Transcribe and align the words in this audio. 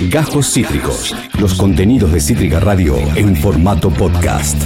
Gajos 0.00 0.52
Cítricos. 0.52 1.16
Los 1.38 1.54
contenidos 1.54 2.12
de 2.12 2.20
Cítrica 2.20 2.60
Radio 2.60 2.98
en 3.14 3.34
formato 3.34 3.88
podcast. 3.88 4.56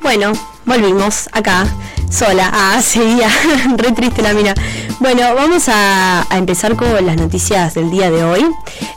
Bueno, 0.00 0.32
volvimos 0.64 1.28
acá, 1.32 1.66
sola. 2.08 2.50
Ah, 2.52 2.80
seguía, 2.82 3.28
re 3.76 3.90
triste 3.90 4.22
la 4.22 4.32
mina. 4.32 4.54
Bueno, 5.00 5.34
vamos 5.34 5.68
a, 5.68 6.24
a 6.32 6.38
empezar 6.38 6.76
con 6.76 7.04
las 7.04 7.16
noticias 7.16 7.74
del 7.74 7.90
día 7.90 8.12
de 8.12 8.22
hoy. 8.22 8.46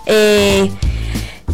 Eh, 0.05 0.71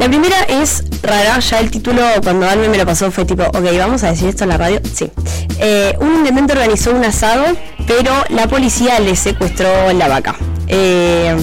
la 0.02 0.08
primera 0.08 0.42
es 0.50 0.84
rara, 1.04 1.38
ya 1.38 1.60
el 1.60 1.70
título 1.70 2.02
cuando 2.24 2.50
Alme 2.50 2.70
me 2.70 2.78
lo 2.80 2.88
pasó 2.88 3.12
fue 3.12 3.24
tipo, 3.24 3.44
ok, 3.44 3.78
vamos 3.78 4.04
a 4.04 4.10
decir 4.10 4.30
esto 4.30 4.46
en 4.46 4.50
la 4.50 4.58
radio. 4.58 4.82
Sí. 4.92 5.12
Eh, 5.60 5.96
un 6.00 6.16
intendente 6.16 6.54
organizó 6.54 6.92
un 6.92 7.06
asado, 7.06 7.46
pero 7.86 8.12
la 8.30 8.48
policía 8.48 9.00
le 9.00 9.16
secuestró 9.16 9.94
la 9.94 10.08
vaca. 10.08 10.36
Eh, 10.66 11.36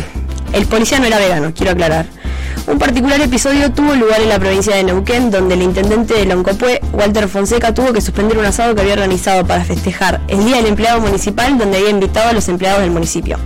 el 0.52 0.66
policía 0.66 0.98
no 0.98 1.06
era 1.06 1.18
vegano, 1.18 1.52
quiero 1.54 1.70
aclarar. 1.70 2.06
Un 2.66 2.80
particular 2.80 3.20
episodio 3.20 3.70
tuvo 3.70 3.94
lugar 3.94 4.20
en 4.22 4.28
la 4.28 4.40
provincia 4.40 4.74
de 4.74 4.82
Neuquén, 4.82 5.30
donde 5.30 5.54
el 5.54 5.62
intendente 5.62 6.14
de 6.14 6.24
Loncopué, 6.24 6.80
Walter 6.92 7.28
Fonseca, 7.28 7.72
tuvo 7.72 7.92
que 7.92 8.00
suspender 8.00 8.38
un 8.38 8.44
asado 8.44 8.74
que 8.74 8.80
había 8.80 8.94
organizado 8.94 9.46
para 9.46 9.64
festejar 9.64 10.20
el 10.26 10.44
Día 10.44 10.56
del 10.56 10.66
Empleado 10.66 11.00
Municipal, 11.00 11.56
donde 11.56 11.76
había 11.76 11.90
invitado 11.90 12.30
a 12.30 12.32
los 12.32 12.48
empleados 12.48 12.80
del 12.80 12.90
municipio. 12.90 13.38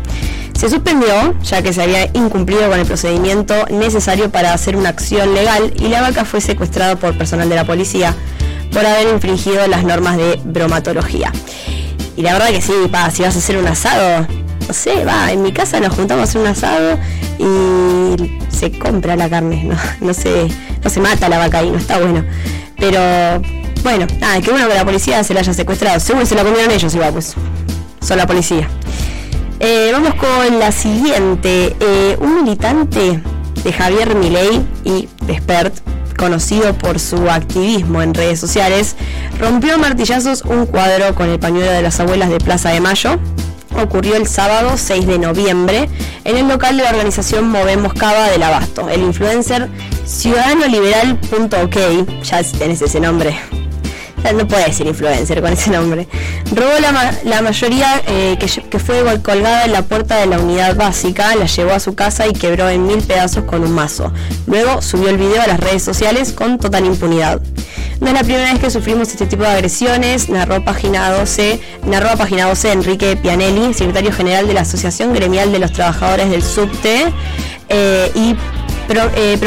Se 0.58 0.68
suspendió, 0.68 1.34
ya 1.42 1.62
que 1.62 1.72
se 1.72 1.82
había 1.82 2.06
incumplido 2.12 2.68
con 2.68 2.78
el 2.78 2.86
procedimiento 2.86 3.54
necesario 3.70 4.30
para 4.30 4.52
hacer 4.52 4.76
una 4.76 4.90
acción 4.90 5.34
legal 5.34 5.72
y 5.76 5.88
la 5.88 6.00
vaca 6.00 6.24
fue 6.24 6.40
secuestrada 6.40 6.96
por 6.96 7.16
personal 7.18 7.48
de 7.48 7.56
la 7.56 7.64
policía 7.64 8.14
por 8.72 8.86
haber 8.86 9.08
infringido 9.08 9.66
las 9.66 9.84
normas 9.84 10.16
de 10.16 10.40
bromatología. 10.44 11.32
Y 12.16 12.22
la 12.22 12.34
verdad 12.34 12.48
que 12.48 12.62
sí, 12.62 12.72
pa, 12.90 13.10
si 13.10 13.22
vas 13.22 13.34
a 13.34 13.38
hacer 13.38 13.56
un 13.56 13.66
asado, 13.66 14.26
no 14.66 14.74
sé, 14.74 15.04
va, 15.04 15.32
en 15.32 15.42
mi 15.42 15.52
casa 15.52 15.80
nos 15.80 15.94
juntamos 15.94 16.20
a 16.20 16.24
hacer 16.24 16.40
un 16.40 16.46
asado 16.46 16.98
y 17.38 18.38
se 18.50 18.78
compra 18.78 19.16
la 19.16 19.28
carne, 19.28 19.64
no, 19.64 19.76
no, 20.06 20.14
se, 20.14 20.48
no 20.82 20.90
se 20.90 21.00
mata 21.00 21.28
la 21.28 21.38
vaca 21.38 21.62
y 21.62 21.70
no 21.70 21.78
está 21.78 21.98
bueno. 21.98 22.24
Pero 22.78 23.00
bueno, 23.82 24.06
nada, 24.20 24.40
qué 24.40 24.50
bueno 24.50 24.68
que 24.68 24.74
la 24.74 24.84
policía 24.84 25.24
se 25.24 25.34
la 25.34 25.40
haya 25.40 25.52
secuestrado. 25.52 25.98
Seguro 26.00 26.24
se 26.24 26.34
la 26.34 26.44
comieron 26.44 26.70
ellos 26.70 26.94
igual, 26.94 27.12
pues. 27.12 27.34
Son 28.00 28.16
la 28.16 28.26
policía. 28.26 28.68
Eh, 29.64 29.90
vamos 29.92 30.16
con 30.16 30.58
la 30.58 30.72
siguiente. 30.72 31.76
Eh, 31.78 32.16
un 32.18 32.42
militante 32.42 33.22
de 33.62 33.72
Javier 33.72 34.16
Milei 34.16 34.60
y 34.82 35.08
Despert, 35.24 35.72
conocido 36.16 36.74
por 36.74 36.98
su 36.98 37.30
activismo 37.30 38.02
en 38.02 38.12
redes 38.12 38.40
sociales, 38.40 38.96
rompió 39.38 39.74
a 39.74 39.78
martillazos 39.78 40.42
un 40.42 40.66
cuadro 40.66 41.14
con 41.14 41.28
el 41.28 41.38
pañuelo 41.38 41.70
de 41.70 41.80
las 41.80 42.00
abuelas 42.00 42.28
de 42.28 42.38
Plaza 42.38 42.70
de 42.70 42.80
Mayo. 42.80 43.20
Ocurrió 43.80 44.16
el 44.16 44.26
sábado 44.26 44.72
6 44.76 45.06
de 45.06 45.20
noviembre 45.20 45.88
en 46.24 46.36
el 46.36 46.48
local 46.48 46.76
de 46.76 46.82
la 46.82 46.90
organización 46.90 47.48
Movemos 47.48 47.94
Cava 47.94 48.30
del 48.30 48.42
Abasto. 48.42 48.88
El 48.88 49.02
influencer 49.02 49.68
ciudadanoliberal.ok, 50.04 52.24
ya 52.24 52.42
tenés 52.42 52.82
ese 52.82 52.98
nombre, 52.98 53.38
no 54.32 54.46
puede 54.46 54.72
ser 54.72 54.86
influencer 54.86 55.40
con 55.40 55.52
ese 55.52 55.70
nombre. 55.70 56.06
Robó 56.54 56.72
la, 56.80 57.14
la 57.24 57.42
mayoría 57.42 58.00
eh, 58.06 58.38
que, 58.38 58.78
fue 58.78 59.02
colgada 59.22 59.64
en 59.64 59.72
la 59.72 59.82
puerta 59.82 60.16
de 60.16 60.26
la 60.26 60.38
unidad 60.38 60.76
básica, 60.76 61.34
la 61.34 61.46
llevó 61.46 61.72
a 61.72 61.80
su 61.80 61.94
casa 61.94 62.26
y 62.26 62.32
quebró 62.32 62.68
en 62.68 62.86
mil 62.86 63.02
pedazos 63.02 63.44
con 63.44 63.62
un 63.62 63.72
mazo. 63.72 64.12
Luego 64.46 64.82
subió 64.82 65.08
el 65.08 65.16
video 65.16 65.42
a 65.42 65.46
las 65.46 65.60
redes 65.60 65.82
sociales 65.82 66.32
con 66.32 66.58
total 66.58 66.86
impunidad. 66.86 67.40
No 68.00 68.08
es 68.08 68.14
la 68.14 68.24
primera 68.24 68.52
vez 68.52 68.60
que 68.60 68.70
sufrimos 68.70 69.08
este 69.08 69.26
tipo 69.26 69.42
de 69.42 69.50
agresiones, 69.50 70.28
narró 70.28 70.64
página 70.64 71.10
12, 71.10 71.60
narró 71.86 72.10
a 72.10 72.16
página 72.16 72.48
12 72.48 72.72
Enrique 72.72 73.16
Pianelli, 73.16 73.74
secretario 73.74 74.12
general 74.12 74.46
de 74.46 74.54
la 74.54 74.62
Asociación 74.62 75.12
Gremial 75.14 75.52
de 75.52 75.58
los 75.58 75.72
Trabajadores 75.72 76.30
del 76.30 76.42
Subte 76.42 77.04
eh, 77.68 78.10
y 78.14 78.36
eh, 79.16 79.38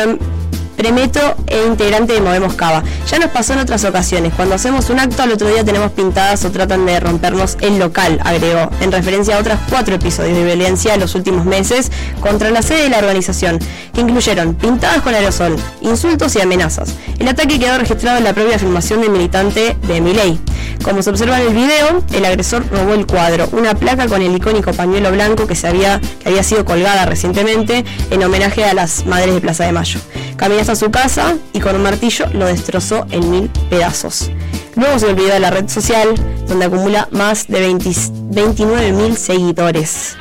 Premetro 0.75 1.35
e 1.47 1.65
integrante 1.65 2.13
de 2.13 2.21
Movemos 2.21 2.53
Cava. 2.55 2.83
Ya 3.09 3.19
nos 3.19 3.29
pasó 3.29 3.53
en 3.53 3.59
otras 3.59 3.83
ocasiones. 3.85 4.33
Cuando 4.33 4.55
hacemos 4.55 4.89
un 4.89 4.99
acto, 4.99 5.23
al 5.23 5.31
otro 5.31 5.47
día 5.47 5.63
tenemos 5.63 5.91
pintadas 5.91 6.43
o 6.45 6.51
tratan 6.51 6.85
de 6.85 6.99
rompernos 6.99 7.57
el 7.61 7.79
local, 7.79 8.19
agregó, 8.23 8.69
en 8.81 8.91
referencia 8.91 9.37
a 9.37 9.39
otros 9.39 9.57
cuatro 9.69 9.95
episodios 9.95 10.37
de 10.37 10.43
violencia 10.43 10.93
en 10.93 10.99
los 10.99 11.15
últimos 11.15 11.45
meses 11.45 11.91
contra 12.19 12.49
la 12.51 12.61
sede 12.61 12.83
de 12.83 12.89
la 12.89 12.99
organización, 12.99 13.59
que 13.93 14.01
incluyeron 14.01 14.55
pintadas 14.55 15.01
con 15.01 15.13
aerosol, 15.13 15.55
insultos 15.81 16.35
y 16.35 16.41
amenazas. 16.41 16.95
El 17.19 17.27
ataque 17.27 17.59
quedó 17.59 17.77
registrado 17.77 18.17
en 18.17 18.23
la 18.23 18.33
propia 18.33 18.57
afirmación 18.57 19.01
del 19.01 19.11
militante 19.11 19.77
de 19.87 20.01
Miley. 20.01 20.39
Como 20.83 21.01
se 21.01 21.09
observa 21.09 21.41
en 21.41 21.47
el 21.47 21.53
video, 21.53 22.03
el 22.13 22.25
agresor 22.25 22.65
robó 22.69 22.93
el 22.93 23.07
cuadro, 23.07 23.47
una 23.53 23.73
placa 23.73 24.07
con 24.07 24.21
el 24.21 24.35
icónico 24.35 24.73
pañuelo 24.73 25.11
blanco 25.11 25.47
que, 25.47 25.55
se 25.55 25.67
había, 25.67 25.99
que 25.99 26.29
había 26.29 26.43
sido 26.43 26.65
colgada 26.65 27.05
recientemente 27.05 27.85
en 28.11 28.23
homenaje 28.23 28.65
a 28.65 28.73
las 28.73 29.05
madres 29.05 29.33
de 29.33 29.41
Plaza 29.41 29.65
de 29.65 29.71
Mayo. 29.71 29.99
Caminó 30.37 30.61
hasta 30.61 30.75
su 30.75 30.91
casa 30.91 31.35
y 31.53 31.59
con 31.59 31.75
un 31.75 31.83
martillo 31.83 32.25
lo 32.33 32.45
destrozó 32.45 33.05
en 33.11 33.29
mil 33.29 33.49
pedazos. 33.69 34.29
Luego 34.75 34.99
se 34.99 35.07
olvidó 35.07 35.33
de 35.33 35.39
la 35.39 35.51
red 35.51 35.69
social, 35.69 36.13
donde 36.47 36.65
acumula 36.65 37.07
más 37.11 37.47
de 37.47 37.71
29.000 37.71 39.15
seguidores. 39.15 40.17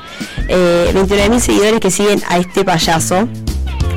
Eh, 0.49 0.93
29.000 0.95 1.41
seguidores 1.41 1.81
que 1.81 1.91
siguen 1.91 2.23
a 2.29 2.39
este 2.39 2.65
payaso. 2.65 3.29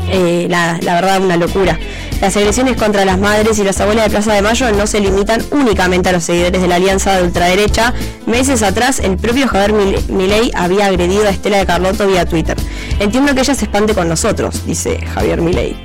Eh, 0.09 0.47
la, 0.49 0.79
la 0.81 0.95
verdad, 0.95 1.21
una 1.21 1.37
locura. 1.37 1.77
Las 2.21 2.35
agresiones 2.35 2.77
contra 2.77 3.05
las 3.05 3.19
madres 3.19 3.59
y 3.59 3.63
las 3.63 3.79
abuelas 3.79 4.05
de 4.05 4.09
Plaza 4.09 4.33
de 4.33 4.41
Mayo 4.41 4.71
no 4.71 4.87
se 4.87 4.99
limitan 4.99 5.43
únicamente 5.51 6.09
a 6.09 6.13
los 6.13 6.23
seguidores 6.23 6.61
de 6.61 6.67
la 6.67 6.75
alianza 6.75 7.15
de 7.15 7.23
ultraderecha. 7.23 7.93
Meses 8.25 8.63
atrás, 8.63 8.99
el 8.99 9.17
propio 9.17 9.47
Javier 9.47 9.73
Milei 10.09 10.51
había 10.55 10.87
agredido 10.87 11.27
a 11.27 11.29
Estela 11.29 11.57
de 11.57 11.65
Carlotto 11.65 12.07
vía 12.07 12.25
Twitter. 12.25 12.57
Entiendo 12.99 13.35
que 13.35 13.41
ella 13.41 13.53
se 13.53 13.65
espante 13.65 13.93
con 13.93 14.09
nosotros, 14.09 14.65
dice 14.65 14.99
Javier 15.13 15.41
Milei. 15.41 15.75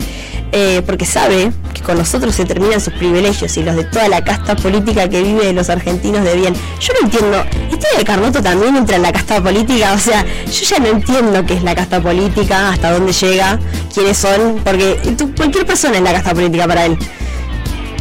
Eh, 0.55 0.83
porque 0.85 1.07
sabe 1.07 1.51
que 1.73 1.81
con 1.81 1.97
nosotros 1.97 2.35
se 2.35 2.45
terminan 2.45 2.79
sus 2.79 2.93
privilegios 2.93 3.57
y 3.57 3.63
los 3.63 3.75
de 3.75 3.85
toda 3.85 4.07
la 4.11 4.23
casta 4.23 4.55
política 4.55 5.09
que 5.09 5.23
vive 5.23 5.47
de 5.47 5.55
los 5.55 5.71
argentinos 5.71 6.23
de 6.25 6.35
bien. 6.37 6.55
Yo 6.79 6.93
no 6.93 7.07
entiendo, 7.07 7.43
¿este 7.71 7.87
de 7.97 8.05
Carlotto 8.05 8.43
también 8.43 8.77
entra 8.77 8.97
en 8.97 9.03
la 9.03 9.13
casta 9.13 9.43
política? 9.43 9.95
O 9.95 9.99
sea, 9.99 10.27
yo 10.45 10.65
ya 10.65 10.79
no 10.79 10.89
entiendo 10.89 11.47
qué 11.47 11.55
es 11.55 11.63
la 11.63 11.75
casta 11.75 12.03
política, 12.03 12.69
hasta 12.69 12.91
dónde 12.91 13.15
llega, 13.15 13.59
quiénes 13.93 14.19
son, 14.19 14.61
porque 14.65 14.99
cualquier 15.37 15.67
persona 15.67 15.97
es 15.97 16.03
la 16.03 16.13
casta 16.13 16.35
política 16.35 16.67
para 16.67 16.87
él. 16.87 16.99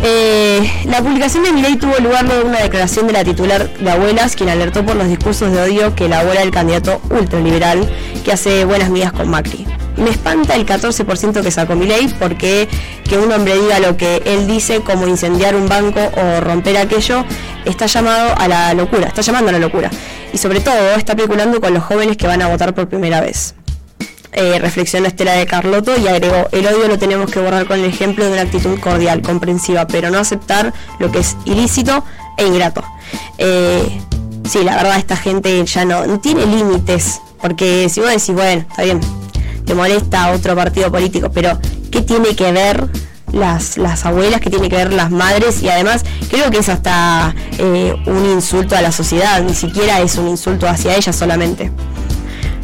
Eh, 0.03 0.71
la 0.85 0.99
publicación 0.99 1.43
de 1.43 1.51
mi 1.51 1.61
ley 1.61 1.75
tuvo 1.75 1.95
lugar 1.99 2.25
luego 2.25 2.43
de 2.43 2.49
una 2.49 2.59
declaración 2.61 3.05
de 3.05 3.13
la 3.13 3.23
titular 3.23 3.71
de 3.71 3.91
Abuelas, 3.91 4.35
quien 4.35 4.49
alertó 4.49 4.83
por 4.83 4.95
los 4.95 5.07
discursos 5.07 5.51
de 5.51 5.61
odio 5.61 5.95
que 5.95 6.05
elabora 6.05 6.41
el 6.41 6.49
candidato 6.49 6.99
ultraliberal 7.11 7.87
que 8.25 8.31
hace 8.31 8.65
buenas 8.65 8.89
migas 8.89 9.11
con 9.11 9.29
Macri. 9.29 9.67
Me 9.97 10.09
espanta 10.09 10.55
el 10.55 10.65
14% 10.65 11.43
que 11.43 11.51
sacó 11.51 11.75
mi 11.75 11.85
ley 11.85 12.11
porque 12.17 12.67
que 13.03 13.17
un 13.19 13.31
hombre 13.31 13.55
diga 13.55 13.79
lo 13.79 13.97
que 13.97 14.23
él 14.25 14.47
dice 14.47 14.81
como 14.81 15.07
incendiar 15.07 15.55
un 15.55 15.69
banco 15.69 15.99
o 15.99 16.41
romper 16.41 16.77
aquello 16.77 17.23
está 17.65 17.85
llamado 17.85 18.33
a 18.37 18.47
la 18.47 18.73
locura, 18.73 19.07
está 19.07 19.21
llamando 19.21 19.49
a 19.49 19.51
la 19.51 19.59
locura. 19.59 19.91
Y 20.33 20.39
sobre 20.39 20.61
todo 20.61 20.95
está 20.95 21.13
especulando 21.13 21.61
con 21.61 21.75
los 21.75 21.83
jóvenes 21.83 22.17
que 22.17 22.25
van 22.25 22.41
a 22.41 22.47
votar 22.47 22.73
por 22.73 22.87
primera 22.87 23.21
vez. 23.21 23.53
Eh, 24.33 24.61
Estela 24.63 25.33
de 25.33 25.45
Carlotto 25.45 25.97
y 25.97 26.07
agregó, 26.07 26.47
el 26.51 26.65
odio 26.65 26.87
lo 26.87 26.97
tenemos 26.97 27.29
que 27.31 27.39
borrar 27.39 27.65
con 27.65 27.79
el 27.79 27.85
ejemplo 27.85 28.25
de 28.25 28.31
una 28.31 28.41
actitud 28.43 28.79
cordial, 28.79 29.21
comprensiva, 29.21 29.87
pero 29.87 30.09
no 30.09 30.19
aceptar 30.19 30.73
lo 30.99 31.11
que 31.11 31.19
es 31.19 31.35
ilícito 31.45 32.03
e 32.37 32.45
ingrato. 32.45 32.83
Eh, 33.37 34.01
sí, 34.49 34.63
la 34.63 34.75
verdad 34.75 34.97
esta 34.97 35.17
gente 35.17 35.63
ya 35.65 35.85
no, 35.85 36.19
tiene 36.19 36.45
límites, 36.45 37.21
porque 37.41 37.89
si 37.89 37.99
vos 37.99 38.09
decís, 38.09 38.33
bueno, 38.33 38.65
está 38.69 38.83
bien, 38.83 39.01
te 39.65 39.73
molesta 39.75 40.31
otro 40.31 40.55
partido 40.55 40.91
político, 40.91 41.29
pero 41.31 41.59
¿qué 41.91 42.01
tiene 42.01 42.35
que 42.35 42.51
ver 42.51 42.87
las, 43.33 43.77
las 43.77 44.05
abuelas, 44.05 44.39
qué 44.39 44.49
tiene 44.49 44.69
que 44.69 44.77
ver 44.77 44.93
las 44.93 45.11
madres? 45.11 45.61
Y 45.61 45.69
además 45.69 46.03
creo 46.29 46.49
que 46.51 46.59
es 46.59 46.69
hasta 46.69 47.35
eh, 47.57 47.95
un 48.05 48.25
insulto 48.27 48.75
a 48.77 48.81
la 48.81 48.93
sociedad, 48.93 49.41
ni 49.43 49.53
siquiera 49.53 49.99
es 49.99 50.15
un 50.15 50.29
insulto 50.29 50.69
hacia 50.69 50.95
ellas 50.95 51.15
solamente. 51.15 51.71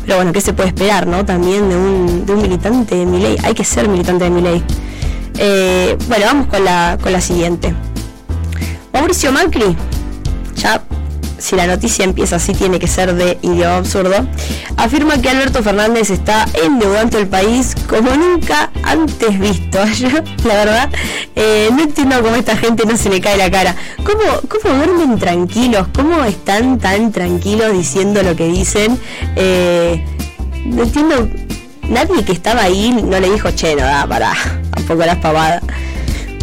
Pero 0.07 0.19
bueno, 0.19 0.31
¿qué 0.31 0.39
se 0.39 0.53
puede 0.53 0.69
esperar, 0.69 1.05
no? 1.05 1.25
También 1.25 1.67
de 1.67 1.75
un, 1.75 2.25
de 2.25 2.33
un 2.33 2.41
militante 2.41 2.95
de 2.95 3.05
mi 3.05 3.19
ley. 3.19 3.35
Hay 3.43 3.53
que 3.53 3.65
ser 3.65 3.89
militante 3.89 4.23
de 4.23 4.29
mi 4.29 4.39
ley. 4.41 4.63
Eh, 5.37 5.97
bueno, 6.07 6.25
vamos 6.27 6.47
con 6.47 6.63
la, 6.63 6.97
con 7.03 7.11
la 7.11 7.19
siguiente. 7.19 7.75
Mauricio 8.93 9.33
Macri, 9.33 9.75
ya 10.55 10.81
si 11.37 11.55
la 11.55 11.67
noticia 11.67 12.05
empieza 12.05 12.37
así 12.37 12.53
tiene 12.53 12.79
que 12.79 12.87
ser 12.87 13.13
de 13.13 13.37
idioma 13.41 13.77
absurdo, 13.77 14.27
afirma 14.75 15.21
que 15.21 15.29
Alberto 15.29 15.61
Fernández 15.63 16.09
está 16.09 16.45
endeudando 16.63 17.17
el 17.17 17.27
país 17.27 17.75
como 17.87 18.11
nunca 18.15 18.71
antes 18.83 19.39
visto. 19.39 19.79
La 20.45 20.53
verdad, 20.53 20.89
eh, 21.35 21.69
no 21.71 21.83
entiendo 21.83 22.21
cómo 22.21 22.35
esta 22.35 22.57
gente 22.57 22.85
no 22.85 22.97
se 22.97 23.09
le 23.09 23.21
cae 23.21 23.37
la 23.37 23.51
cara. 23.51 23.75
¿Cómo, 23.97 24.23
¿Cómo 24.47 24.75
duermen 24.75 25.19
tranquilos? 25.19 25.87
¿Cómo 25.93 26.23
están 26.23 26.79
tan 26.79 27.11
tranquilos 27.11 27.73
diciendo 27.73 28.23
lo 28.23 28.35
que 28.35 28.47
dicen? 28.47 28.99
Eh, 29.35 30.03
no 30.65 30.83
entiendo, 30.83 31.27
nadie 31.89 32.23
que 32.23 32.31
estaba 32.31 32.63
ahí 32.63 32.91
no 32.91 33.19
le 33.19 33.29
dijo, 33.31 33.51
che, 33.51 33.75
no 33.75 33.83
da, 33.83 34.07
pará, 34.07 34.33
las 34.97 35.17
pavadas. 35.17 35.63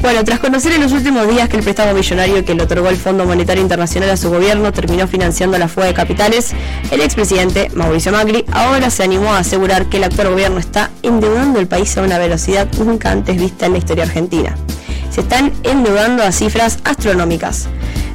Bueno, 0.04 0.22
tras 0.22 0.38
conocer 0.38 0.72
en 0.72 0.82
los 0.82 0.92
últimos 0.92 1.26
días 1.26 1.48
que 1.48 1.56
el 1.56 1.62
préstamo 1.62 1.94
millonario 1.94 2.44
que 2.44 2.54
le 2.54 2.64
otorgó 2.64 2.90
el 2.90 2.98
Fondo 2.98 3.24
Monetario 3.24 3.62
Internacional 3.62 4.10
a 4.10 4.18
su 4.18 4.28
gobierno 4.28 4.70
terminó 4.70 5.08
financiando 5.08 5.56
la 5.56 5.66
fuga 5.66 5.86
de 5.86 5.94
capitales, 5.94 6.52
el 6.90 7.00
expresidente 7.00 7.70
Mauricio 7.72 8.12
Macri 8.12 8.44
ahora 8.52 8.90
se 8.90 9.02
animó 9.02 9.32
a 9.32 9.38
asegurar 9.38 9.86
que 9.86 9.96
el 9.96 10.04
actual 10.04 10.28
gobierno 10.28 10.58
está 10.58 10.90
endeudando 11.02 11.58
el 11.58 11.68
país 11.68 11.96
a 11.96 12.02
una 12.02 12.18
velocidad 12.18 12.68
nunca 12.76 13.12
antes 13.12 13.38
vista 13.38 13.64
en 13.64 13.72
la 13.72 13.78
historia 13.78 14.04
argentina. 14.04 14.54
Se 15.10 15.22
están 15.22 15.54
endeudando 15.62 16.22
a 16.22 16.32
cifras 16.32 16.80
astronómicas. 16.84 17.68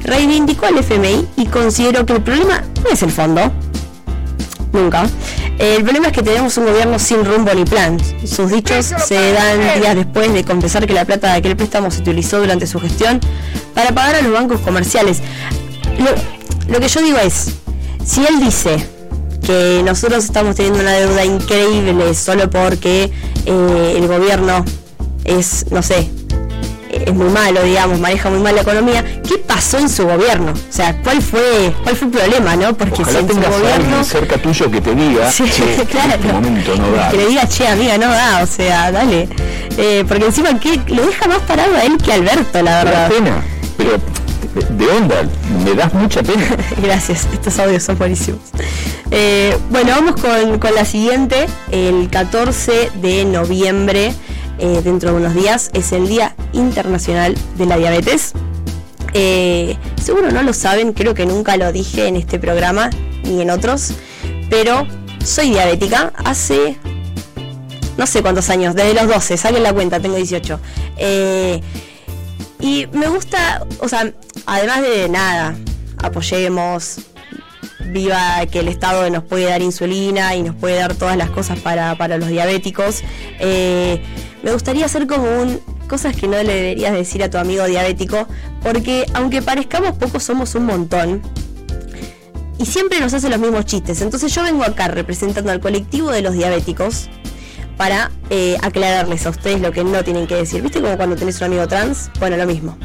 Reivindicó 0.04 0.66
al 0.66 0.78
FMI 0.78 1.26
y 1.38 1.46
consideró 1.46 2.06
que 2.06 2.12
el 2.12 2.22
problema 2.22 2.62
no 2.84 2.90
es 2.92 3.02
el 3.02 3.10
fondo, 3.10 3.50
nunca. 4.72 5.08
El 5.60 5.82
problema 5.82 6.06
es 6.06 6.14
que 6.14 6.22
tenemos 6.22 6.56
un 6.56 6.64
gobierno 6.64 6.98
sin 6.98 7.22
rumbo 7.22 7.52
ni 7.52 7.66
plan. 7.66 7.98
Sus 8.24 8.50
dichos 8.50 8.94
se 9.06 9.32
dan 9.34 9.60
días 9.78 9.94
después 9.94 10.32
de 10.32 10.42
confesar 10.42 10.86
que 10.86 10.94
la 10.94 11.04
plata 11.04 11.32
de 11.32 11.34
aquel 11.34 11.54
préstamo 11.54 11.90
se 11.90 12.00
utilizó 12.00 12.40
durante 12.40 12.66
su 12.66 12.80
gestión 12.80 13.20
para 13.74 13.94
pagar 13.94 14.14
a 14.14 14.22
los 14.22 14.32
bancos 14.32 14.60
comerciales. 14.60 15.20
Lo, 16.66 16.80
que 16.80 16.88
yo 16.88 17.02
digo 17.02 17.18
es, 17.18 17.48
si 18.02 18.24
él 18.24 18.40
dice 18.40 18.86
que 19.46 19.82
nosotros 19.84 20.24
estamos 20.24 20.56
teniendo 20.56 20.80
una 20.80 20.92
deuda 20.92 21.26
increíble 21.26 22.14
solo 22.14 22.48
porque 22.48 23.12
eh, 23.44 23.94
el 23.98 24.08
gobierno 24.08 24.64
es, 25.24 25.66
no 25.70 25.82
sé, 25.82 26.08
es 26.90 27.14
muy 27.14 27.28
malo, 27.28 27.62
digamos, 27.62 28.00
maneja 28.00 28.30
muy 28.30 28.40
mal 28.40 28.54
la 28.54 28.62
economía. 28.62 29.04
¿Qué 29.26 29.38
pasó 29.38 29.78
en 29.78 29.88
su 29.88 30.06
gobierno? 30.06 30.52
O 30.52 30.72
sea, 30.72 30.96
¿cuál 31.02 31.22
fue, 31.22 31.72
cuál 31.82 31.96
fue 31.96 32.08
el 32.08 32.12
problema, 32.14 32.56
no? 32.56 32.74
Porque 32.74 33.04
si 33.04 33.16
en 33.16 33.26
gobierno 33.26 34.04
cerca 34.04 34.36
tuyo 34.38 34.70
que 34.70 34.80
te 34.80 34.94
diga, 34.94 35.30
sí, 35.30 35.44
claro, 35.90 36.14
este 36.14 36.32
momento 36.32 36.76
no 36.76 36.90
da. 36.92 37.10
Que 37.10 37.16
le 37.16 37.26
diga, 37.28 37.46
che, 37.46 37.66
amiga, 37.66 37.96
no 37.98 38.08
da, 38.08 38.42
o 38.42 38.46
sea, 38.46 38.90
dale. 38.90 39.28
Eh, 39.76 40.04
porque 40.06 40.26
encima 40.26 40.58
que 40.58 40.80
lo 40.88 41.06
deja 41.06 41.28
más 41.28 41.38
parado 41.40 41.76
a 41.76 41.84
él 41.84 41.96
que 41.98 42.12
a 42.12 42.14
Alberto, 42.16 42.62
la 42.62 42.84
verdad. 42.84 43.08
Da 43.08 43.14
pena, 43.14 43.44
pero 43.76 43.98
de 44.70 44.86
onda, 44.88 45.22
me 45.64 45.74
das 45.74 45.94
mucha 45.94 46.22
pena. 46.22 46.44
Gracias, 46.82 47.28
estos 47.32 47.58
audios 47.58 47.82
son 47.82 47.98
buenísimos. 47.98 48.40
Eh, 49.12 49.56
bueno, 49.70 49.92
vamos 49.92 50.20
con, 50.20 50.58
con 50.58 50.74
la 50.74 50.84
siguiente, 50.84 51.46
el 51.70 52.08
14 52.10 52.90
de 53.00 53.24
noviembre. 53.24 54.12
Eh, 54.60 54.82
dentro 54.84 55.10
de 55.10 55.16
unos 55.16 55.34
días, 55.34 55.70
es 55.72 55.90
el 55.92 56.06
Día 56.06 56.36
Internacional 56.52 57.34
de 57.56 57.66
la 57.66 57.78
Diabetes. 57.78 58.32
Eh, 59.14 59.76
seguro 60.00 60.30
no 60.30 60.42
lo 60.42 60.52
saben, 60.52 60.92
creo 60.92 61.14
que 61.14 61.24
nunca 61.24 61.56
lo 61.56 61.72
dije 61.72 62.06
en 62.06 62.16
este 62.16 62.38
programa 62.38 62.90
ni 63.24 63.40
en 63.40 63.50
otros, 63.50 63.94
pero 64.50 64.86
soy 65.24 65.50
diabética 65.50 66.12
hace 66.24 66.78
no 67.96 68.06
sé 68.06 68.22
cuántos 68.22 68.48
años, 68.48 68.74
desde 68.74 68.94
los 68.94 69.08
12, 69.08 69.36
saquen 69.36 69.62
la 69.62 69.72
cuenta, 69.72 70.00
tengo 70.00 70.16
18. 70.16 70.58
Eh, 70.96 71.60
y 72.58 72.86
me 72.92 73.08
gusta, 73.08 73.66
o 73.78 73.88
sea, 73.88 74.12
además 74.46 74.82
de 74.82 75.08
nada, 75.08 75.54
apoyemos, 75.98 76.96
viva 77.86 78.44
que 78.50 78.60
el 78.60 78.68
Estado 78.68 79.08
nos 79.10 79.24
puede 79.24 79.44
dar 79.46 79.62
insulina 79.62 80.34
y 80.34 80.42
nos 80.42 80.54
puede 80.54 80.76
dar 80.76 80.94
todas 80.94 81.16
las 81.16 81.30
cosas 81.30 81.58
para, 81.58 81.94
los 82.18 82.28
diabéticos. 82.28 83.02
Eh, 83.38 84.02
me 84.42 84.52
gustaría 84.52 84.86
hacer 84.86 85.06
como 85.06 85.24
un 85.24 85.60
cosas 85.90 86.14
que 86.14 86.28
no 86.28 86.40
le 86.40 86.54
deberías 86.54 86.92
decir 86.92 87.22
a 87.24 87.30
tu 87.30 87.36
amigo 87.36 87.64
diabético, 87.66 88.28
porque 88.62 89.06
aunque 89.12 89.42
parezcamos 89.42 89.96
pocos, 89.96 90.22
somos 90.22 90.54
un 90.54 90.66
montón. 90.66 91.20
Y 92.58 92.66
siempre 92.66 93.00
nos 93.00 93.12
hacen 93.12 93.30
los 93.30 93.40
mismos 93.40 93.64
chistes. 93.64 94.00
Entonces 94.00 94.32
yo 94.32 94.42
vengo 94.42 94.62
acá 94.62 94.86
representando 94.86 95.50
al 95.50 95.60
colectivo 95.60 96.10
de 96.12 96.22
los 96.22 96.34
diabéticos 96.34 97.08
para 97.76 98.10
eh, 98.28 98.56
aclararles 98.62 99.26
a 99.26 99.30
ustedes 99.30 99.60
lo 99.62 99.72
que 99.72 99.82
no 99.82 100.04
tienen 100.04 100.26
que 100.26 100.36
decir. 100.36 100.62
¿Viste 100.62 100.80
como 100.80 100.96
cuando 100.96 101.16
tenés 101.16 101.38
un 101.38 101.46
amigo 101.46 101.66
trans? 101.66 102.10
Bueno, 102.20 102.36
lo 102.36 102.46
mismo. 102.46 102.76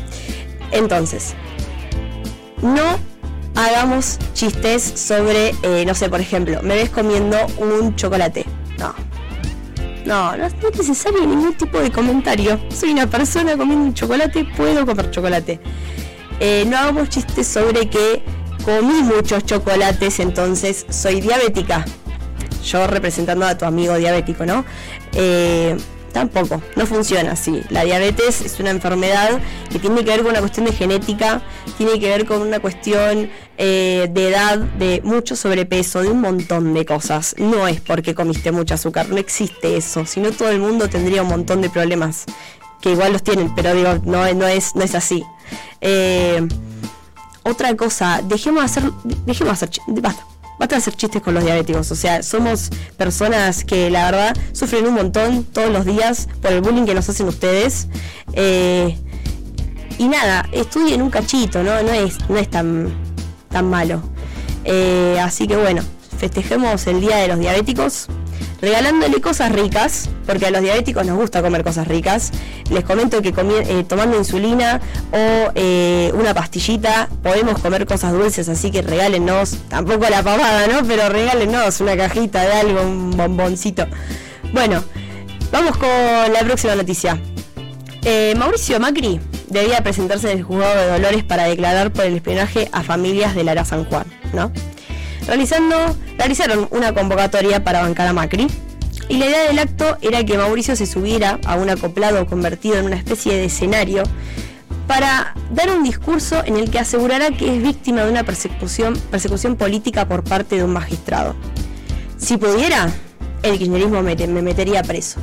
Entonces, 0.71 1.35
no 2.61 2.97
hagamos 3.55 4.19
chistes 4.33 4.83
sobre, 4.83 5.55
eh, 5.63 5.83
no 5.85 5.95
sé, 5.95 6.09
por 6.09 6.19
ejemplo, 6.21 6.61
me 6.61 6.75
ves 6.75 6.89
comiendo 6.89 7.37
un 7.57 7.95
chocolate. 7.95 8.45
No. 8.77 8.93
No, 10.05 10.37
no 10.37 10.45
es 10.45 10.53
necesario 10.77 11.21
ningún 11.25 11.55
tipo 11.55 11.79
de 11.79 11.91
comentario. 11.91 12.59
Soy 12.69 12.91
una 12.91 13.07
persona 13.07 13.57
comiendo 13.57 13.85
un 13.85 13.93
chocolate, 13.93 14.45
puedo 14.55 14.85
comer 14.85 15.09
chocolate. 15.09 15.59
Eh, 16.39 16.65
no 16.67 16.77
hagamos 16.77 17.09
chistes 17.09 17.47
sobre 17.47 17.89
que 17.89 18.23
comí 18.63 19.01
muchos 19.01 19.45
chocolates, 19.45 20.19
entonces 20.19 20.85
soy 20.89 21.21
diabética. 21.21 21.85
Yo 22.63 22.85
representando 22.87 23.45
a 23.45 23.57
tu 23.57 23.65
amigo 23.65 23.95
diabético, 23.95 24.45
¿no? 24.45 24.65
Eh, 25.13 25.75
Tampoco, 26.15 26.61
no 26.77 26.85
funciona 26.85 27.33
así. 27.33 27.61
La 27.69 27.83
diabetes 27.83 28.39
es 28.39 28.57
una 28.61 28.69
enfermedad 28.69 29.37
que 29.69 29.79
tiene 29.79 29.97
que 30.05 30.11
ver 30.11 30.21
con 30.21 30.29
una 30.31 30.39
cuestión 30.39 30.65
de 30.65 30.71
genética, 30.71 31.41
tiene 31.77 31.99
que 31.99 32.07
ver 32.07 32.25
con 32.25 32.41
una 32.41 32.61
cuestión 32.61 33.29
eh, 33.57 34.09
de 34.09 34.29
edad, 34.29 34.59
de 34.59 35.01
mucho 35.03 35.35
sobrepeso, 35.35 36.03
de 36.03 36.07
un 36.07 36.21
montón 36.21 36.73
de 36.73 36.85
cosas. 36.85 37.35
No 37.37 37.67
es 37.67 37.81
porque 37.81 38.15
comiste 38.15 38.53
mucho 38.53 38.75
azúcar, 38.75 39.09
no 39.09 39.17
existe 39.17 39.75
eso. 39.75 40.05
Si 40.05 40.21
no, 40.21 40.31
todo 40.31 40.51
el 40.51 40.61
mundo 40.61 40.87
tendría 40.87 41.21
un 41.21 41.27
montón 41.27 41.61
de 41.61 41.69
problemas, 41.69 42.23
que 42.79 42.91
igual 42.91 43.11
los 43.11 43.21
tienen, 43.21 43.53
pero 43.53 43.73
digo, 43.73 43.99
no, 44.05 44.33
no, 44.35 44.47
es, 44.47 44.73
no 44.73 44.83
es 44.83 44.95
así. 44.95 45.21
Eh, 45.81 46.47
otra 47.43 47.75
cosa, 47.75 48.21
dejemos 48.23 48.61
de 48.61 48.65
hacer, 48.67 48.91
dejemos 49.25 49.59
de 49.59 49.65
hacer, 49.65 49.69
basta 50.59 50.75
de 50.75 50.79
hacer 50.79 50.95
chistes 50.95 51.21
con 51.21 51.33
los 51.33 51.43
diabéticos. 51.43 51.91
O 51.91 51.95
sea, 51.95 52.23
somos 52.23 52.69
personas 52.97 53.63
que 53.63 53.89
la 53.89 54.11
verdad 54.11 54.37
sufren 54.51 54.85
un 54.87 54.93
montón 54.93 55.43
todos 55.43 55.69
los 55.69 55.85
días 55.85 56.27
por 56.41 56.51
el 56.51 56.61
bullying 56.61 56.85
que 56.85 56.93
nos 56.93 57.07
hacen 57.09 57.27
ustedes. 57.27 57.87
Eh, 58.33 58.97
y 59.97 60.07
nada, 60.07 60.47
estudien 60.51 61.01
un 61.01 61.09
cachito, 61.09 61.63
¿no? 61.63 61.81
No 61.81 61.91
es, 61.91 62.17
no 62.29 62.37
es 62.37 62.49
tan, 62.49 62.93
tan 63.49 63.69
malo. 63.69 64.01
Eh, 64.63 65.17
así 65.21 65.47
que 65.47 65.55
bueno, 65.55 65.83
festejemos 66.17 66.87
el 66.87 67.01
Día 67.01 67.17
de 67.17 67.27
los 67.27 67.39
Diabéticos 67.39 68.07
regalándole 68.61 69.21
cosas 69.21 69.51
ricas, 69.51 70.09
porque 70.25 70.47
a 70.47 70.51
los 70.51 70.61
diabéticos 70.61 71.05
nos 71.05 71.17
gusta 71.17 71.41
comer 71.41 71.63
cosas 71.63 71.87
ricas. 71.87 72.31
Les 72.69 72.83
comento 72.83 73.21
que 73.21 73.33
eh, 73.37 73.83
tomando 73.87 74.17
insulina 74.17 74.81
o 75.11 75.51
eh, 75.55 76.11
una 76.15 76.33
pastillita 76.33 77.09
podemos 77.23 77.59
comer 77.59 77.85
cosas 77.85 78.13
dulces, 78.13 78.49
así 78.49 78.71
que 78.71 78.81
regálenos, 78.81 79.57
tampoco 79.69 80.09
la 80.09 80.23
pavada, 80.23 80.67
¿no? 80.67 80.87
Pero 80.87 81.09
regálenos 81.09 81.79
una 81.81 81.95
cajita 81.97 82.43
de 82.43 82.53
algo, 82.53 82.81
un 82.81 83.11
bomboncito. 83.11 83.87
Bueno, 84.53 84.83
vamos 85.51 85.77
con 85.77 85.89
la 85.89 86.39
próxima 86.39 86.75
noticia. 86.75 87.19
Eh, 88.03 88.35
Mauricio 88.37 88.79
Macri 88.79 89.19
debía 89.49 89.81
presentarse 89.81 90.31
en 90.31 90.37
el 90.37 90.43
juzgado 90.43 90.75
de 90.75 90.87
Dolores 90.89 91.23
para 91.23 91.45
declarar 91.45 91.91
por 91.91 92.05
el 92.05 92.15
espionaje 92.15 92.69
a 92.71 92.83
familias 92.83 93.35
de 93.35 93.43
Lara 93.43 93.65
San 93.65 93.85
Juan, 93.85 94.05
¿no? 94.33 94.51
Realizando, 95.27 95.75
realizaron 96.17 96.67
una 96.71 96.93
convocatoria 96.93 97.63
para 97.63 97.81
bancar 97.81 98.07
a 98.07 98.13
Macri. 98.13 98.47
Y 99.07 99.17
la 99.17 99.27
idea 99.27 99.43
del 99.43 99.59
acto 99.59 99.97
era 100.01 100.23
que 100.23 100.37
Mauricio 100.37 100.75
se 100.75 100.85
subiera 100.85 101.39
a 101.45 101.55
un 101.55 101.69
acoplado 101.69 102.25
convertido 102.25 102.77
en 102.77 102.85
una 102.85 102.95
especie 102.95 103.33
de 103.33 103.45
escenario 103.45 104.03
para 104.87 105.35
dar 105.51 105.69
un 105.69 105.83
discurso 105.83 106.43
en 106.45 106.57
el 106.57 106.69
que 106.69 106.79
asegurara 106.79 107.31
que 107.31 107.55
es 107.55 107.61
víctima 107.61 108.03
de 108.03 108.11
una 108.11 108.23
persecución, 108.23 108.97
persecución 109.11 109.55
política 109.55 110.07
por 110.07 110.23
parte 110.23 110.55
de 110.55 110.63
un 110.63 110.71
magistrado. 110.71 111.35
Si 112.17 112.37
pudiera, 112.37 112.91
el 113.43 113.57
kirchnerismo 113.57 114.01
me, 114.01 114.15
me 114.15 114.41
metería 114.41 114.81
preso. 114.83 115.19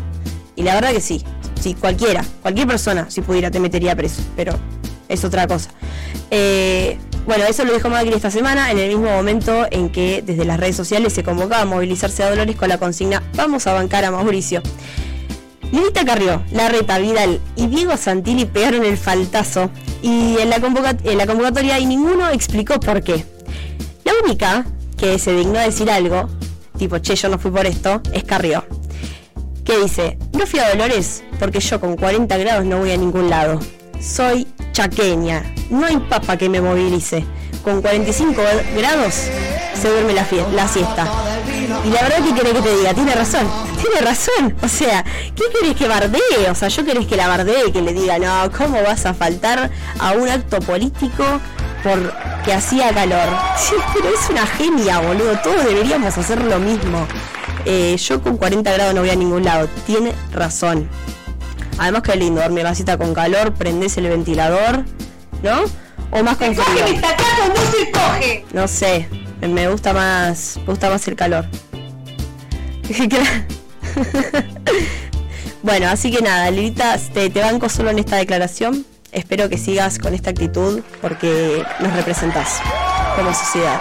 Y 0.54 0.62
la 0.62 0.74
verdad 0.74 0.92
que 0.92 1.00
sí, 1.00 1.24
sí, 1.60 1.74
cualquiera, 1.74 2.24
cualquier 2.42 2.66
persona, 2.66 3.10
si 3.10 3.20
pudiera, 3.20 3.50
te 3.50 3.58
metería 3.58 3.96
preso, 3.96 4.22
pero 4.36 4.58
es 5.08 5.24
otra 5.24 5.46
cosa. 5.46 5.70
Eh, 6.30 6.98
bueno, 7.26 7.44
eso 7.44 7.64
lo 7.64 7.72
dijo 7.72 7.88
Macri 7.88 8.12
esta 8.12 8.30
semana, 8.30 8.70
en 8.70 8.78
el 8.78 8.88
mismo 8.88 9.10
momento 9.10 9.66
en 9.70 9.90
que 9.90 10.22
desde 10.22 10.44
las 10.44 10.58
redes 10.58 10.76
sociales 10.76 11.12
se 11.12 11.22
convocaba 11.22 11.62
a 11.62 11.64
movilizarse 11.64 12.22
a 12.22 12.30
Dolores 12.30 12.56
con 12.56 12.68
la 12.68 12.78
consigna 12.78 13.22
Vamos 13.34 13.66
a 13.66 13.72
bancar 13.72 14.04
a 14.04 14.10
Mauricio. 14.10 14.62
Lilita 15.70 16.04
Carrió, 16.04 16.42
Larreta 16.52 16.98
Vidal 16.98 17.40
y 17.56 17.66
Diego 17.68 17.96
Santilli 17.96 18.44
pegaron 18.44 18.84
el 18.84 18.98
faltazo 18.98 19.70
y 20.02 20.36
en 20.38 20.50
la, 20.50 20.56
en 21.04 21.18
la 21.18 21.26
convocatoria 21.26 21.78
y 21.78 21.86
ninguno 21.86 22.28
explicó 22.30 22.78
por 22.78 23.02
qué. 23.02 23.24
La 24.04 24.12
única 24.22 24.66
que 24.98 25.18
se 25.18 25.32
dignó 25.32 25.58
a 25.58 25.62
decir 25.62 25.90
algo, 25.90 26.28
tipo, 26.76 26.98
che, 26.98 27.14
yo 27.14 27.28
no 27.28 27.38
fui 27.38 27.50
por 27.50 27.66
esto, 27.66 28.02
es 28.12 28.24
Carrió. 28.24 28.64
Que 29.64 29.78
dice, 29.78 30.18
no 30.32 30.46
fui 30.46 30.58
a 30.58 30.68
Dolores 30.68 31.22
porque 31.38 31.60
yo 31.60 31.80
con 31.80 31.96
40 31.96 32.36
grados 32.36 32.66
no 32.66 32.78
voy 32.78 32.90
a 32.90 32.96
ningún 32.96 33.30
lado. 33.30 33.60
Soy 34.00 34.46
chaqueña. 34.72 35.44
No 35.70 35.86
hay 35.86 35.98
papa 35.98 36.36
que 36.36 36.48
me 36.48 36.60
movilice. 36.60 37.24
Con 37.62 37.80
45 37.80 38.42
grados 38.76 39.14
se 39.80 39.88
duerme 39.88 40.12
la, 40.14 40.26
la 40.54 40.68
siesta. 40.68 41.06
Y 41.84 41.90
la 41.90 42.02
verdad 42.02 42.18
que 42.18 42.34
querés 42.34 42.52
que 42.54 42.62
te 42.62 42.76
diga, 42.76 42.94
tiene 42.94 43.14
razón, 43.14 43.48
tiene 43.82 44.00
razón. 44.00 44.56
O 44.62 44.68
sea, 44.68 45.04
¿qué 45.34 45.44
querés 45.52 45.76
que 45.76 45.88
bardee? 45.88 46.50
O 46.50 46.54
sea, 46.54 46.68
yo 46.68 46.84
querés 46.84 47.06
que 47.06 47.16
la 47.16 47.28
bardee, 47.28 47.72
que 47.72 47.82
le 47.82 47.92
diga, 47.92 48.18
no, 48.18 48.50
¿cómo 48.56 48.82
vas 48.82 49.06
a 49.06 49.14
faltar 49.14 49.70
a 49.98 50.12
un 50.12 50.28
acto 50.28 50.60
político 50.60 51.24
porque 51.82 52.52
hacía 52.52 52.92
calor? 52.92 53.28
Sí, 53.58 53.74
pero 53.94 54.08
es 54.08 54.30
una 54.30 54.46
genia, 54.46 55.00
boludo. 55.00 55.38
Todos 55.42 55.64
deberíamos 55.64 56.16
hacer 56.18 56.42
lo 56.42 56.58
mismo. 56.58 57.06
Eh, 57.64 57.96
yo 57.96 58.20
con 58.20 58.36
40 58.36 58.72
grados 58.72 58.94
no 58.94 59.02
voy 59.02 59.10
a 59.10 59.16
ningún 59.16 59.44
lado. 59.44 59.68
Tiene 59.86 60.12
razón. 60.32 60.88
Además 61.78 62.02
que 62.02 62.16
lindo, 62.16 62.40
dormir 62.40 62.64
la 62.64 62.74
cita 62.74 62.96
con 62.96 63.14
calor, 63.14 63.54
prendés 63.54 63.96
el 63.96 64.08
ventilador, 64.08 64.84
¿no? 65.42 65.62
O 66.10 66.22
más 66.22 66.36
con 66.36 66.54
frío. 66.54 66.84
no 67.00 67.62
se 67.70 67.90
coge. 67.90 68.44
No 68.52 68.68
sé, 68.68 69.08
me 69.40 69.68
gusta 69.68 69.92
más, 69.92 70.58
me 70.58 70.66
gusta 70.66 70.90
más 70.90 71.06
el 71.08 71.16
calor. 71.16 71.46
bueno, 75.62 75.88
así 75.88 76.10
que 76.10 76.22
nada, 76.22 76.50
Lilita, 76.50 76.98
te, 76.98 77.30
te 77.30 77.40
banco 77.40 77.68
solo 77.68 77.90
en 77.90 77.98
esta 77.98 78.16
declaración. 78.16 78.84
Espero 79.12 79.48
que 79.48 79.58
sigas 79.58 79.98
con 79.98 80.14
esta 80.14 80.30
actitud 80.30 80.80
porque 81.00 81.62
nos 81.80 81.92
representás 81.94 82.60
como 83.16 83.32
sociedad. 83.34 83.80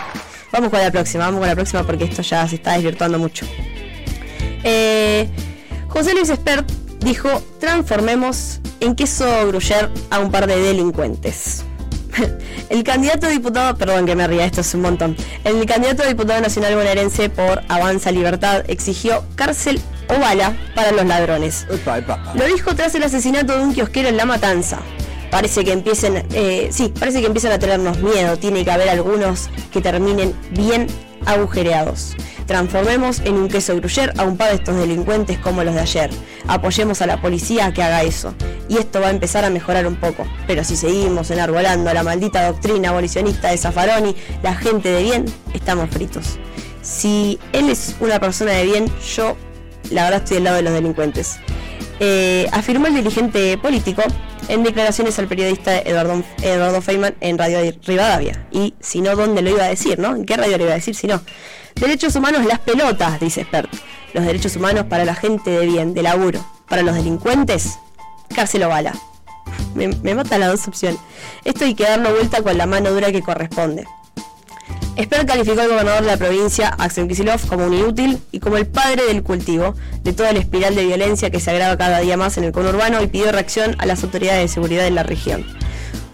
Vamos 0.51 0.69
con 0.69 0.79
la 0.79 0.91
próxima, 0.91 1.25
vamos 1.25 1.39
con 1.39 1.47
la 1.47 1.55
próxima 1.55 1.83
porque 1.83 2.03
esto 2.05 2.21
ya 2.21 2.47
se 2.47 2.55
está 2.55 2.73
desvirtuando 2.73 3.17
mucho. 3.17 3.45
Eh, 4.63 5.29
José 5.87 6.13
Luis 6.13 6.29
Espert 6.29 6.69
dijo, 7.01 7.29
transformemos 7.59 8.59
en 8.79 8.95
queso 8.95 9.47
gruyer 9.47 9.89
a 10.09 10.19
un 10.19 10.31
par 10.31 10.47
de 10.47 10.57
delincuentes. 10.61 11.65
El 12.69 12.83
candidato 12.83 13.27
a 13.27 13.29
diputado, 13.29 13.77
perdón 13.77 14.05
que 14.05 14.15
me 14.15 14.27
ría, 14.27 14.45
esto 14.45 14.61
es 14.61 14.73
un 14.73 14.81
montón. 14.81 15.15
El 15.43 15.65
candidato 15.65 16.03
a 16.03 16.07
diputado 16.07 16.41
nacional 16.41 16.75
bonaerense 16.75 17.29
por 17.29 17.63
Avanza 17.67 18.11
Libertad 18.11 18.63
exigió 18.67 19.23
cárcel 19.35 19.81
o 20.09 20.19
bala 20.19 20.55
para 20.75 20.91
los 20.91 21.05
ladrones. 21.05 21.65
Lo 22.35 22.45
dijo 22.45 22.75
tras 22.75 22.95
el 22.95 23.03
asesinato 23.03 23.57
de 23.57 23.63
un 23.63 23.73
kiosquero 23.73 24.09
en 24.09 24.17
La 24.17 24.25
Matanza. 24.25 24.79
Parece 25.29 25.63
que 25.63 25.71
empiecen, 25.71 26.25
eh, 26.33 26.69
sí, 26.71 26.91
parece 26.97 27.21
que 27.21 27.27
empiezan 27.27 27.53
a 27.53 27.59
tenernos 27.59 27.99
miedo. 27.99 28.37
Tiene 28.37 28.65
que 28.65 28.71
haber 28.71 28.89
algunos 28.89 29.49
que 29.71 29.79
terminen 29.79 30.33
bien 30.51 30.87
agujereados. 31.25 32.15
Transformemos 32.51 33.21
en 33.21 33.35
un 33.35 33.47
queso 33.47 33.77
gruyer 33.77 34.11
a 34.17 34.25
un 34.25 34.35
par 34.35 34.49
de 34.49 34.55
estos 34.55 34.75
delincuentes 34.75 35.37
como 35.37 35.63
los 35.63 35.73
de 35.73 35.79
ayer. 35.79 36.09
Apoyemos 36.49 37.01
a 37.01 37.07
la 37.07 37.21
policía 37.21 37.67
a 37.67 37.73
que 37.73 37.81
haga 37.81 38.03
eso. 38.03 38.33
Y 38.67 38.77
esto 38.77 38.99
va 38.99 39.07
a 39.07 39.11
empezar 39.11 39.45
a 39.45 39.49
mejorar 39.49 39.87
un 39.87 39.95
poco. 39.95 40.27
Pero 40.47 40.65
si 40.65 40.75
seguimos 40.75 41.31
enarbolando 41.31 41.93
la 41.93 42.03
maldita 42.03 42.45
doctrina 42.45 42.89
abolicionista 42.89 43.51
de 43.51 43.57
Zaffaroni, 43.57 44.17
la 44.43 44.53
gente 44.53 44.89
de 44.89 45.01
bien, 45.01 45.25
estamos 45.53 45.89
fritos. 45.91 46.39
Si 46.81 47.39
él 47.53 47.69
es 47.69 47.95
una 48.01 48.19
persona 48.19 48.51
de 48.51 48.65
bien, 48.65 48.91
yo 49.15 49.37
la 49.89 50.03
verdad 50.03 50.23
estoy 50.23 50.35
del 50.35 50.43
lado 50.43 50.57
de 50.57 50.63
los 50.63 50.73
delincuentes. 50.73 51.39
Eh, 52.03 52.47
afirmó 52.51 52.87
el 52.87 52.95
dirigente 52.95 53.59
político 53.59 54.01
en 54.47 54.63
declaraciones 54.63 55.19
al 55.19 55.27
periodista 55.27 55.77
Eduardo, 55.77 56.23
Eduardo 56.41 56.81
Feynman 56.81 57.13
en 57.21 57.37
Radio 57.37 57.59
Rivadavia. 57.85 58.47
Y 58.51 58.73
si 58.79 59.01
no, 59.01 59.15
¿dónde 59.15 59.43
lo 59.43 59.51
iba 59.51 59.65
a 59.65 59.67
decir, 59.67 59.99
no? 59.99 60.15
¿En 60.15 60.25
qué 60.25 60.35
radio 60.35 60.57
lo 60.57 60.63
iba 60.63 60.71
a 60.71 60.77
decir 60.77 60.95
si 60.95 61.05
no? 61.05 61.21
Derechos 61.75 62.15
humanos, 62.15 62.43
las 62.47 62.57
pelotas, 62.57 63.19
dice 63.19 63.41
Expert. 63.41 63.71
Los 64.15 64.25
derechos 64.25 64.55
humanos 64.55 64.87
para 64.89 65.05
la 65.05 65.13
gente 65.13 65.51
de 65.51 65.67
bien, 65.67 65.93
de 65.93 66.01
laburo. 66.01 66.43
Para 66.67 66.81
los 66.81 66.95
delincuentes, 66.95 67.77
cárcel 68.35 68.63
o 68.63 68.69
bala. 68.69 68.95
Me, 69.75 69.89
me 69.89 70.15
mata 70.15 70.39
las 70.39 70.49
dos 70.49 70.67
opciones. 70.67 70.99
Esto 71.45 71.65
hay 71.65 71.75
que 71.75 71.83
darlo 71.83 72.09
vuelta 72.09 72.41
con 72.41 72.57
la 72.57 72.65
mano 72.65 72.89
dura 72.89 73.11
que 73.11 73.21
corresponde. 73.21 73.85
Esper 74.95 75.25
calificó 75.25 75.61
al 75.61 75.69
gobernador 75.69 76.01
de 76.01 76.07
la 76.07 76.17
provincia, 76.17 76.67
Axel 76.77 77.07
Kicillof, 77.07 77.45
como 77.45 77.65
un 77.65 77.73
inútil 77.73 78.19
y 78.31 78.39
como 78.39 78.57
el 78.57 78.67
padre 78.67 79.03
del 79.07 79.23
cultivo 79.23 79.73
de 80.03 80.13
toda 80.13 80.33
la 80.33 80.39
espiral 80.39 80.75
de 80.75 80.85
violencia 80.85 81.29
que 81.29 81.39
se 81.39 81.49
agrava 81.49 81.77
cada 81.77 81.99
día 81.99 82.17
más 82.17 82.37
en 82.37 82.43
el 82.43 82.51
conurbano 82.51 83.01
y 83.01 83.07
pidió 83.07 83.31
reacción 83.31 83.75
a 83.79 83.85
las 83.85 84.03
autoridades 84.03 84.41
de 84.41 84.47
seguridad 84.49 84.83
de 84.83 84.91
la 84.91 85.03
región. 85.03 85.45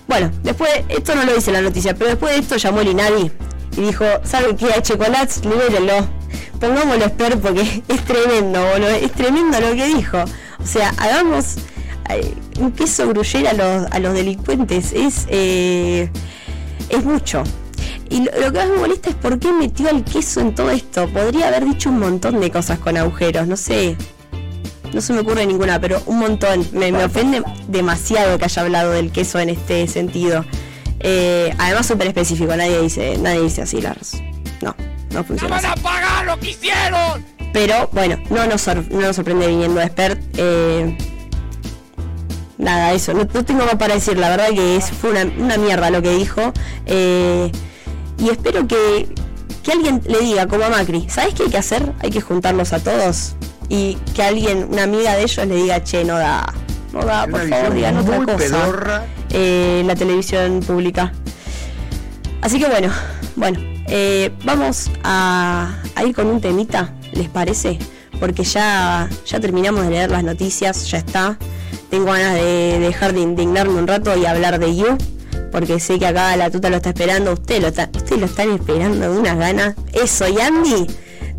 Bueno, 0.08 0.32
después, 0.44 0.70
esto 0.90 1.16
no 1.16 1.26
lo 1.26 1.34
dice 1.34 1.52
la 1.52 1.62
noticia, 1.62 1.96
pero 1.96 2.12
después 2.12 2.34
de 2.34 2.40
esto 2.40 2.56
llamó 2.58 2.82
el 2.82 2.90
INADI 2.90 3.32
y 3.78 3.82
dijo, 3.82 4.06
¿saben 4.24 4.56
qué? 4.56 4.68
A 4.74 4.82
Chocolats, 4.82 5.44
libérenlo. 5.44 6.08
Pongámoslo 6.60 7.06
Esper 7.06 7.40
porque 7.40 7.62
es 7.88 8.06
tremendo, 8.06 8.64
boludo. 8.72 8.90
Es 8.90 9.12
tremendo 9.12 9.60
lo 9.60 9.76
que 9.76 9.86
dijo. 9.88 10.18
O 10.60 10.66
sea, 10.66 10.94
hagamos 10.98 11.56
eh, 12.10 12.34
un 12.60 12.72
queso 12.72 13.08
gruyera 13.10 13.52
a 13.52 13.54
los, 13.54 13.92
a 13.92 14.00
los 14.00 14.14
delincuentes. 14.14 14.94
Es, 14.94 15.28
eh, 15.30 16.10
es 16.90 17.04
mucho. 17.04 17.44
Y 18.10 18.22
lo, 18.22 18.52
que 18.52 18.60
más 18.60 18.70
me 18.70 18.78
molesta 18.78 19.10
es 19.10 19.16
por 19.16 19.40
qué 19.40 19.52
metió 19.52 19.90
el 19.90 20.04
queso 20.04 20.40
en 20.40 20.56
todo 20.56 20.72
esto. 20.72 21.08
Podría 21.10 21.48
haber 21.48 21.66
dicho 21.66 21.90
un 21.90 22.00
montón 22.00 22.40
de 22.40 22.52
cosas 22.52 22.80
con 22.80 22.98
agujeros, 22.98 23.48
no 23.48 23.58
sé. 23.58 23.98
No 24.94 25.02
se 25.02 25.14
me 25.14 25.20
ocurre 25.20 25.46
ninguna, 25.46 25.80
pero 25.80 26.02
un 26.06 26.20
montón. 26.20 26.66
Me, 26.72 26.92
ofende 27.04 27.44
demasiado 27.68 28.38
que 28.38 28.46
haya 28.46 28.62
hablado 28.62 28.92
del 28.92 29.12
queso 29.12 29.40
en 29.40 29.50
este 29.50 29.88
sentido. 29.88 30.46
Eh, 31.00 31.54
además 31.58 31.86
súper 31.86 32.08
específico, 32.08 32.56
nadie 32.56 32.82
dice, 32.82 33.18
nadie 33.18 33.42
dice 33.42 33.62
así, 33.62 33.82
Lars. 33.82 34.22
No, 34.62 34.76
no 35.12 35.24
funciona. 35.24 35.56
van 35.56 35.66
a 35.66 35.76
pagar 35.76 36.26
lo 36.26 36.40
que 36.40 36.52
hicieron! 36.52 37.26
Pero 37.54 37.90
bueno, 37.92 38.18
no 38.30 38.46
nos, 38.48 38.68
no 38.68 39.02
nos 39.02 39.16
sorprende 39.16 39.48
viniendo 39.48 39.82
expert. 39.82 40.22
Eh, 40.38 40.98
nada, 42.58 42.94
eso, 42.94 43.14
no, 43.14 43.28
tengo 43.28 43.66
más 43.66 43.76
para 43.76 43.96
decir, 43.96 44.18
la 44.18 44.30
verdad 44.30 44.50
que 44.50 44.78
es, 44.78 44.90
fue 44.90 45.12
una, 45.12 45.24
una 45.38 45.58
mierda 45.58 45.90
lo 45.90 46.02
que 46.02 46.12
dijo. 46.12 46.54
Eh, 46.86 47.52
y 48.20 48.30
espero 48.30 48.68
que, 48.68 49.14
alguien 49.72 50.02
le 50.08 50.20
diga, 50.20 50.48
como 50.48 50.64
a 50.64 50.70
Macri, 50.70 51.08
¿sabes 51.10 51.34
qué 51.34 51.44
hay 51.44 51.50
que 51.50 51.58
hacer? 51.58 51.94
Hay 52.00 52.10
que 52.10 52.22
juntarlos 52.22 52.74
a 52.74 52.80
todos. 52.80 53.36
Y 53.70 53.96
que 54.16 54.24
alguien, 54.24 54.68
una 54.72 54.84
amiga 54.84 55.16
de 55.16 55.24
ellos, 55.24 55.46
le 55.46 55.56
diga, 55.56 55.84
che, 55.84 56.06
no 56.06 56.18
da, 56.18 56.54
no 56.94 57.02
da, 57.04 57.28
por 57.28 57.48
favor, 57.50 57.74
digan 57.74 57.98
otra 57.98 58.24
cosa. 58.26 59.06
Eh, 59.30 59.84
la 59.86 59.96
televisión 59.96 60.62
pública. 60.62 61.12
Así 62.42 62.60
que 62.60 62.68
bueno, 62.68 62.90
bueno, 63.36 63.60
eh, 63.88 64.32
vamos 64.46 64.90
a, 65.04 65.70
ir 66.06 66.16
con 66.16 66.28
un 66.28 66.40
temita, 66.40 66.94
¿les 67.12 67.28
parece? 67.28 67.78
Porque 68.22 68.44
ya, 68.44 69.10
ya 69.26 69.40
terminamos 69.40 69.84
de 69.84 69.90
leer 69.90 70.12
las 70.12 70.24
noticias, 70.24 70.90
ya 70.90 71.00
está. 71.00 71.38
Tengo 71.90 72.06
ganas 72.06 72.36
de 72.36 72.80
dejar 72.80 73.14
de 73.14 73.20
indignarme 73.20 73.76
un 73.76 73.88
rato 73.88 74.16
y 74.18 74.26
hablar 74.26 74.60
de 74.60 74.76
You 74.76 74.98
porque 75.52 75.80
sé 75.80 76.00
que 76.00 76.08
acá 76.08 76.36
la 76.36 76.50
tuta 76.50 76.70
lo 76.70 76.78
está 76.78 76.90
esperando, 76.90 77.34
usted 77.34 77.62
lo, 77.62 77.68
está, 77.68 77.90
usted 77.96 78.18
lo 78.18 78.26
están 78.26 78.52
esperando 78.52 79.12
de 79.12 79.20
unas 79.20 79.38
ganas. 79.38 79.76
Eso, 79.94 80.28
y 80.28 80.40
Andy, 80.40 80.88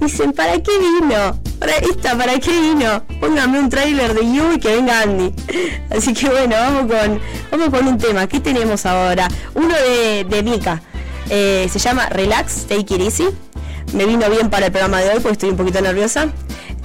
dicen, 0.01 0.33
¿para 0.33 0.55
qué 0.63 0.73
vino? 0.79 1.39
Para 1.59 1.77
esta, 1.77 2.17
¿para 2.17 2.39
qué 2.39 2.61
vino? 2.61 3.03
Póngame 3.21 3.59
un 3.59 3.69
tráiler 3.69 4.15
de 4.15 4.21
You 4.33 4.53
y 4.55 4.59
que 4.59 4.77
venga 4.77 5.03
Andy. 5.03 5.33
Así 5.91 6.15
que 6.15 6.29
bueno, 6.29 6.57
vamos 6.57 6.93
con, 6.93 7.21
vamos 7.51 7.69
con 7.71 7.89
un 7.89 7.99
tema. 7.99 8.27
¿Qué 8.27 8.41
tenemos 8.41 8.87
ahora? 8.87 9.29
Uno 9.55 9.75
de, 9.75 10.25
de 10.25 10.43
Mika. 10.43 10.83
Eh, 11.31 11.69
se 11.71 11.79
llama 11.79 12.09
Relax, 12.09 12.67
Take 12.67 12.95
It 12.95 13.01
Easy. 13.01 13.29
Me 13.93 14.07
vino 14.07 14.29
bien 14.31 14.51
para 14.51 14.67
el 14.67 14.73
programa 14.73 15.01
de 15.01 15.11
hoy 15.11 15.21
porque 15.21 15.33
estoy 15.33 15.51
un 15.51 15.57
poquito 15.57 15.81
nerviosa. 15.81 16.29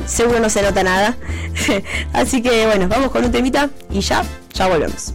Seguro 0.05 0.39
no 0.39 0.49
se 0.49 0.61
nota 0.61 0.83
nada. 0.83 1.17
Así 2.13 2.41
que 2.41 2.65
bueno, 2.65 2.87
vamos 2.87 3.11
con 3.11 3.23
un 3.23 3.31
temita 3.31 3.69
y 3.89 4.01
ya, 4.01 4.23
ya 4.53 4.67
volvemos. 4.67 5.13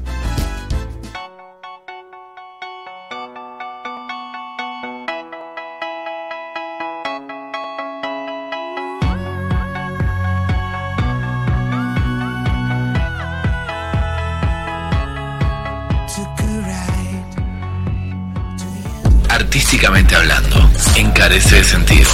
Artísticamente 19.79 20.17
hablando, 20.17 20.71
encarece 20.97 21.57
de 21.57 21.65
sentido. 21.65 22.11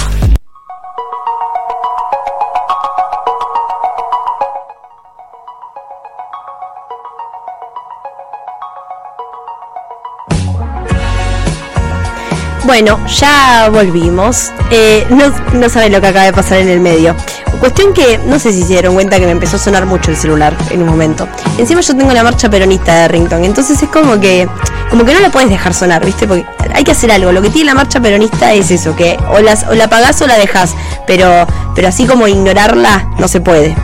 Bueno, 12.65 12.99
ya 13.07 13.69
volvimos. 13.71 14.51
Eh, 14.69 15.07
no, 15.09 15.29
no 15.53 15.69
saben 15.69 15.91
lo 15.91 16.01
que 16.01 16.07
acaba 16.07 16.25
de 16.25 16.33
pasar 16.33 16.59
en 16.59 16.69
el 16.69 16.79
medio. 16.79 17.15
Cuestión 17.59 17.93
que 17.93 18.19
no 18.19 18.37
sé 18.37 18.51
si 18.51 18.61
se 18.61 18.73
dieron 18.73 18.93
cuenta 18.93 19.17
que 19.17 19.25
me 19.25 19.31
empezó 19.31 19.55
a 19.55 19.59
sonar 19.59 19.87
mucho 19.87 20.11
el 20.11 20.17
celular 20.17 20.55
en 20.69 20.83
un 20.83 20.89
momento. 20.89 21.27
Encima 21.57 21.81
yo 21.81 21.95
tengo 21.95 22.11
la 22.13 22.23
marcha 22.23 22.47
peronista 22.47 22.93
de 23.01 23.07
Rington, 23.07 23.43
entonces 23.43 23.81
es 23.81 23.89
como 23.89 24.19
que 24.19 24.47
como 24.95 25.03
que 25.03 25.13
no 25.13 25.19
la 25.19 25.29
puedes 25.29 25.49
dejar 25.49 25.73
sonar, 25.73 26.05
¿viste? 26.05 26.25
Porque 26.25 26.45
hay 26.73 26.85
que 26.85 26.93
hacer 26.93 27.11
algo. 27.11 27.33
Lo 27.33 27.41
que 27.41 27.49
tiene 27.49 27.65
la 27.65 27.75
marcha 27.75 27.99
peronista 27.99 28.53
es 28.53 28.71
eso, 28.71 28.95
que 28.95 29.19
o, 29.29 29.41
las, 29.41 29.65
o 29.67 29.75
la 29.75 29.85
apagás 29.85 30.21
o 30.21 30.27
la 30.27 30.37
dejas, 30.37 30.73
pero, 31.05 31.45
pero 31.75 31.89
así 31.89 32.05
como 32.07 32.29
ignorarla 32.29 33.05
no 33.19 33.27
se 33.27 33.41
puede. 33.41 33.75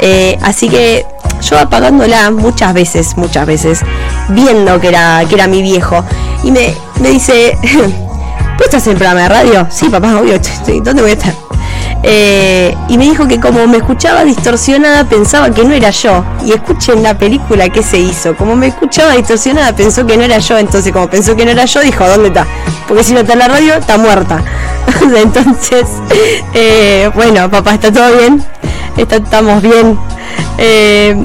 Eh, 0.00 0.38
así 0.42 0.68
que 0.68 1.06
yo 1.40 1.58
apagándola 1.58 2.30
muchas 2.30 2.74
veces, 2.74 3.16
muchas 3.16 3.46
veces, 3.46 3.80
viendo 4.28 4.78
que 4.82 4.88
era, 4.88 5.24
que 5.26 5.34
era 5.34 5.46
mi 5.46 5.62
viejo, 5.62 6.04
y 6.42 6.50
me, 6.50 6.74
me 7.00 7.08
dice, 7.08 7.56
¿tú 8.58 8.64
estás 8.64 8.86
en 8.86 8.92
el 8.92 8.98
programa 8.98 9.22
de 9.22 9.28
radio? 9.30 9.66
Sí, 9.70 9.88
papá, 9.88 10.18
obvio, 10.18 10.38
¿dónde 10.82 11.00
voy 11.00 11.12
a 11.12 11.14
estar? 11.14 11.32
Eh, 12.06 12.76
y 12.88 12.98
me 12.98 13.04
dijo 13.04 13.26
que 13.26 13.40
como 13.40 13.66
me 13.66 13.78
escuchaba 13.78 14.24
distorsionada 14.24 15.04
pensaba 15.04 15.50
que 15.50 15.64
no 15.64 15.72
era 15.72 15.90
yo. 15.90 16.22
Y 16.44 16.52
escuchen 16.52 17.02
la 17.02 17.16
película 17.16 17.68
que 17.70 17.82
se 17.82 17.98
hizo. 17.98 18.36
Como 18.36 18.54
me 18.54 18.66
escuchaba 18.68 19.12
distorsionada 19.12 19.74
pensó 19.74 20.06
que 20.06 20.16
no 20.16 20.22
era 20.22 20.38
yo. 20.38 20.58
Entonces 20.58 20.92
como 20.92 21.08
pensó 21.08 21.34
que 21.34 21.44
no 21.44 21.50
era 21.50 21.64
yo 21.64 21.80
dijo, 21.80 22.06
¿dónde 22.06 22.28
está? 22.28 22.46
Porque 22.86 23.02
si 23.02 23.14
no 23.14 23.20
está 23.20 23.32
en 23.32 23.38
la 23.38 23.48
radio, 23.48 23.74
está 23.74 23.96
muerta. 23.96 24.42
entonces, 25.16 25.86
eh, 26.52 27.10
bueno, 27.14 27.50
papá, 27.50 27.74
¿está 27.74 27.90
todo 27.90 28.16
bien? 28.18 28.44
estamos 28.96 29.62
bien. 29.62 29.98
Eh, 30.58 31.16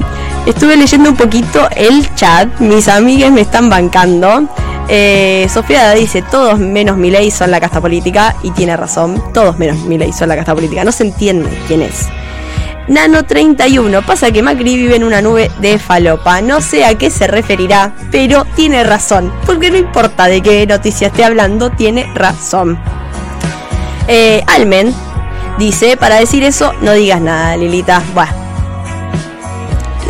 estuve 0.46 0.76
leyendo 0.76 1.10
un 1.10 1.16
poquito 1.16 1.68
el 1.76 2.12
chat. 2.14 2.58
Mis 2.58 2.88
amigas 2.88 3.30
me 3.30 3.42
están 3.42 3.68
bancando. 3.68 4.48
Eh, 4.92 5.46
Sofía 5.48 5.92
dice, 5.92 6.20
todos 6.20 6.58
menos 6.58 6.96
Milei 6.96 7.30
son 7.30 7.52
la 7.52 7.60
casta 7.60 7.80
política. 7.80 8.34
Y 8.42 8.50
tiene 8.50 8.76
razón, 8.76 9.22
todos 9.32 9.56
menos 9.56 9.78
Milei 9.84 10.12
son 10.12 10.28
la 10.28 10.36
casta 10.36 10.54
política. 10.54 10.84
No 10.84 10.92
se 10.92 11.04
entiende 11.04 11.48
quién 11.68 11.82
es. 11.82 12.08
Nano 12.88 13.22
31, 13.24 14.02
pasa 14.02 14.32
que 14.32 14.42
Macri 14.42 14.74
vive 14.74 14.96
en 14.96 15.04
una 15.04 15.22
nube 15.22 15.48
de 15.60 15.78
falopa. 15.78 16.40
No 16.40 16.60
sé 16.60 16.84
a 16.84 16.98
qué 16.98 17.08
se 17.08 17.28
referirá, 17.28 17.94
pero 18.10 18.44
tiene 18.56 18.82
razón. 18.82 19.32
Porque 19.46 19.70
no 19.70 19.76
importa 19.76 20.26
de 20.26 20.42
qué 20.42 20.66
noticia 20.66 21.06
esté 21.06 21.24
hablando, 21.24 21.70
tiene 21.70 22.12
razón. 22.16 22.80
Eh, 24.08 24.42
Almen 24.48 24.92
dice, 25.56 25.96
para 25.96 26.16
decir 26.16 26.42
eso, 26.42 26.72
no 26.82 26.92
digas 26.92 27.20
nada, 27.20 27.56
Lilita. 27.56 28.02
Bueno. 28.12 28.39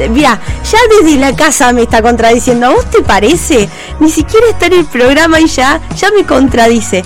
Mira, 0.08 0.40
ya 0.64 0.78
desde 0.98 1.18
la 1.18 1.34
casa 1.34 1.72
me 1.72 1.82
está 1.82 2.02
contradiciendo. 2.02 2.66
¿A 2.66 2.70
vos 2.70 2.90
te 2.90 3.02
parece? 3.02 3.68
Ni 4.00 4.10
siquiera 4.10 4.46
está 4.48 4.66
en 4.66 4.74
el 4.74 4.86
programa 4.86 5.40
y 5.40 5.46
ya, 5.46 5.80
ya 5.96 6.10
me 6.10 6.24
contradice. 6.24 7.02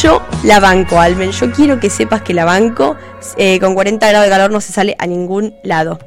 Yo 0.00 0.22
la 0.44 0.60
banco, 0.60 0.98
Almen. 0.98 1.32
Yo 1.32 1.52
quiero 1.52 1.78
que 1.78 1.90
sepas 1.90 2.22
que 2.22 2.34
la 2.34 2.44
banco. 2.44 2.96
Eh, 3.36 3.60
con 3.60 3.74
40 3.74 4.08
grados 4.08 4.26
de 4.26 4.30
calor 4.30 4.50
no 4.50 4.60
se 4.60 4.72
sale 4.72 4.96
a 4.98 5.06
ningún 5.06 5.54
lado. 5.62 5.98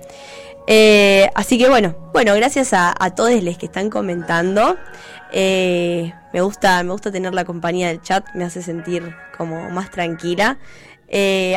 Eh, 0.68 1.30
así 1.36 1.60
que 1.60 1.70
bueno, 1.70 1.96
bueno, 2.12 2.34
gracias 2.34 2.74
a, 2.74 2.94
todos 3.15 3.32
los 3.44 3.58
que 3.58 3.68
están 3.68 3.89
comentando. 3.89 4.77
Eh, 5.32 6.13
me 6.34 6.42
gusta, 6.42 6.82
me 6.84 6.92
gusta 6.92 7.12
tener 7.12 7.34
la 7.34 7.46
compañía 7.46 7.89
del 7.89 8.01
chat, 8.01 8.25
me 8.34 8.44
hace 8.44 8.62
sentir 8.62 9.15
como 9.38 9.70
más 9.70 9.92
tranquila. 9.92 10.58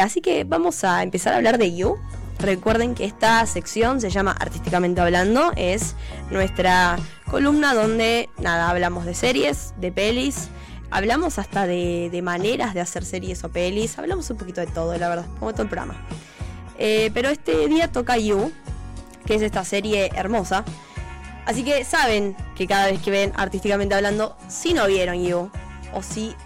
así 0.02 0.20
que 0.20 0.44
vamos 0.44 0.84
a 0.84 1.02
empezar 1.02 1.32
a 1.32 1.36
hablar 1.36 1.58
de 1.58 1.74
You. 1.74 1.96
Recuerden 2.38 2.94
que 2.94 3.04
esta 3.04 3.44
sección 3.46 4.00
se 4.00 4.10
llama 4.10 4.30
Artísticamente 4.30 5.00
Hablando, 5.00 5.52
es 5.56 5.96
nuestra 6.30 6.96
columna 7.28 7.74
donde 7.74 8.30
nada, 8.38 8.70
hablamos 8.70 9.04
de 9.04 9.14
series, 9.14 9.74
de 9.76 9.90
pelis, 9.90 10.48
hablamos 10.90 11.40
hasta 11.40 11.66
de, 11.66 12.20
maneras 12.22 12.74
de 12.74 12.80
hacer 12.80 13.04
series 13.04 13.42
o 13.42 13.48
pelis, 13.48 13.98
hablamos 13.98 14.30
un 14.30 14.36
poquito 14.36 14.60
de 14.60 14.68
todo, 14.68 14.96
la 14.96 15.08
verdad, 15.08 15.26
como 15.40 15.52
todo 15.52 15.62
el 15.62 15.68
programa. 15.68 16.00
Eh, 16.78 17.10
pero 17.12 17.28
este 17.28 17.66
día 17.66 17.90
toca 17.90 18.16
You, 18.16 18.52
que 19.26 19.34
es 19.34 19.42
esta 19.42 19.64
serie 19.64 20.10
hermosa. 20.14 20.64
Así 21.44 21.64
que 21.64 21.84
saben 21.84 22.36
que 22.54 22.68
cada 22.68 22.86
vez 22.86 23.00
que 23.02 23.10
ven 23.10 23.32
artísticamente 23.36 23.96
hablando, 23.96 24.36
si 24.48 24.74
no 24.74 24.86
vieron 24.86 25.24
You, 25.24 25.50
o 25.92 26.02
si, 26.04 26.36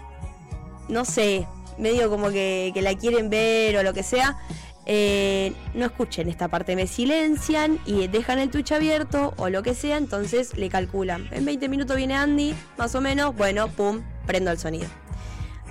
no 0.89 1.05
sé, 1.05 1.47
medio 1.77 2.09
como 2.09 2.31
que, 2.31 2.71
que 2.73 2.81
la 2.81 2.95
quieren 2.95 3.29
ver 3.29 3.77
o 3.77 3.83
lo 3.83 3.93
que 3.93 4.01
sea, 4.01 4.39
eh, 4.85 5.53
no 5.73 5.85
escuchen 5.85 6.27
esta 6.27 6.49
parte, 6.49 6.75
me 6.75 6.87
silencian 6.87 7.79
y 7.85 8.07
dejan 8.07 8.39
el 8.39 8.49
Twitch 8.49 8.73
abierto 8.73 9.33
o 9.37 9.49
lo 9.49 9.63
que 9.63 9.75
sea, 9.75 9.97
entonces 9.97 10.57
le 10.57 10.69
calculan. 10.69 11.27
En 11.31 11.45
20 11.45 11.69
minutos 11.69 11.95
viene 11.95 12.15
Andy, 12.15 12.53
más 12.77 12.93
o 12.95 13.01
menos, 13.01 13.35
bueno, 13.35 13.69
pum, 13.69 14.01
prendo 14.25 14.51
el 14.51 14.57
sonido. 14.57 14.87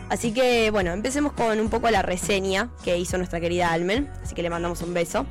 Así 0.08 0.32
que 0.32 0.70
bueno, 0.70 0.92
empecemos 0.92 1.32
con 1.32 1.60
un 1.60 1.68
poco 1.68 1.90
la 1.90 2.02
reseña 2.02 2.70
que 2.84 2.98
hizo 2.98 3.18
nuestra 3.18 3.40
querida 3.40 3.72
Almen, 3.72 4.10
así 4.22 4.34
que 4.34 4.42
le 4.42 4.50
mandamos 4.50 4.80
un 4.82 4.94
beso. 4.94 5.26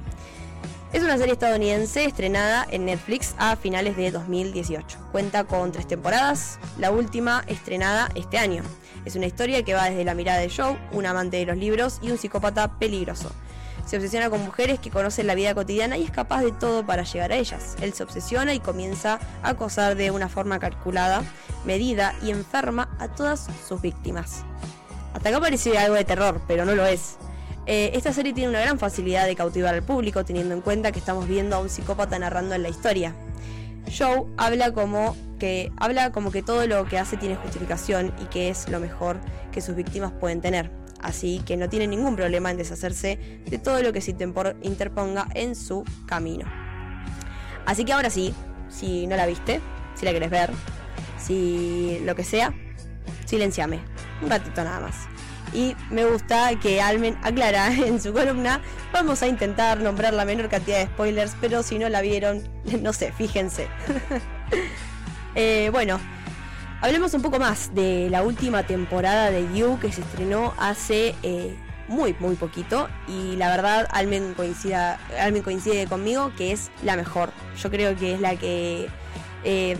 Es 0.93 1.01
una 1.03 1.17
serie 1.17 1.33
estadounidense 1.33 2.03
estrenada 2.03 2.67
en 2.69 2.85
Netflix 2.85 3.33
a 3.37 3.55
finales 3.55 3.95
de 3.95 4.11
2018. 4.11 4.97
Cuenta 5.11 5.45
con 5.45 5.71
tres 5.71 5.87
temporadas, 5.87 6.59
la 6.77 6.91
última 6.91 7.43
estrenada 7.47 8.09
este 8.13 8.37
año. 8.37 8.63
Es 9.05 9.15
una 9.15 9.25
historia 9.25 9.63
que 9.63 9.73
va 9.73 9.89
desde 9.89 10.03
la 10.03 10.13
mirada 10.13 10.39
de 10.39 10.49
Joe, 10.49 10.77
un 10.91 11.05
amante 11.05 11.37
de 11.37 11.45
los 11.45 11.57
libros 11.57 11.99
y 12.01 12.11
un 12.11 12.17
psicópata 12.17 12.77
peligroso 12.77 13.31
se 13.85 13.97
obsesiona 13.97 14.29
con 14.29 14.41
mujeres 14.41 14.79
que 14.79 14.89
conocen 14.89 15.27
la 15.27 15.35
vida 15.35 15.53
cotidiana 15.53 15.97
y 15.97 16.03
es 16.03 16.11
capaz 16.11 16.41
de 16.41 16.51
todo 16.51 16.85
para 16.85 17.03
llegar 17.03 17.31
a 17.31 17.35
ellas. 17.35 17.75
Él 17.81 17.93
se 17.93 18.03
obsesiona 18.03 18.53
y 18.53 18.59
comienza 18.59 19.19
a 19.43 19.49
acosar 19.49 19.95
de 19.95 20.11
una 20.11 20.29
forma 20.29 20.59
calculada, 20.59 21.23
medida 21.65 22.15
y 22.23 22.31
enferma 22.31 22.89
a 22.99 23.07
todas 23.09 23.47
sus 23.67 23.81
víctimas. 23.81 24.43
Hasta 25.13 25.29
acá 25.29 25.39
parece 25.39 25.77
algo 25.77 25.95
de 25.95 26.05
terror, 26.05 26.41
pero 26.47 26.65
no 26.65 26.75
lo 26.75 26.85
es. 26.85 27.17
Eh, 27.65 27.91
esta 27.93 28.11
serie 28.13 28.33
tiene 28.33 28.49
una 28.49 28.61
gran 28.61 28.79
facilidad 28.79 29.25
de 29.25 29.35
cautivar 29.35 29.73
al 29.73 29.83
público, 29.83 30.25
teniendo 30.25 30.53
en 30.55 30.61
cuenta 30.61 30.91
que 30.91 30.99
estamos 30.99 31.27
viendo 31.27 31.55
a 31.55 31.59
un 31.59 31.69
psicópata 31.69 32.17
narrando 32.17 32.55
en 32.55 32.63
la 32.63 32.69
historia. 32.69 33.15
Joe 33.97 34.25
habla 34.37 34.71
como 34.71 35.15
que 35.39 35.71
habla 35.77 36.11
como 36.11 36.31
que 36.31 36.43
todo 36.43 36.67
lo 36.67 36.85
que 36.85 36.99
hace 36.99 37.17
tiene 37.17 37.35
justificación 37.35 38.13
y 38.21 38.25
que 38.25 38.49
es 38.49 38.69
lo 38.69 38.79
mejor 38.79 39.19
que 39.51 39.59
sus 39.59 39.75
víctimas 39.75 40.11
pueden 40.11 40.39
tener 40.39 40.80
así 41.01 41.41
que 41.45 41.57
no 41.57 41.69
tiene 41.69 41.87
ningún 41.87 42.15
problema 42.15 42.51
en 42.51 42.57
deshacerse 42.57 43.17
de 43.45 43.57
todo 43.57 43.81
lo 43.81 43.93
que 43.93 44.01
se 44.01 44.11
interponga 44.11 45.27
en 45.33 45.55
su 45.55 45.83
camino. 46.05 46.45
Así 47.65 47.85
que 47.85 47.93
ahora 47.93 48.09
sí, 48.09 48.33
si 48.69 49.07
no 49.07 49.15
la 49.15 49.25
viste, 49.25 49.61
si 49.95 50.05
la 50.05 50.11
querés 50.11 50.29
ver, 50.29 50.51
si 51.17 51.99
lo 52.03 52.15
que 52.15 52.23
sea, 52.23 52.53
silenciame, 53.25 53.79
un 54.21 54.29
ratito 54.29 54.63
nada 54.63 54.79
más. 54.79 54.95
Y 55.53 55.75
me 55.89 56.05
gusta 56.05 56.57
que 56.59 56.81
Almen 56.81 57.17
aclara 57.23 57.73
en 57.73 58.01
su 58.01 58.13
columna, 58.13 58.61
vamos 58.93 59.21
a 59.21 59.27
intentar 59.27 59.79
nombrar 59.79 60.13
la 60.13 60.25
menor 60.25 60.49
cantidad 60.49 60.79
de 60.79 60.85
spoilers, 60.85 61.35
pero 61.41 61.63
si 61.63 61.77
no 61.77 61.89
la 61.89 62.01
vieron, 62.01 62.41
no 62.81 62.93
sé, 62.93 63.11
fíjense. 63.11 63.67
Eh, 65.33 65.69
bueno, 65.71 65.97
Hablemos 66.81 67.13
un 67.13 67.21
poco 67.21 67.37
más 67.37 67.75
de 67.75 68.09
la 68.09 68.23
última 68.23 68.65
temporada 68.65 69.29
de 69.29 69.47
You 69.55 69.77
que 69.79 69.91
se 69.91 70.01
estrenó 70.01 70.55
hace 70.57 71.13
eh, 71.21 71.55
muy, 71.87 72.15
muy 72.19 72.35
poquito. 72.35 72.89
Y 73.07 73.35
la 73.35 73.49
verdad, 73.49 73.87
Almen, 73.91 74.33
coincida, 74.33 74.99
Almen 75.19 75.43
coincide 75.43 75.85
conmigo 75.85 76.31
que 76.35 76.51
es 76.51 76.71
la 76.81 76.95
mejor. 76.95 77.29
Yo 77.61 77.69
creo 77.69 77.95
que 77.95 78.15
es 78.15 78.19
la 78.19 78.35
que, 78.35 78.89
eh, 79.43 79.77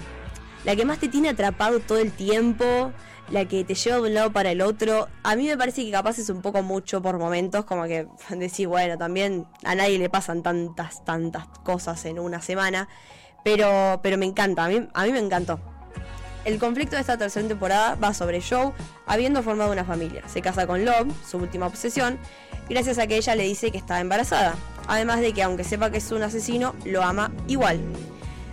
la 0.63 0.75
que 0.75 0.85
más 0.85 0.99
te 0.99 1.07
tiene 1.07 1.29
atrapado 1.29 1.79
todo 1.79 1.97
el 1.97 2.11
tiempo. 2.11 2.91
La 3.31 3.45
que 3.45 3.63
te 3.63 3.73
lleva 3.73 3.95
de 3.95 4.03
un 4.03 4.13
lado 4.13 4.31
para 4.31 4.51
el 4.51 4.61
otro. 4.61 5.07
A 5.23 5.35
mí 5.35 5.47
me 5.47 5.57
parece 5.57 5.83
que 5.83 5.89
capaz 5.89 6.19
es 6.19 6.29
un 6.29 6.43
poco 6.43 6.61
mucho 6.61 7.01
por 7.01 7.17
momentos. 7.17 7.65
Como 7.65 7.85
que 7.85 8.07
decir, 8.29 8.67
bueno, 8.67 8.99
también 8.99 9.47
a 9.63 9.73
nadie 9.73 9.97
le 9.97 10.11
pasan 10.11 10.43
tantas, 10.43 11.03
tantas 11.03 11.47
cosas 11.63 12.05
en 12.05 12.19
una 12.19 12.43
semana. 12.43 12.87
Pero, 13.43 14.01
pero 14.03 14.19
me 14.19 14.27
encanta, 14.27 14.65
a 14.65 14.69
mí, 14.69 14.87
a 14.93 15.03
mí 15.05 15.11
me 15.11 15.19
encantó. 15.19 15.59
El 16.43 16.57
conflicto 16.57 16.95
de 16.95 17.01
esta 17.01 17.17
tercera 17.17 17.47
temporada 17.47 17.95
va 17.95 18.13
sobre 18.13 18.41
Joe 18.41 18.71
habiendo 19.05 19.43
formado 19.43 19.71
una 19.71 19.85
familia. 19.85 20.23
Se 20.27 20.41
casa 20.41 20.65
con 20.65 20.83
Love, 20.85 21.13
su 21.29 21.37
última 21.37 21.67
obsesión, 21.67 22.17
gracias 22.67 22.97
a 22.97 23.05
que 23.05 23.17
ella 23.17 23.35
le 23.35 23.43
dice 23.43 23.71
que 23.71 23.77
está 23.77 23.99
embarazada. 23.99 24.55
Además 24.87 25.21
de 25.21 25.33
que 25.33 25.43
aunque 25.43 25.63
sepa 25.63 25.91
que 25.91 25.99
es 25.99 26.11
un 26.11 26.23
asesino, 26.23 26.73
lo 26.85 27.03
ama 27.03 27.31
igual. 27.47 27.79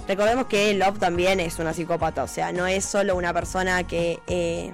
Recordemos 0.07 0.47
que 0.47 0.75
Love 0.75 0.99
también 0.99 1.41
es 1.41 1.59
una 1.59 1.73
psicópata, 1.73 2.23
o 2.23 2.29
sea, 2.29 2.53
no 2.53 2.67
es 2.67 2.85
solo 2.85 3.17
una 3.17 3.33
persona 3.33 3.87
que 3.87 4.21
eh, 4.27 4.73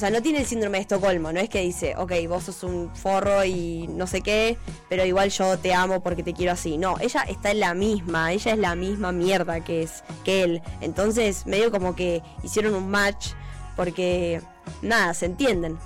sea, 0.00 0.10
no 0.10 0.22
tiene 0.22 0.40
el 0.40 0.46
síndrome 0.46 0.78
de 0.78 0.82
Estocolmo, 0.82 1.32
no 1.32 1.40
es 1.40 1.48
que 1.48 1.60
dice, 1.60 1.94
ok, 1.96 2.12
vos 2.28 2.44
sos 2.44 2.62
un 2.64 2.90
forro 2.94 3.44
y 3.44 3.86
no 3.88 4.06
sé 4.06 4.20
qué, 4.22 4.56
pero 4.88 5.04
igual 5.04 5.30
yo 5.30 5.58
te 5.58 5.74
amo 5.74 6.02
porque 6.02 6.22
te 6.22 6.32
quiero 6.32 6.52
así. 6.52 6.78
No, 6.78 6.98
ella 7.00 7.22
está 7.28 7.50
en 7.50 7.60
la 7.60 7.74
misma, 7.74 8.32
ella 8.32 8.52
es 8.52 8.58
la 8.58 8.74
misma 8.74 9.12
mierda 9.12 9.62
que 9.62 9.82
es 9.82 10.02
que 10.24 10.42
él. 10.42 10.62
Entonces, 10.80 11.46
medio 11.46 11.70
como 11.70 11.94
que 11.94 12.22
hicieron 12.42 12.74
un 12.74 12.90
match 12.90 13.34
porque 13.76 14.42
nada, 14.82 15.14
se 15.14 15.26
entienden. 15.26 15.78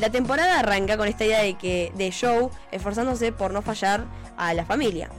La 0.00 0.10
temporada 0.10 0.58
arranca 0.58 0.96
con 0.96 1.08
esta 1.08 1.24
idea 1.24 1.42
de 1.42 1.54
que 1.54 1.92
de 1.94 2.10
Joe 2.12 2.48
esforzándose 2.70 3.32
por 3.32 3.52
no 3.52 3.62
fallar 3.62 4.04
a 4.36 4.54
la 4.54 4.64
familia. 4.64 5.10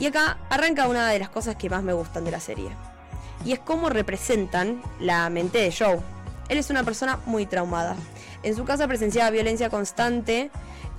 Y 0.00 0.06
acá 0.06 0.38
arranca 0.50 0.88
una 0.88 1.08
de 1.08 1.18
las 1.18 1.28
cosas 1.28 1.56
que 1.56 1.70
más 1.70 1.82
me 1.82 1.92
gustan 1.92 2.24
de 2.24 2.32
la 2.32 2.40
serie. 2.40 2.70
Y 3.44 3.52
es 3.52 3.60
cómo 3.60 3.90
representan 3.90 4.82
la 4.98 5.28
mente 5.30 5.58
de 5.58 5.72
Joe. 5.72 6.00
Él 6.48 6.58
es 6.58 6.70
una 6.70 6.84
persona 6.84 7.18
muy 7.26 7.46
traumada. 7.46 7.96
En 8.42 8.56
su 8.56 8.64
casa 8.64 8.88
presenciaba 8.88 9.30
violencia 9.30 9.70
constante 9.70 10.50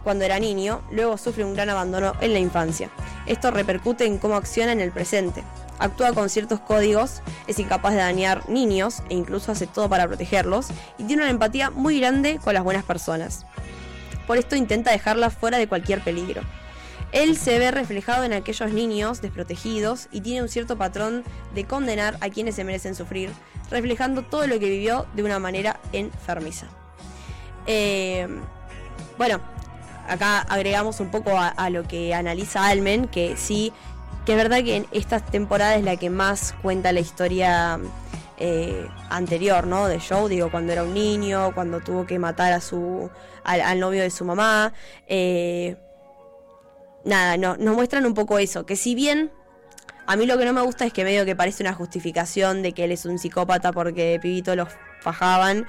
cuando 0.03 0.25
era 0.25 0.39
niño, 0.39 0.81
luego 0.91 1.17
sufre 1.17 1.45
un 1.45 1.53
gran 1.53 1.69
abandono 1.69 2.13
en 2.19 2.33
la 2.33 2.39
infancia. 2.39 2.89
Esto 3.25 3.51
repercute 3.51 4.05
en 4.05 4.17
cómo 4.17 4.35
acciona 4.35 4.71
en 4.71 4.81
el 4.81 4.91
presente. 4.91 5.43
Actúa 5.79 6.13
con 6.13 6.29
ciertos 6.29 6.59
códigos, 6.59 7.21
es 7.47 7.59
incapaz 7.59 7.93
de 7.93 7.99
dañar 7.99 8.49
niños 8.49 9.01
e 9.09 9.15
incluso 9.15 9.51
hace 9.51 9.67
todo 9.67 9.89
para 9.89 10.07
protegerlos 10.07 10.67
y 10.97 11.05
tiene 11.05 11.23
una 11.23 11.31
empatía 11.31 11.69
muy 11.69 11.99
grande 11.99 12.39
con 12.43 12.53
las 12.53 12.63
buenas 12.63 12.83
personas. 12.83 13.45
Por 14.27 14.37
esto 14.37 14.55
intenta 14.55 14.91
dejarlas 14.91 15.33
fuera 15.33 15.57
de 15.57 15.67
cualquier 15.67 16.01
peligro. 16.01 16.41
Él 17.13 17.37
se 17.37 17.59
ve 17.59 17.69
reflejado 17.69 18.23
en 18.23 18.33
aquellos 18.33 18.73
niños 18.73 19.21
desprotegidos 19.21 20.07
y 20.11 20.21
tiene 20.21 20.41
un 20.41 20.49
cierto 20.49 20.77
patrón 20.77 21.23
de 21.53 21.63
condenar 21.65 22.17
a 22.21 22.29
quienes 22.29 22.55
se 22.55 22.63
merecen 22.63 22.95
sufrir, 22.95 23.29
reflejando 23.69 24.23
todo 24.23 24.47
lo 24.47 24.59
que 24.59 24.67
vivió 24.67 25.05
de 25.13 25.21
una 25.21 25.37
manera 25.37 25.79
enfermiza. 25.93 26.65
Eh, 27.67 28.27
bueno, 29.19 29.39
acá 30.07 30.39
agregamos 30.39 30.99
un 30.99 31.11
poco 31.11 31.31
a, 31.37 31.69
lo 31.69 31.83
que 31.87 32.15
analiza 32.15 32.65
Almen, 32.67 33.07
que 33.07 33.37
sí, 33.37 33.71
que 34.25 34.31
es 34.31 34.37
verdad 34.37 34.63
que 34.63 34.77
en 34.77 34.87
esta 34.91 35.19
temporada 35.19 35.75
es 35.75 35.83
la 35.83 35.97
que 35.97 36.09
más 36.09 36.55
cuenta 36.63 36.91
la 36.91 36.99
historia 36.99 37.79
eh, 38.39 38.87
anterior, 39.11 39.67
¿no? 39.67 39.87
De 39.87 39.99
Joe, 39.99 40.29
digo, 40.29 40.49
cuando 40.49 40.73
era 40.73 40.83
un 40.83 40.95
niño, 40.95 41.53
cuando 41.53 41.79
tuvo 41.79 42.07
que 42.07 42.17
matar 42.17 42.53
a 42.53 42.59
su, 42.59 43.11
al, 43.43 43.79
novio 43.79 44.01
de 44.01 44.09
su 44.09 44.25
mamá. 44.25 44.73
Eh, 45.07 45.77
nada, 47.05 47.37
no, 47.37 47.57
nos 47.57 47.75
muestran 47.75 48.05
un 48.05 48.13
poco 48.13 48.39
eso, 48.39 48.65
que 48.65 48.75
si 48.75 48.95
bien 48.95 49.31
a 50.05 50.15
mí 50.15 50.25
lo 50.25 50.37
que 50.37 50.45
no 50.45 50.53
me 50.53 50.61
gusta 50.61 50.85
es 50.85 50.93
que 50.93 51.03
medio 51.03 51.25
que 51.25 51.35
parece 51.35 51.63
una 51.63 51.73
justificación 51.73 52.61
de 52.61 52.73
que 52.73 52.83
él 52.83 52.91
es 52.91 53.05
un 53.05 53.19
psicópata 53.19 53.71
porque 53.71 54.19
pibito 54.21 54.55
los 54.55 54.69
fajaban, 55.01 55.65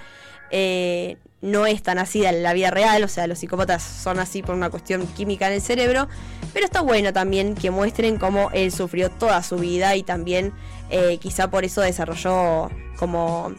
eh, 0.50 1.16
no 1.40 1.66
es 1.66 1.82
tan 1.82 1.98
así 1.98 2.24
en 2.24 2.42
la 2.42 2.52
vida 2.52 2.70
real, 2.70 3.04
o 3.04 3.08
sea, 3.08 3.26
los 3.26 3.38
psicópatas 3.38 3.82
son 3.82 4.18
así 4.18 4.42
por 4.42 4.54
una 4.54 4.70
cuestión 4.70 5.06
química 5.08 5.46
en 5.46 5.54
el 5.54 5.60
cerebro, 5.60 6.08
pero 6.52 6.64
está 6.64 6.80
bueno 6.80 7.12
también 7.12 7.54
que 7.54 7.70
muestren 7.70 8.16
cómo 8.18 8.50
él 8.52 8.72
sufrió 8.72 9.10
toda 9.10 9.42
su 9.42 9.56
vida 9.56 9.94
y 9.94 10.02
también 10.02 10.52
eh, 10.90 11.18
quizá 11.18 11.50
por 11.50 11.64
eso 11.64 11.80
desarrolló 11.80 12.70
como 12.98 13.52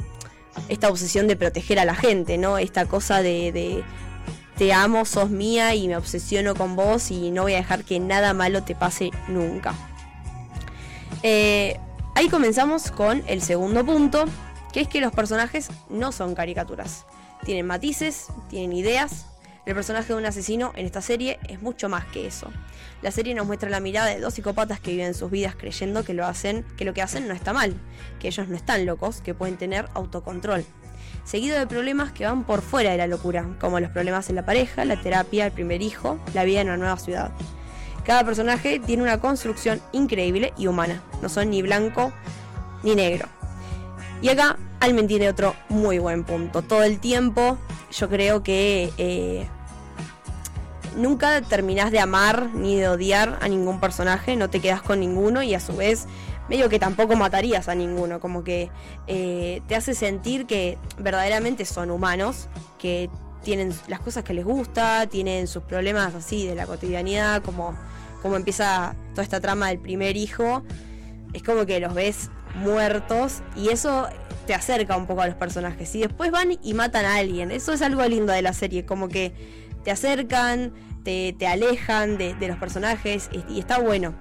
esta 0.67 0.89
obsesión 0.89 1.27
de 1.27 1.35
proteger 1.35 1.79
a 1.79 1.85
la 1.85 1.95
gente, 1.95 2.37
¿no? 2.37 2.57
Esta 2.57 2.85
cosa 2.85 3.21
de, 3.21 3.51
de 3.51 3.83
te 4.57 4.73
amo, 4.73 5.05
sos 5.05 5.29
mía 5.29 5.75
y 5.75 5.87
me 5.87 5.97
obsesiono 5.97 6.55
con 6.55 6.75
vos 6.75 7.11
y 7.11 7.31
no 7.31 7.43
voy 7.43 7.53
a 7.53 7.57
dejar 7.57 7.83
que 7.83 7.99
nada 7.99 8.33
malo 8.33 8.63
te 8.63 8.75
pase 8.75 9.11
nunca. 9.27 9.73
Eh, 11.23 11.79
ahí 12.15 12.29
comenzamos 12.29 12.91
con 12.91 13.23
el 13.27 13.41
segundo 13.41 13.85
punto, 13.85 14.25
que 14.71 14.81
es 14.81 14.87
que 14.87 15.01
los 15.01 15.11
personajes 15.11 15.69
no 15.89 16.11
son 16.11 16.35
caricaturas. 16.35 17.05
Tienen 17.43 17.65
matices, 17.65 18.27
tienen 18.49 18.73
ideas. 18.73 19.27
El 19.65 19.73
personaje 19.73 20.13
de 20.13 20.19
un 20.19 20.25
asesino 20.25 20.71
en 20.75 20.85
esta 20.85 21.01
serie 21.01 21.39
es 21.49 21.61
mucho 21.61 21.89
más 21.89 22.05
que 22.05 22.27
eso. 22.27 22.51
La 23.01 23.11
serie 23.11 23.33
nos 23.33 23.47
muestra 23.47 23.69
la 23.69 23.79
mirada 23.79 24.07
de 24.07 24.19
dos 24.19 24.35
psicópatas 24.35 24.79
que 24.79 24.91
viven 24.91 25.13
sus 25.13 25.31
vidas 25.31 25.55
creyendo 25.55 26.03
que 26.03 26.13
lo 26.13 26.25
hacen, 26.25 26.63
que 26.77 26.85
lo 26.85 26.93
que 26.93 27.01
hacen 27.01 27.27
no 27.27 27.33
está 27.33 27.51
mal, 27.51 27.75
que 28.19 28.27
ellos 28.27 28.47
no 28.47 28.55
están 28.55 28.85
locos, 28.85 29.21
que 29.21 29.33
pueden 29.33 29.57
tener 29.57 29.89
autocontrol. 29.95 30.63
Seguido 31.25 31.57
de 31.57 31.65
problemas 31.65 32.11
que 32.11 32.25
van 32.25 32.43
por 32.43 32.61
fuera 32.61 32.91
de 32.91 32.97
la 32.97 33.07
locura, 33.07 33.47
como 33.59 33.79
los 33.79 33.89
problemas 33.89 34.29
en 34.29 34.35
la 34.35 34.45
pareja, 34.45 34.85
la 34.85 35.01
terapia, 35.01 35.47
el 35.47 35.51
primer 35.51 35.81
hijo, 35.81 36.19
la 36.35 36.43
vida 36.43 36.61
en 36.61 36.67
una 36.67 36.77
nueva 36.77 36.97
ciudad. 36.97 37.31
Cada 38.05 38.23
personaje 38.23 38.79
tiene 38.79 39.01
una 39.01 39.19
construcción 39.19 39.81
increíble 39.91 40.53
y 40.55 40.67
humana. 40.67 41.01
No 41.23 41.29
son 41.29 41.49
ni 41.49 41.63
blanco 41.63 42.13
ni 42.83 42.93
negro. 42.93 43.27
Y 44.21 44.29
acá 44.29 44.57
Almen 44.79 45.07
tiene 45.07 45.27
otro 45.27 45.55
muy 45.67 45.97
buen 45.97 46.23
punto. 46.23 46.61
Todo 46.61 46.83
el 46.83 46.99
tiempo 46.99 47.57
yo 47.91 48.07
creo 48.07 48.43
que 48.43 48.93
eh, 48.99 49.47
nunca 50.95 51.41
terminás 51.41 51.91
de 51.91 51.99
amar 51.99 52.49
ni 52.53 52.75
de 52.75 52.87
odiar 52.87 53.39
a 53.41 53.47
ningún 53.47 53.79
personaje, 53.79 54.35
no 54.35 54.51
te 54.51 54.59
quedas 54.59 54.83
con 54.83 54.99
ninguno 54.99 55.41
y 55.41 55.55
a 55.55 55.59
su 55.59 55.75
vez 55.75 56.05
medio 56.49 56.69
que 56.69 56.79
tampoco 56.79 57.15
matarías 57.15 57.67
a 57.67 57.75
ninguno, 57.75 58.19
como 58.19 58.43
que 58.43 58.69
eh, 59.07 59.61
te 59.67 59.75
hace 59.75 59.93
sentir 59.93 60.45
que 60.45 60.77
verdaderamente 60.97 61.65
son 61.65 61.91
humanos, 61.91 62.49
que 62.77 63.09
tienen 63.43 63.73
las 63.87 63.99
cosas 63.99 64.23
que 64.23 64.33
les 64.33 64.45
gusta, 64.45 65.07
tienen 65.07 65.47
sus 65.47 65.63
problemas 65.63 66.15
así 66.15 66.47
de 66.47 66.55
la 66.55 66.65
cotidianidad, 66.65 67.43
como, 67.43 67.75
como 68.21 68.35
empieza 68.35 68.95
toda 69.11 69.23
esta 69.23 69.39
trama 69.39 69.69
del 69.69 69.79
primer 69.79 70.17
hijo, 70.17 70.63
es 71.33 71.43
como 71.43 71.65
que 71.65 71.79
los 71.79 71.93
ves 71.93 72.29
muertos 72.55 73.41
y 73.55 73.69
eso 73.69 74.07
te 74.47 74.53
acerca 74.53 74.95
un 74.95 75.07
poco 75.07 75.21
a 75.21 75.27
los 75.27 75.35
personajes 75.35 75.93
y 75.95 76.01
después 76.01 76.31
van 76.31 76.57
y 76.61 76.73
matan 76.73 77.05
a 77.05 77.15
alguien, 77.15 77.51
eso 77.51 77.73
es 77.73 77.81
algo 77.81 78.03
lindo 78.05 78.31
de 78.33 78.41
la 78.41 78.53
serie, 78.53 78.85
como 78.85 79.09
que 79.09 79.33
te 79.83 79.91
acercan, 79.91 80.73
te, 81.03 81.35
alejan 81.47 82.17
de, 82.17 82.35
los 82.41 82.57
personajes 82.57 83.29
y, 83.49 83.59
está 83.59 83.79
bueno. 83.79 84.15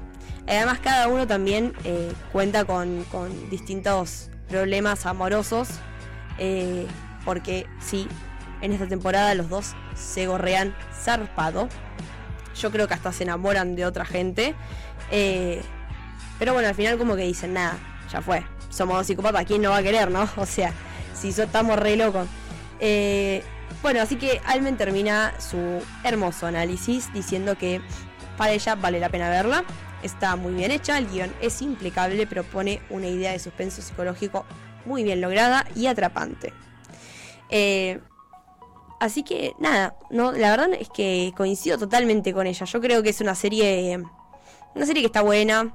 Además 0.46 0.78
cada 0.80 1.09
uno 1.09 1.26
también 1.26 1.72
eh, 1.85 2.12
cuenta 2.33 2.64
con, 2.64 3.04
distintos 3.50 4.28
problemas 4.48 5.07
amorosos, 5.07 5.68
eh, 6.38 6.87
porque 7.24 7.66
sí, 7.80 8.07
en 8.61 8.72
esta 8.72 8.87
temporada 8.87 9.35
los 9.35 9.48
dos 9.48 9.74
se 9.94 10.26
gorrean 10.26 10.74
zarpado. 10.92 11.68
Yo 12.57 12.70
creo 12.70 12.87
que 12.87 12.94
hasta 12.94 13.12
se 13.12 13.24
enamoran 13.24 13.74
de 13.74 13.87
otra 13.87 14.04
gente. 14.04 14.54
Eh, 15.11 15.62
pero 16.38 16.52
bueno, 16.52 16.68
al 16.68 16.74
final 16.74 16.98
como 16.98 17.16
que 17.16 17.22
dicen, 17.22 17.54
nada, 17.54 17.78
ya 18.12 18.20
fue. 18.20 18.44
Somos 18.68 18.96
dos 18.96 19.07
psicópatas, 19.07 19.46
¿quién 19.46 19.62
no 19.62 19.70
va 19.70 19.78
a 19.78 19.83
querer, 19.83 20.11
no? 20.11 20.28
O 20.37 20.46
sea, 20.46 20.72
si 21.14 21.28
estamos 21.28 21.78
re 21.78 21.96
locos. 21.96 22.28
bueno, 23.83 24.02
así 24.02 24.16
que 24.16 24.42
Almen 24.44 24.76
termina 24.76 25.33
su 25.40 25.83
hermoso 26.04 26.46
análisis 26.46 27.11
diciendo 27.14 27.57
que 27.57 27.80
para 28.37 28.52
ella 28.52 28.74
vale 28.74 29.00
la 29.00 29.09
pena 29.09 29.30
verla. 29.30 29.64
Está 30.04 30.36
muy 30.36 30.52
bien 30.52 30.70
hecha, 30.70 30.98
el 30.98 31.08
guion 31.08 31.32
es 31.40 31.62
impecable, 31.62 32.26
propone 32.26 32.80
una 32.90 33.08
idea 33.08 33.32
de 33.32 33.38
suspenso 33.38 33.82
psicológico 33.82 34.44
muy 34.84 35.02
bien 35.02 35.20
lograda 35.20 35.66
y 35.74 35.86
atrapante. 35.86 36.52
Eh, 37.48 37.98
así 39.00 39.22
que 39.22 39.54
nada, 39.58 39.96
no, 40.10 40.32
la 40.32 40.50
verdad 40.50 40.68
es 40.78 40.90
que 40.90 41.32
coincido 41.36 41.78
totalmente 41.78 42.34
con 42.34 42.46
ella. 42.46 42.66
Yo 42.66 42.80
creo 42.80 43.02
que 43.02 43.08
es 43.08 43.20
una 43.22 43.34
serie, 43.34 43.98
una 44.74 44.86
serie 44.86 45.02
que 45.02 45.06
está 45.06 45.22
buena, 45.22 45.74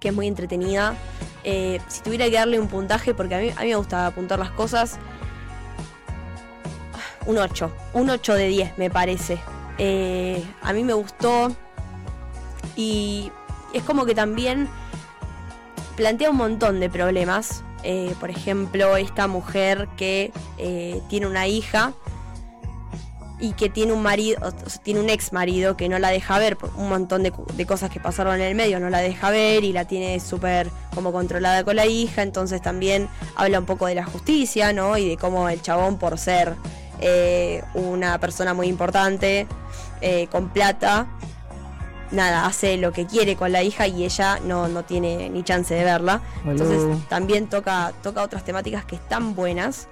que 0.00 0.08
es 0.08 0.14
muy 0.14 0.28
entretenida. 0.28 0.94
Eh, 1.42 1.80
si 1.88 2.02
tuviera 2.02 2.26
que 2.26 2.36
darle 2.36 2.60
un 2.60 2.68
puntaje, 2.68 3.14
porque 3.14 3.34
a 3.34 3.38
mí, 3.38 3.50
a 3.50 3.62
mí 3.62 3.68
me 3.68 3.76
gusta 3.76 4.06
apuntar 4.06 4.38
las 4.38 4.52
cosas, 4.52 4.96
un 7.26 7.36
8, 7.36 7.70
un 7.94 8.10
8 8.10 8.34
de 8.34 8.46
10 8.46 8.78
me 8.78 8.90
parece. 8.90 9.40
Eh, 9.78 10.44
a 10.62 10.72
mí 10.72 10.84
me 10.84 10.92
gustó 10.92 11.50
y 12.76 13.32
es 13.72 13.82
como 13.82 14.04
que 14.06 14.14
también 14.14 14.68
plantea 15.96 16.30
un 16.30 16.36
montón 16.36 16.80
de 16.80 16.88
problemas. 16.88 17.62
Eh, 17.82 18.14
por 18.20 18.30
ejemplo, 18.30 18.96
esta 18.96 19.26
mujer 19.26 19.88
que 19.96 20.32
eh, 20.58 21.00
tiene 21.08 21.26
una 21.26 21.46
hija 21.46 21.92
y 23.38 23.52
que 23.52 23.70
tiene 23.70 23.92
un 23.92 24.02
marido, 24.02 24.52
tiene 24.82 25.00
un 25.00 25.08
ex 25.08 25.32
marido 25.32 25.76
que 25.76 25.88
no 25.88 25.98
la 25.98 26.08
deja 26.10 26.38
ver 26.38 26.56
por 26.58 26.70
un 26.76 26.90
montón 26.90 27.22
de, 27.22 27.32
cosas 27.66 27.90
que 27.90 28.00
pasaron 28.00 28.34
en 28.34 28.42
el 28.42 28.54
medio, 28.54 28.80
no 28.80 28.90
la 28.90 29.00
deja 29.00 29.30
ver 29.30 29.64
y 29.64 29.72
la 29.72 29.86
tiene 29.86 30.20
súper 30.20 30.70
como 30.94 31.12
controlada 31.12 31.64
con 31.64 31.76
la 31.76 31.86
hija, 31.86 32.22
entonces 32.22 32.60
también 32.60 33.08
habla 33.36 33.58
un 33.58 33.66
poco 33.66 33.86
de 33.86 33.94
la 33.94 34.04
justicia, 34.04 34.74
¿no? 34.74 34.98
Y 34.98 35.08
de 35.08 35.16
cómo 35.16 35.48
el 35.48 35.62
chabón 35.62 35.98
por 35.98 36.18
ser 36.18 36.54
eh, 37.00 37.62
una 37.72 38.18
persona 38.20 38.52
muy 38.52 38.68
importante, 38.68 39.46
con 40.30 40.48
plata, 40.48 41.08
nada, 42.12 42.46
hace 42.46 42.76
lo 42.76 42.92
que 42.92 43.06
quiere 43.06 43.36
con 43.36 43.52
la 43.52 43.62
hija 43.62 43.86
y 43.86 44.04
ella 44.04 44.38
no, 44.44 44.68
no 44.68 44.84
tiene 44.84 45.30
ni 45.30 45.42
chance 45.42 45.74
de 45.74 45.84
verla. 45.84 46.20
Entonces 46.44 46.82
también 47.08 47.48
toca, 47.48 47.92
toca 48.02 48.22
otras 48.22 48.44
temáticas 48.44 48.84
que 48.84 48.96
están 48.96 49.34
buenas. 49.34 49.88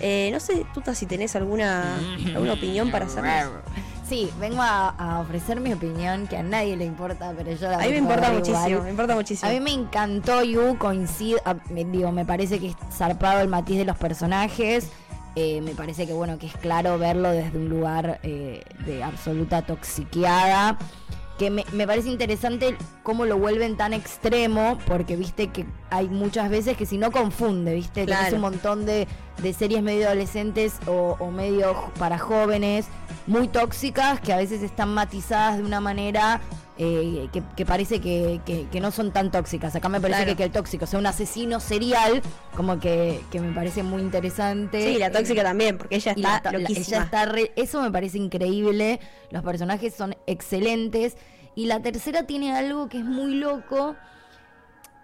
Eh, 0.00 0.30
no 0.32 0.40
sé, 0.40 0.64
Tuta, 0.72 0.94
si 0.94 1.06
tenés 1.06 1.36
alguna, 1.36 1.96
alguna 2.34 2.54
opinión 2.54 2.90
para 2.90 3.06
hacer. 3.06 3.24
Sí, 4.08 4.28
vengo 4.40 4.60
a, 4.60 5.20
ofrecer 5.20 5.60
mi 5.60 5.72
opinión, 5.72 6.26
que 6.26 6.36
a 6.36 6.42
nadie 6.42 6.76
le 6.76 6.84
importa, 6.84 7.32
pero 7.36 7.52
yo 7.52 7.68
la 7.68 7.76
A 7.76 7.82
mí 7.82 7.90
me 7.90 7.98
importa 7.98 8.32
muchísimo, 8.32 8.82
me 8.82 8.90
importa 8.90 9.14
muchísimo. 9.14 9.48
A 9.48 9.54
mí 9.54 9.60
me 9.60 9.72
encantó 9.72 10.42
Yu, 10.42 10.78
coincido, 10.78 11.38
me, 11.68 11.84
digo, 11.84 12.10
me 12.10 12.24
parece 12.24 12.58
que 12.58 12.68
es 12.68 12.76
zarpado 12.92 13.40
el 13.40 13.48
matiz 13.48 13.78
de 13.78 13.84
los 13.84 13.96
personajes. 13.96 14.90
Eh, 15.36 15.60
me 15.60 15.76
parece 15.76 16.08
que 16.08 16.12
bueno, 16.12 16.38
que 16.38 16.48
es 16.48 16.56
claro 16.56 16.98
verlo 16.98 17.30
desde 17.30 17.56
un 17.56 17.68
lugar 17.68 18.18
eh, 18.24 18.64
de 18.84 19.04
absoluta 19.04 19.62
toxiqueada 19.62 20.76
que 21.40 21.48
me, 21.48 21.86
parece 21.86 22.10
interesante 22.10 22.76
cómo 23.02 23.24
lo 23.24 23.38
vuelven 23.38 23.78
tan 23.78 23.94
extremo, 23.94 24.76
porque 24.86 25.16
viste 25.16 25.48
que 25.48 25.64
hay 25.88 26.06
muchas 26.06 26.50
veces 26.50 26.76
que 26.76 26.84
si 26.84 26.98
no 26.98 27.10
confunde, 27.10 27.74
viste, 27.76 28.04
que 28.04 28.12
es 28.12 28.34
un 28.34 28.42
montón 28.42 28.84
de, 28.84 29.08
series 29.56 29.82
medio 29.82 30.08
adolescentes 30.08 30.74
o, 30.86 31.30
medio 31.30 31.74
para 31.98 32.18
jóvenes, 32.18 32.88
muy 33.26 33.48
tóxicas, 33.48 34.20
que 34.20 34.34
a 34.34 34.36
veces 34.36 34.62
están 34.62 34.92
matizadas 34.92 35.56
de 35.56 35.64
una 35.64 35.80
manera 35.80 36.42
eh, 36.82 37.28
que, 37.56 37.66
parece 37.66 38.00
que, 38.00 38.80
no 38.80 38.90
son 38.90 39.12
tan 39.12 39.30
tóxicas. 39.30 39.76
Acá 39.76 39.90
me 39.90 40.00
parece 40.00 40.34
que, 40.34 40.44
el 40.44 40.50
tóxico 40.50 40.86
sea 40.86 40.98
un 40.98 41.04
asesino 41.04 41.60
serial, 41.60 42.22
como 42.56 42.80
que, 42.80 43.20
me 43.34 43.52
parece 43.52 43.82
muy 43.82 44.00
interesante. 44.00 44.94
Sí, 44.94 44.98
la 44.98 45.10
tóxica 45.10 45.42
también, 45.42 45.76
porque 45.76 45.96
ella 45.96 46.12
está 46.12 46.40
ella 46.50 47.02
está 47.02 47.28
Eso 47.54 47.82
me 47.82 47.90
parece 47.90 48.16
increíble. 48.16 48.98
Los 49.30 49.42
personajes 49.42 49.94
son 49.94 50.16
excelentes. 50.26 51.18
Y 51.54 51.66
la 51.66 51.82
tercera 51.82 52.22
tiene 52.22 52.56
algo 52.56 52.88
que 52.88 52.96
es 52.96 53.04
muy 53.04 53.34
loco, 53.34 53.96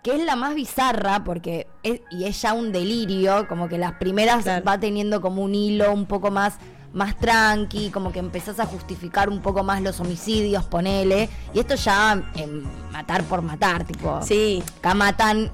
que 0.03 0.15
es 0.15 0.25
la 0.25 0.35
más 0.35 0.55
bizarra, 0.55 1.25
porque 1.25 1.67
es, 1.83 2.01
y 2.11 2.25
es 2.25 2.41
ya 2.41 2.55
un 2.55 2.73
delirio, 2.73 3.47
como 3.49 3.69
que 3.69 3.77
las 3.77 3.93
primeras 3.95 4.47
va 4.47 4.81
teniendo 4.81 5.21
como 5.21 5.43
un 5.43 5.55
hilo 5.55 5.93
un 5.93 6.07
poco 6.07 6.31
más, 6.31 6.57
más 6.97 7.17
tranqui, 7.19 7.91
como 7.91 8.11
que 8.11 8.19
empezás 8.19 8.59
a 8.59 8.65
justificar 8.65 9.29
un 9.29 9.43
poco 9.43 9.63
más 9.63 9.83
los 9.83 10.01
homicidios, 10.01 10.65
ponele. 10.65 11.29
Y 11.53 11.61
esto 11.61 11.75
ya 11.75 12.21
en 12.35 12.65
matar 12.91 13.23
por 13.25 13.43
matar, 13.43 13.85
tipo. 13.85 14.21
Sí. 14.23 14.63
Acá 14.79 14.95
matan 14.95 15.51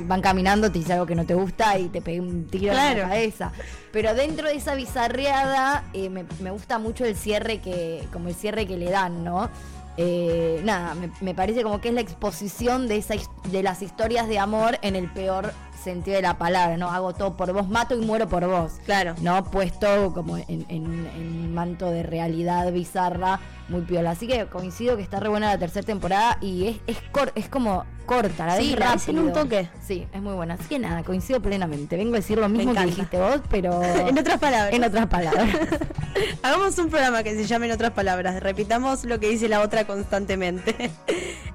van 0.00 0.20
caminando, 0.20 0.70
te 0.70 0.80
dice 0.80 0.92
algo 0.92 1.06
que 1.06 1.14
no 1.14 1.24
te 1.24 1.32
gusta 1.32 1.78
y 1.78 1.88
te 1.88 2.02
pega 2.02 2.22
un 2.22 2.46
tiro 2.46 2.72
en 2.72 2.98
la 2.98 3.08
cabeza. 3.08 3.52
Pero 3.90 4.14
dentro 4.14 4.46
de 4.48 4.56
esa 4.56 4.74
bizarreada, 4.74 5.84
eh, 5.94 6.10
me, 6.10 6.26
me, 6.40 6.50
gusta 6.50 6.78
mucho 6.78 7.06
el 7.06 7.16
cierre 7.16 7.60
que, 7.60 8.06
como 8.12 8.28
el 8.28 8.34
cierre 8.34 8.66
que 8.66 8.76
le 8.76 8.90
dan, 8.90 9.24
¿no? 9.24 9.48
Eh, 9.96 10.60
nada, 10.64 10.94
me, 11.20 11.34
parece 11.34 11.62
como 11.62 11.80
que 11.80 11.88
es 11.88 11.94
la 11.94 12.00
exposición 12.00 12.88
de, 12.88 12.96
esa, 12.96 13.14
de 13.50 13.62
las 13.62 13.82
historias 13.82 14.26
de 14.26 14.38
amor 14.38 14.78
en 14.82 14.96
el 14.96 15.10
peor 15.10 15.52
sentido 15.82 16.16
de 16.16 16.22
la 16.22 16.38
palabra, 16.38 16.76
¿no? 16.76 16.90
Hago 16.90 17.12
todo 17.12 17.36
por 17.36 17.52
vos, 17.52 17.68
mato 17.68 17.94
y 17.94 18.04
muero 18.04 18.28
por 18.28 18.46
vos. 18.46 18.72
Claro. 18.84 19.14
No 19.20 19.44
puesto 19.44 20.12
como 20.14 20.36
en, 20.38 20.46
en- 20.48 20.66
en 20.68 21.26
un 21.44 21.54
manto 21.54 21.90
de 21.90 22.02
realidad 22.02 22.72
bizarra, 22.72 23.40
muy 23.68 23.82
piola. 23.82 24.10
Así 24.10 24.26
que 24.26 24.46
coincido 24.46 24.96
que 24.96 25.02
está 25.02 25.20
re 25.20 25.28
buena 25.28 25.48
la 25.48 25.58
tercera 25.58 25.84
temporada 25.86 26.38
y 26.40 26.66
es, 26.68 26.76
es, 26.86 26.98
cor- 27.12 27.32
es 27.34 27.48
como 27.48 27.84
corta, 28.06 28.46
la 28.46 28.56
Sí, 28.56 28.74
la 28.76 28.96
en 29.06 29.18
un 29.18 29.32
toque. 29.32 29.68
Sí, 29.86 30.06
es 30.12 30.20
muy 30.20 30.34
buena. 30.34 30.54
Así 30.54 30.64
que 30.64 30.78
nada, 30.78 31.02
coincido 31.04 31.40
plenamente. 31.40 31.96
Vengo 31.96 32.14
a 32.14 32.16
decir 32.16 32.36
lo 32.38 32.48
mismo 32.48 32.74
que 32.74 32.84
dijiste 32.86 33.18
vos, 33.18 33.40
pero 33.48 33.82
En 33.84 34.18
otras 34.18 34.38
palabras. 34.38 34.74
en 34.74 34.84
otras 34.84 35.06
palabras. 35.06 35.48
Hagamos 36.42 36.76
un 36.78 36.88
programa 36.90 37.22
que 37.22 37.34
se 37.34 37.44
llame 37.44 37.66
en 37.66 37.72
otras 37.72 37.92
palabras. 37.92 38.40
Repitamos 38.42 39.04
lo 39.04 39.18
que 39.20 39.28
dice 39.28 39.48
la 39.48 39.60
otra 39.60 39.86
constantemente. 39.86 40.90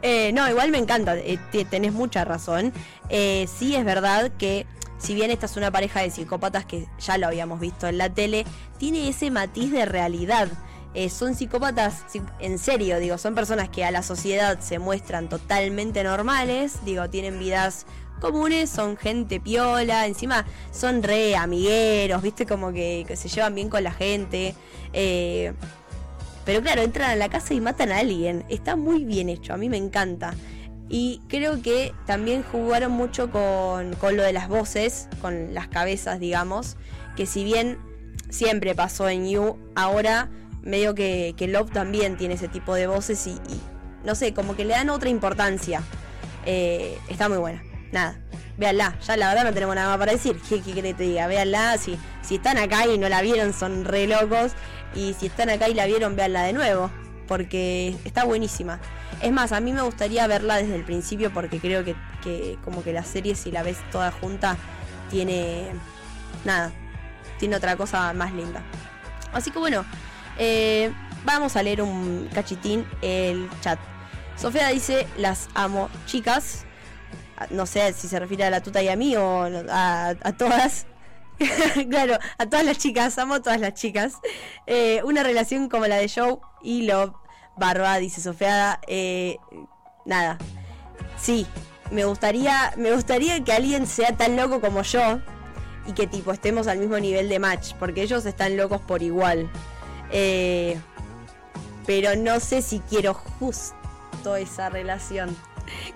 Eh, 0.04 0.32
no, 0.32 0.48
igual 0.48 0.70
me 0.70 0.78
encanta. 0.78 1.18
eh, 1.18 1.40
te- 1.52 1.66
tenés 1.66 1.92
mucha 1.92 2.24
razón. 2.24 2.72
Eh, 3.10 3.48
sí 3.52 3.76
es 3.76 3.84
verdad 3.84 4.17
que 4.38 4.66
si 4.98 5.14
bien 5.14 5.32
esta 5.32 5.46
es 5.46 5.58
una 5.58 5.72
pareja 5.72 6.02
de 6.02 6.10
psicópatas 6.10 6.66
que 6.66 6.88
ya 7.00 7.18
lo 7.18 7.28
habíamos 7.28 7.60
visto 7.60 7.88
en 7.88 7.98
la 7.98 8.10
tele, 8.10 8.46
tiene 8.78 9.08
ese 9.08 9.32
matiz 9.32 9.72
de 9.72 9.86
realidad. 9.86 10.48
Eh, 10.94 11.10
son 11.10 11.36
psicópatas, 11.36 12.06
en 12.40 12.58
serio, 12.58 13.00
digo, 13.00 13.18
son 13.18 13.36
personas 13.36 13.70
que 13.70 13.86
a 13.86 13.92
la 13.92 14.02
sociedad 14.02 14.60
se 14.60 14.80
muestran 14.80 15.30
totalmente 15.30 16.04
normales, 16.04 16.84
digo, 16.86 17.08
tienen 17.10 17.38
vidas 17.38 17.86
comunes, 18.20 18.72
son 18.72 18.98
gente 18.98 19.40
piola, 19.40 20.08
encima 20.08 20.46
son 20.72 21.04
re 21.04 21.36
amigueros, 21.36 22.24
viste, 22.24 22.48
como 22.48 22.74
que, 22.74 23.06
que 23.08 23.16
se 23.16 23.30
llevan 23.30 23.54
bien 23.54 23.70
con 23.70 23.84
la 23.84 23.92
gente. 23.92 24.56
eh, 24.94 25.54
pero 26.48 26.62
claro, 26.62 26.82
entran 26.82 27.12
a 27.12 27.16
la 27.18 27.28
casa 27.28 27.54
y 27.54 27.60
matan 27.60 27.92
a 27.92 27.98
alguien. 27.98 28.46
Está 28.48 28.78
muy 28.78 29.04
bien 29.04 29.28
hecho, 29.28 29.54
a 29.54 29.58
mí 29.58 29.68
me 29.68 29.76
encanta. 29.76 30.34
Y 30.90 31.22
creo 31.28 31.62
que 31.62 31.94
también 32.06 32.44
jugaron 32.44 32.92
mucho 32.92 33.30
con, 33.30 33.94
con 33.96 34.16
lo 34.16 34.24
de 34.24 34.34
las 34.34 34.48
voces, 34.48 35.10
con 35.22 35.54
las 35.54 35.68
cabezas, 35.68 36.20
digamos. 36.20 36.78
Que 37.16 37.26
si 37.26 37.44
bien 37.44 37.78
siempre 38.30 38.74
pasó 38.76 39.10
en 39.10 39.28
You, 39.28 39.58
ahora 39.76 40.30
medio 40.62 40.96
que, 40.96 41.34
que 41.38 41.48
Love 41.48 41.72
también 41.72 42.18
tiene 42.18 42.36
ese 42.36 42.48
tipo 42.48 42.76
de 42.76 42.88
voces 42.88 43.26
y, 43.28 43.38
no 44.04 44.16
sé, 44.16 44.34
como 44.34 44.56
que 44.56 44.66
le 44.66 44.74
dan 44.74 44.90
otra 44.90 45.10
importancia. 45.10 45.82
Eh, 46.46 46.98
está 47.10 47.28
muy 47.28 47.38
buena. 47.38 47.64
Nada, 47.92 48.20
véanla. 48.58 48.98
Ya 49.06 49.18
la 49.18 49.30
verdad 49.30 49.44
no 49.46 49.54
tenemos 49.54 49.76
nada 49.76 49.90
más 49.90 49.98
para 49.98 50.12
decir. 50.14 50.40
¿Qué, 50.48 50.62
qué 50.62 50.74
que 50.74 50.94
te 50.94 51.04
diga? 51.04 51.28
Véanla. 51.28 51.78
Si, 51.78 51.98
si 52.22 52.36
están 52.36 52.58
acá 52.58 52.88
y 52.88 52.98
no 52.98 53.10
la 53.10 53.22
vieron, 53.22 53.54
son 53.54 53.86
re 53.86 54.08
locos. 54.08 54.54
Y 54.96 55.14
si 55.14 55.28
están 55.28 55.50
acá 55.50 55.68
y 55.68 55.74
la 55.74 55.86
vieron, 55.86 56.16
véanla 56.16 56.44
de 56.44 56.54
nuevo. 56.54 56.90
Porque 57.28 57.96
está 58.06 58.24
buenísima. 58.24 58.80
Es 59.22 59.32
más, 59.32 59.52
a 59.52 59.60
mí 59.60 59.74
me 59.74 59.82
gustaría 59.82 60.26
verla 60.28 60.56
desde 60.58 60.76
el 60.76 60.84
principio 60.84 61.32
porque 61.34 61.60
creo 61.60 61.84
que, 61.84 61.96
que 62.24 62.58
como 62.64 62.84
que 62.84 62.94
la 62.94 63.04
serie, 63.04 63.36
si 63.36 63.52
la 63.52 63.64
ves 63.64 63.78
toda 63.92 64.12
junta, 64.12 64.58
tiene... 65.10 65.68
Nada, 66.46 66.72
tiene 67.40 67.56
otra 67.56 67.76
cosa 67.76 68.14
más 68.14 68.34
linda. 68.34 68.62
Así 69.34 69.52
que 69.52 69.60
bueno, 69.60 69.86
eh, 70.38 70.92
vamos 71.26 71.56
a 71.56 71.64
leer 71.64 71.82
un 71.82 72.30
cachitín 72.34 72.86
el 73.02 73.50
chat. 73.62 73.80
Sofía 74.38 74.68
dice, 74.70 75.08
las 75.18 75.50
amo, 75.54 75.90
chicas. 76.06 76.66
Ah, 77.38 77.48
No 77.50 77.66
sé 77.66 77.92
si 77.94 78.08
se 78.08 78.20
refiere 78.20 78.46
a 78.46 78.50
la 78.50 78.62
tuta 78.62 78.82
y 78.82 78.88
a 78.88 78.96
mí 78.96 79.16
o 79.16 79.44
a 79.70 80.16
todas. 80.38 80.86
claro, 81.90 82.18
a 82.38 82.46
todas 82.46 82.66
las 82.66 82.78
chicas, 82.78 83.18
amo 83.18 83.36
a 83.36 83.42
todas 83.42 83.60
las 83.60 83.74
chicas. 83.74 84.16
Eh, 84.66 85.02
una 85.04 85.24
relación 85.24 85.70
como 85.70 85.88
la 85.88 85.98
de 85.98 86.10
Joe 86.10 86.38
y 86.62 86.84
Love, 86.84 87.14
Barba, 87.56 87.98
dice 87.98 88.22
Sofía. 88.22 88.80
eh, 88.88 89.38
nada, 90.06 90.38
sí, 91.20 91.46
me 91.92 92.06
gustaría, 92.06 92.74
me 92.78 92.92
gustaría 92.92 93.44
que 93.44 93.54
alguien 93.54 93.88
sea 93.88 94.16
tan 94.16 94.36
loco 94.36 94.62
como 94.62 94.82
yo 94.84 95.20
y 95.86 95.94
que 95.94 96.08
tipo 96.08 96.32
estemos 96.32 96.68
al 96.68 96.80
mismo 96.80 97.00
nivel 97.00 97.30
de 97.30 97.40
match, 97.40 97.74
porque 97.80 98.02
ellos 98.02 98.26
están 98.26 98.58
locos 98.58 98.82
por 98.82 99.02
igual. 99.02 99.50
Eh, 100.12 100.78
pero 101.86 102.16
no 102.16 102.40
sé 102.40 102.62
si 102.62 102.80
quiero 102.82 103.14
justo 103.14 104.36
esa 104.36 104.70
relación. 104.70 105.36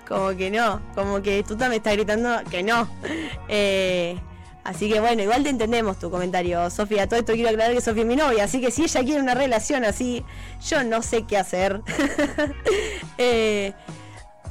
Como 0.08 0.30
que 0.36 0.51
no, 0.51 0.82
como 0.95 1.21
que 1.21 1.43
Tuta 1.43 1.69
me 1.69 1.77
está 1.77 1.91
gritando 1.91 2.41
que 2.49 2.63
no. 2.63 2.88
Eh, 3.47 4.17
así 4.63 4.89
que 4.89 5.00
bueno, 5.00 5.21
igual 5.24 5.43
te 5.43 5.50
entendemos 5.50 6.00
tu 6.00 6.10
comentario, 6.10 6.69
Sofía. 6.69 7.08
Todo 7.08 7.19
esto 7.19 7.34
quiero 7.34 7.50
aclarar 7.50 7.74
que 7.74 7.82
Sofía 7.82 8.04
es 8.04 8.08
mi 8.08 8.15
novia, 8.15 8.43
así 8.43 8.62
que 8.62 8.71
si 8.71 8.84
ella 8.84 9.04
quiere 9.04 9.21
una 9.21 9.34
relación 9.34 9.86
así, 9.86 10.24
yo 10.67 10.84
no 10.84 11.02
sé 11.02 11.24
qué 11.24 11.38
hacer. 11.38 11.82
Eh, 13.17 13.74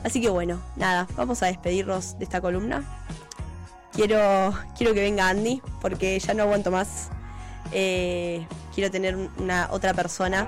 así 0.05 0.21
que 0.21 0.29
bueno, 0.29 0.61
nada, 0.77 1.09
vamos 1.17 1.43
a 1.43 1.47
despedirnos 1.47 2.17
de 2.19 2.25
esta 2.25 2.41
columna. 2.41 2.85
Quiero, 3.93 4.55
quiero 4.77 4.95
que 4.95 5.01
venga 5.01 5.29
Andy, 5.29 5.61
porque 5.81 6.19
ya 6.21 6.35
no 6.35 6.45
aguanto 6.45 6.71
más. 6.71 7.09
Eh, 7.73 8.47
quiero 8.75 8.91
tener 8.91 9.17
una 9.39 9.69
otra 9.73 9.95
persona 9.95 10.47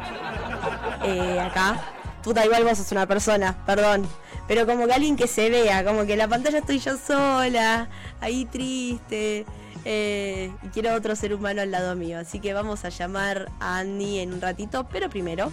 eh, 1.05 1.41
acá. 1.41 1.81
Puta, 2.23 2.45
igual 2.45 2.65
vos 2.65 2.79
sos 2.79 2.93
una 2.93 3.07
persona, 3.07 3.65
perdón. 3.67 4.07
Pero 4.49 4.67
como 4.67 4.87
que 4.87 4.93
alguien 4.93 5.17
que 5.17 5.27
se 5.27 5.51
vea, 5.51 5.85
como 5.85 6.05
que 6.05 6.13
en 6.13 6.19
la 6.19 6.29
pantalla 6.29 6.59
estoy 6.59 6.79
yo 6.79 6.97
sola, 6.97 7.89
ahí 8.21 8.45
triste. 8.45 9.47
eh, 9.85 10.53
y 10.63 10.69
quiero 10.69 10.95
otro 10.95 11.17
ser 11.17 11.33
humano 11.35 11.63
al 11.63 11.71
lado 11.71 11.95
mío. 11.97 12.19
Así 12.19 12.41
que 12.41 12.53
vamos 12.53 12.85
a 12.85 12.89
llamar 12.89 13.51
a 13.61 13.79
Andy 13.79 14.21
en 14.21 14.33
un 14.33 14.41
ratito. 14.41 14.87
Pero 14.91 15.09
primero, 15.09 15.53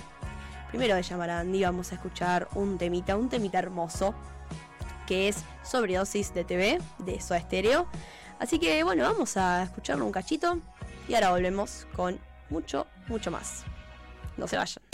primero 0.69 0.95
de 0.95 1.03
llamar 1.03 1.29
a 1.29 1.39
Andy, 1.39 1.63
vamos 1.63 1.91
a 1.91 1.95
escuchar 1.95 2.47
un 2.55 2.77
temita, 2.77 3.15
un 3.15 3.29
temita 3.29 3.59
hermoso. 3.59 4.13
Que 5.07 5.27
es 5.27 5.37
Sobredosis 5.63 6.33
de 6.33 6.43
TV, 6.43 6.79
de 6.99 7.21
Soda 7.21 7.39
Stereo. 7.41 7.87
Así 8.39 8.59
que 8.59 8.83
bueno, 8.83 9.03
vamos 9.03 9.37
a 9.37 9.63
escucharlo 9.63 10.05
un 10.05 10.11
cachito. 10.11 10.59
Y 11.07 11.15
ahora 11.15 11.31
volvemos 11.31 11.87
con 11.95 12.19
mucho, 12.49 12.85
mucho 13.07 13.31
más. 13.31 13.63
No 14.37 14.47
se 14.47 14.57
vayan. 14.57 14.88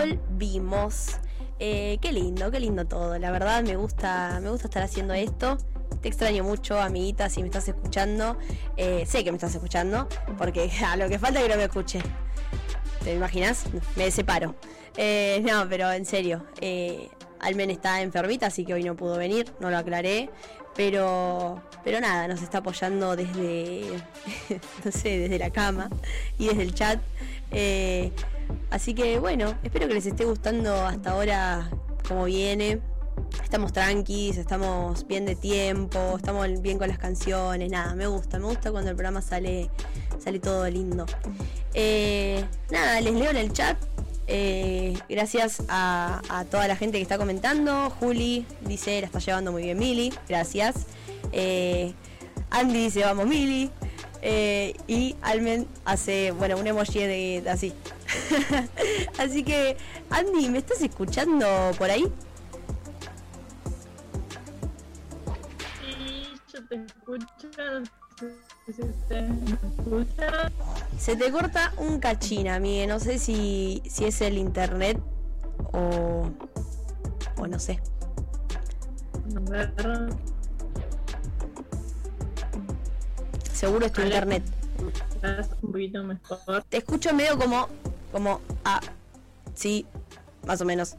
Volvimos. 0.00 1.18
Eh, 1.58 1.98
qué 2.00 2.12
lindo, 2.12 2.50
qué 2.50 2.60
lindo 2.60 2.86
todo. 2.86 3.18
La 3.18 3.30
verdad 3.30 3.62
me 3.62 3.76
gusta, 3.76 4.40
me 4.42 4.50
gusta 4.50 4.68
estar 4.68 4.82
haciendo 4.82 5.14
esto. 5.14 5.58
Te 6.00 6.08
extraño 6.08 6.42
mucho, 6.42 6.80
amiguita, 6.80 7.28
si 7.28 7.42
me 7.42 7.48
estás 7.48 7.68
escuchando. 7.68 8.38
Eh, 8.76 9.04
sé 9.06 9.24
que 9.24 9.30
me 9.30 9.36
estás 9.36 9.54
escuchando, 9.54 10.08
porque 10.38 10.70
a 10.86 10.96
lo 10.96 11.08
que 11.08 11.18
falta 11.18 11.42
que 11.42 11.48
no 11.48 11.56
me 11.56 11.64
escuche. 11.64 12.00
¿Te 13.04 13.14
imaginas? 13.14 13.64
Me 13.96 14.10
separo. 14.10 14.54
Eh, 14.96 15.42
no, 15.46 15.68
pero 15.68 15.90
en 15.92 16.06
serio. 16.06 16.46
Eh, 16.60 17.08
Almen 17.40 17.70
está 17.70 18.02
enfermita, 18.02 18.46
así 18.46 18.64
que 18.64 18.74
hoy 18.74 18.84
no 18.84 18.96
pudo 18.96 19.16
venir, 19.16 19.52
no 19.60 19.70
lo 19.70 19.78
aclaré. 19.78 20.30
Pero, 20.76 21.62
pero 21.84 22.00
nada, 22.00 22.28
nos 22.28 22.40
está 22.42 22.58
apoyando 22.58 23.16
desde, 23.16 23.82
no 24.84 24.92
sé, 24.92 25.18
desde 25.18 25.38
la 25.38 25.50
cama 25.50 25.90
y 26.38 26.46
desde 26.46 26.62
el 26.62 26.74
chat. 26.74 27.00
Así 28.70 28.94
que 28.94 29.18
bueno, 29.18 29.54
espero 29.62 29.88
que 29.88 29.94
les 29.94 30.06
esté 30.06 30.24
gustando 30.24 30.74
hasta 30.86 31.10
ahora 31.12 31.70
cómo 32.06 32.24
viene. 32.24 32.80
Estamos 33.42 33.72
tranquis, 33.72 34.38
estamos 34.38 35.06
bien 35.06 35.26
de 35.26 35.36
tiempo, 35.36 36.16
estamos 36.16 36.48
bien 36.62 36.78
con 36.78 36.88
las 36.88 36.98
canciones, 36.98 37.70
nada, 37.70 37.94
me 37.94 38.06
gusta, 38.06 38.38
me 38.38 38.46
gusta 38.46 38.70
cuando 38.70 38.90
el 38.90 38.96
programa 38.96 39.20
sale, 39.22 39.70
sale 40.18 40.38
todo 40.38 40.68
lindo. 40.70 41.06
Eh, 41.74 42.44
nada, 42.70 43.00
les 43.00 43.14
leo 43.14 43.30
en 43.30 43.36
el 43.36 43.52
chat. 43.52 43.76
Eh, 44.26 44.96
gracias 45.08 45.62
a, 45.68 46.22
a 46.28 46.44
toda 46.44 46.68
la 46.68 46.76
gente 46.76 46.98
que 46.98 47.02
está 47.02 47.18
comentando. 47.18 47.90
Juli 47.90 48.46
dice, 48.62 49.00
la 49.00 49.06
está 49.06 49.18
llevando 49.18 49.52
muy 49.52 49.64
bien 49.64 49.78
Mili. 49.78 50.12
Gracias. 50.28 50.86
Eh, 51.32 51.92
Andy 52.50 52.84
dice, 52.84 53.02
vamos 53.02 53.26
Mili. 53.26 53.70
Eh, 54.22 54.74
y 54.86 55.16
Almen 55.22 55.66
hace, 55.84 56.32
bueno, 56.32 56.58
un 56.58 56.66
emoji 56.66 57.00
de, 57.00 57.40
de 57.42 57.50
así. 57.50 57.72
así 59.18 59.42
que, 59.42 59.76
Andy, 60.10 60.48
¿me 60.50 60.58
estás 60.58 60.82
escuchando 60.82 61.46
por 61.78 61.90
ahí? 61.90 62.04
Sí, 65.80 66.28
yo 66.52 66.66
te 66.66 66.74
escucho. 66.76 67.48
Se 70.98 71.16
te 71.16 71.30
corta 71.30 71.72
un 71.78 71.98
cachín, 71.98 72.48
amigue. 72.48 72.86
No 72.86 73.00
sé 73.00 73.18
si, 73.18 73.82
si 73.88 74.04
es 74.04 74.20
el 74.20 74.36
internet 74.36 75.00
o, 75.72 76.30
o 77.36 77.46
no 77.46 77.58
sé. 77.58 77.80
Seguro 83.60 83.84
es 83.84 83.92
tu 83.92 84.00
internet. 84.00 84.42
escuchás 84.78 85.50
un 85.60 85.72
poquito 85.72 86.02
mejor. 86.02 86.64
Te 86.70 86.78
escucho 86.78 87.12
medio 87.12 87.38
como, 87.38 87.68
como, 88.10 88.40
ah, 88.64 88.80
sí, 89.52 89.84
más 90.46 90.62
o 90.62 90.64
menos. 90.64 90.96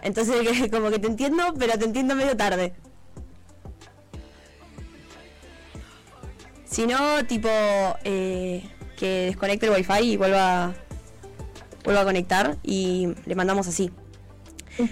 Entonces 0.00 0.70
como 0.70 0.90
que 0.90 1.00
te 1.00 1.08
entiendo, 1.08 1.42
pero 1.58 1.76
te 1.76 1.86
entiendo 1.86 2.14
medio 2.14 2.36
tarde. 2.36 2.72
Si 6.66 6.86
no, 6.86 7.24
tipo, 7.26 7.48
eh, 8.04 8.62
que 8.96 9.26
desconecte 9.26 9.66
el 9.66 9.72
wifi 9.72 10.12
y 10.12 10.16
vuelva, 10.16 10.72
vuelva 11.82 12.02
a 12.02 12.04
conectar 12.04 12.58
y 12.62 13.12
le 13.26 13.34
mandamos 13.34 13.66
así. 13.66 13.90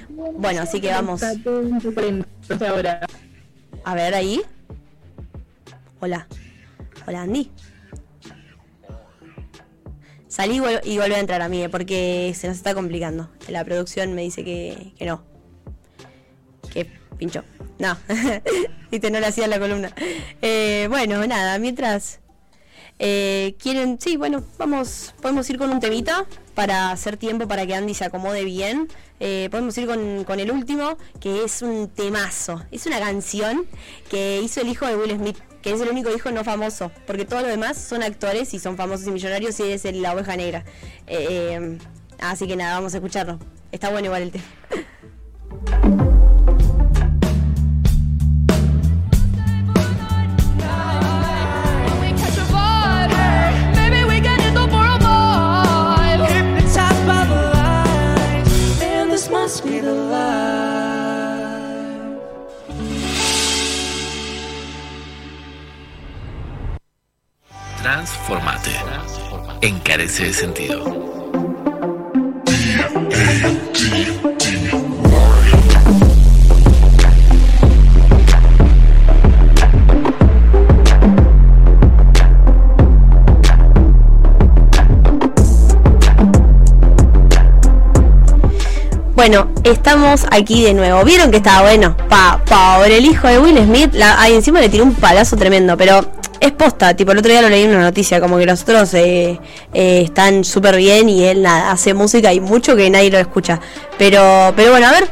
Bueno, 0.08 0.62
así 0.62 0.80
que 0.80 0.90
vamos. 0.90 1.22
A 3.84 3.94
ver 3.94 4.14
ahí. 4.16 4.42
Hola. 6.00 6.26
Hola 7.06 7.22
Andy. 7.22 7.50
Salí 10.28 10.62
y 10.84 10.96
vuelve 10.96 11.16
a 11.16 11.20
entrar 11.20 11.42
a 11.42 11.48
mí, 11.48 11.68
porque 11.68 12.32
se 12.34 12.48
nos 12.48 12.56
está 12.56 12.74
complicando. 12.74 13.28
La 13.48 13.64
producción 13.64 14.14
me 14.14 14.22
dice 14.22 14.42
que, 14.44 14.94
no. 15.00 15.22
Que 16.72 16.86
pinchó. 17.18 17.44
No. 17.78 17.98
Viste, 18.90 19.10
no 19.10 19.20
le 19.20 19.26
hacía 19.26 19.46
la 19.46 19.58
columna. 19.58 19.94
Eh, 20.40 20.86
bueno, 20.88 21.26
nada, 21.26 21.58
mientras 21.58 22.20
eh, 22.98 23.56
quieren, 23.58 23.98
sí, 24.00 24.16
bueno, 24.16 24.42
vamos, 24.56 25.14
podemos 25.20 25.50
ir 25.50 25.58
con 25.58 25.70
un 25.70 25.80
temita 25.80 26.24
para 26.54 26.92
hacer 26.92 27.18
tiempo 27.18 27.46
para 27.46 27.66
que 27.66 27.74
Andy 27.74 27.92
se 27.92 28.04
acomode 28.04 28.44
bien. 28.44 28.88
Eh, 29.20 29.48
podemos 29.50 29.76
ir 29.76 29.86
con, 29.86 30.24
con 30.24 30.40
el 30.40 30.50
último, 30.50 30.96
que 31.20 31.44
es 31.44 31.60
un 31.60 31.88
temazo. 31.88 32.62
Es 32.70 32.86
una 32.86 33.00
canción 33.00 33.66
que 34.08 34.40
hizo 34.42 34.62
el 34.62 34.68
hijo 34.68 34.86
de 34.86 34.96
Will 34.96 35.16
Smith, 35.16 35.36
que 35.62 35.72
es 35.72 35.80
el 35.80 35.88
único 35.88 36.10
hijo 36.14 36.30
no 36.30 36.44
famoso, 36.44 36.90
porque 37.06 37.24
todos 37.24 37.42
los 37.42 37.50
demás 37.50 37.78
son 37.78 38.02
actores 38.02 38.52
y 38.52 38.58
son 38.58 38.76
famosos 38.76 39.06
y 39.06 39.12
millonarios 39.12 39.58
y 39.60 39.72
es 39.72 39.84
la 39.84 40.12
oveja 40.12 40.36
negra. 40.36 40.64
Eh, 41.06 41.56
eh, 41.56 41.78
así 42.20 42.46
que 42.46 42.56
nada, 42.56 42.74
vamos 42.74 42.94
a 42.94 42.98
escucharlo. 42.98 43.38
Está 43.70 43.90
bueno 43.90 44.06
igual 44.06 44.22
el 44.22 44.32
tema. 44.32 44.44
Transformate. 68.02 68.70
Encarece 69.60 70.26
el 70.26 70.34
sentido. 70.34 70.82
Bueno, 89.14 89.52
estamos 89.62 90.26
aquí 90.32 90.64
de 90.64 90.74
nuevo. 90.74 91.04
¿Vieron 91.04 91.30
que 91.30 91.36
estaba 91.36 91.62
bueno? 91.62 91.96
Pa, 92.08 92.40
pobre 92.44 92.98
el 92.98 93.06
hijo 93.06 93.28
de 93.28 93.38
Will 93.38 93.58
Smith. 93.58 93.94
La, 93.94 94.20
ahí 94.20 94.34
encima 94.34 94.58
le 94.58 94.68
tiró 94.68 94.82
un 94.82 94.94
palazo 94.94 95.36
tremendo, 95.36 95.76
pero 95.76 96.04
es 96.42 96.52
posta. 96.52 96.94
Tipo, 96.94 97.12
el 97.12 97.18
otro 97.18 97.30
día 97.30 97.40
lo 97.40 97.48
leí 97.48 97.62
en 97.62 97.70
una 97.70 97.82
noticia, 97.82 98.20
como 98.20 98.36
que 98.36 98.46
los 98.46 98.62
otros 98.62 98.92
eh, 98.94 99.38
eh, 99.72 100.02
están 100.04 100.42
súper 100.44 100.76
bien 100.76 101.08
y 101.08 101.24
él 101.24 101.42
nada, 101.42 101.70
hace 101.70 101.94
música 101.94 102.32
y 102.32 102.40
mucho 102.40 102.74
que 102.74 102.90
nadie 102.90 103.10
lo 103.10 103.18
escucha. 103.18 103.60
Pero, 103.96 104.52
pero 104.56 104.72
bueno, 104.72 104.88
a 104.88 104.90
ver, 104.90 105.08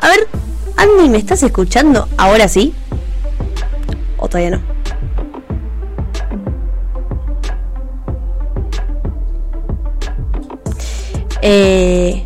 a 0.00 0.08
ver, 0.08 0.26
Andy, 0.76 1.08
¿me 1.08 1.18
estás 1.18 1.42
escuchando 1.44 2.08
ahora 2.16 2.48
sí? 2.48 2.74
¿O 4.18 4.28
todavía 4.28 4.50
no? 4.50 4.62
Eh, 11.40 12.24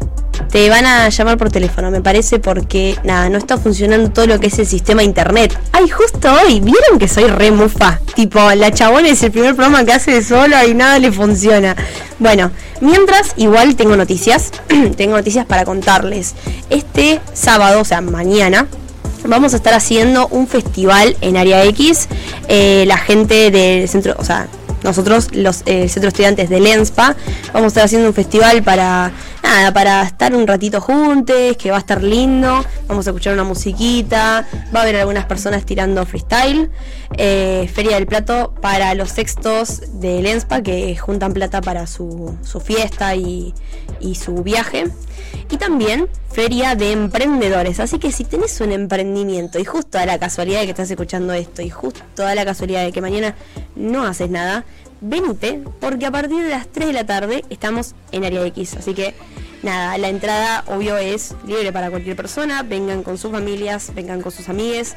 te 0.50 0.68
van 0.70 0.86
a 0.86 1.08
llamar 1.08 1.36
por 1.36 1.50
teléfono, 1.50 1.90
me 1.90 2.00
parece, 2.00 2.38
porque 2.38 2.96
nada, 3.04 3.28
no 3.28 3.38
está 3.38 3.58
funcionando 3.58 4.10
todo 4.10 4.26
lo 4.26 4.40
que 4.40 4.46
es 4.46 4.58
el 4.58 4.66
sistema 4.66 5.02
internet. 5.02 5.58
Ay, 5.72 5.88
justo 5.88 6.28
hoy, 6.32 6.60
¿vieron 6.60 6.98
que 6.98 7.08
soy 7.08 7.24
re 7.24 7.50
mufa? 7.50 8.00
Tipo, 8.14 8.40
la 8.54 8.70
chabona 8.70 9.08
es 9.08 9.22
el 9.22 9.30
primer 9.30 9.54
programa 9.54 9.84
que 9.84 9.92
hace 9.92 10.22
sola 10.22 10.64
y 10.66 10.74
nada 10.74 10.98
le 10.98 11.12
funciona. 11.12 11.76
Bueno, 12.18 12.50
mientras, 12.80 13.32
igual 13.36 13.76
tengo 13.76 13.96
noticias. 13.96 14.50
tengo 14.96 15.16
noticias 15.16 15.46
para 15.46 15.64
contarles. 15.64 16.34
Este 16.70 17.20
sábado, 17.34 17.80
o 17.80 17.84
sea, 17.84 18.00
mañana, 18.00 18.66
vamos 19.24 19.52
a 19.52 19.56
estar 19.56 19.74
haciendo 19.74 20.28
un 20.28 20.48
festival 20.48 21.16
en 21.20 21.36
Área 21.36 21.62
X. 21.64 22.08
Eh, 22.48 22.84
la 22.86 22.96
gente 22.96 23.50
del 23.50 23.88
centro, 23.88 24.14
o 24.18 24.24
sea, 24.24 24.48
nosotros, 24.82 25.28
los 25.32 25.62
eh, 25.66 25.88
centro 25.88 26.08
estudiantes 26.08 26.48
de 26.48 26.60
Lenspa, 26.60 27.16
vamos 27.52 27.64
a 27.64 27.68
estar 27.68 27.84
haciendo 27.84 28.08
un 28.08 28.14
festival 28.14 28.62
para 28.62 29.12
nada, 29.42 29.72
para 29.72 30.02
estar 30.02 30.34
un 30.34 30.46
ratito 30.46 30.80
juntos, 30.80 31.56
que 31.58 31.70
va 31.70 31.76
a 31.76 31.80
estar 31.80 32.02
lindo. 32.02 32.64
Vamos 32.86 33.06
a 33.06 33.10
escuchar 33.10 33.34
una 33.34 33.44
musiquita, 33.44 34.46
va 34.74 34.80
a 34.80 34.82
haber 34.82 34.96
algunas 34.96 35.24
personas 35.26 35.64
tirando 35.64 36.04
freestyle. 36.06 36.70
Eh, 37.16 37.70
Feria 37.72 37.96
del 37.96 38.06
Plato 38.06 38.54
para 38.60 38.94
los 38.94 39.10
sextos 39.10 40.00
de 40.00 40.22
Lenspa 40.22 40.62
que 40.62 40.96
juntan 40.96 41.32
plata 41.32 41.60
para 41.60 41.86
su, 41.86 42.36
su 42.42 42.60
fiesta 42.60 43.14
y, 43.14 43.54
y 44.00 44.14
su 44.14 44.42
viaje. 44.42 44.84
Y 45.50 45.56
también 45.56 46.08
feria 46.30 46.74
de 46.74 46.92
emprendedores. 46.92 47.80
Así 47.80 47.98
que 47.98 48.12
si 48.12 48.24
tenés 48.24 48.60
un 48.60 48.72
emprendimiento 48.72 49.58
y 49.58 49.64
justo 49.64 49.98
da 49.98 50.06
la 50.06 50.18
casualidad 50.18 50.60
de 50.60 50.66
que 50.66 50.72
estás 50.72 50.90
escuchando 50.90 51.32
esto 51.32 51.62
y 51.62 51.70
justo 51.70 52.02
da 52.16 52.34
la 52.34 52.44
casualidad 52.44 52.84
de 52.84 52.92
que 52.92 53.00
mañana 53.00 53.34
no 53.74 54.04
haces 54.04 54.30
nada, 54.30 54.64
venite 55.00 55.62
porque 55.80 56.06
a 56.06 56.10
partir 56.10 56.42
de 56.42 56.50
las 56.50 56.68
3 56.68 56.88
de 56.88 56.92
la 56.92 57.06
tarde 57.06 57.44
estamos 57.50 57.94
en 58.12 58.24
Área 58.24 58.44
X. 58.46 58.76
Así 58.76 58.94
que 58.94 59.14
nada, 59.62 59.96
la 59.98 60.08
entrada 60.08 60.64
obvio 60.66 60.96
es 60.96 61.34
libre 61.46 61.72
para 61.72 61.90
cualquier 61.90 62.16
persona. 62.16 62.62
Vengan 62.62 63.02
con 63.02 63.18
sus 63.18 63.30
familias, 63.30 63.92
vengan 63.94 64.22
con 64.22 64.32
sus 64.32 64.48
amigues. 64.48 64.96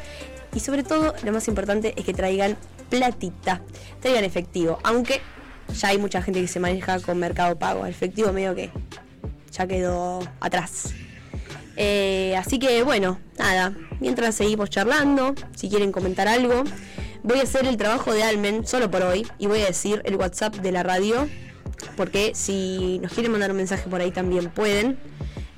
Y 0.54 0.60
sobre 0.60 0.84
todo, 0.84 1.14
lo 1.24 1.32
más 1.32 1.48
importante 1.48 1.94
es 1.96 2.06
que 2.06 2.14
traigan 2.14 2.58
platita, 2.90 3.62
traigan 4.02 4.24
efectivo. 4.24 4.80
Aunque 4.84 5.22
ya 5.74 5.90
hay 5.90 5.98
mucha 5.98 6.22
gente 6.22 6.42
que 6.42 6.48
se 6.48 6.60
maneja 6.60 7.00
con 7.00 7.18
mercado 7.18 7.58
pago. 7.58 7.86
Efectivo 7.86 8.34
medio 8.34 8.54
que 8.56 8.70
ya 9.52 9.68
quedó 9.68 10.20
atrás. 10.40 10.94
Eh, 11.78 12.36
así 12.38 12.60
que 12.60 12.84
bueno, 12.84 13.20
nada, 13.40 13.74
mientras 14.00 14.36
seguimos 14.36 14.70
charlando, 14.70 15.34
si 15.56 15.70
quieren 15.70 15.92
comentar 15.92 16.28
algo, 16.28 16.64
voy 17.24 17.40
a 17.40 17.44
hacer 17.44 17.66
el 17.66 17.78
trabajo 17.78 18.14
de 18.14 18.24
Almen 18.24 18.66
solo 18.66 18.90
por 18.90 19.04
hoy 19.04 19.28
y 19.38 19.48
voy 19.48 19.62
a 19.62 19.66
decir 19.66 20.02
el 20.06 20.16
WhatsApp 20.16 20.56
de 20.56 20.72
la 20.72 20.84
radio, 20.84 21.28
porque 21.96 22.32
si 22.36 23.00
nos 23.00 23.14
quieren 23.14 23.32
mandar 23.32 23.52
un 23.52 23.58
mensaje 23.58 23.90
por 23.90 24.02
ahí 24.02 24.12
también 24.12 24.50
pueden, 24.50 24.98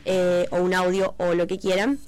eh, 0.06 0.48
o 0.52 0.58
un 0.58 0.74
audio 0.74 1.16
o 1.18 1.34
lo 1.34 1.48
que 1.48 1.58
quieran. 1.58 2.00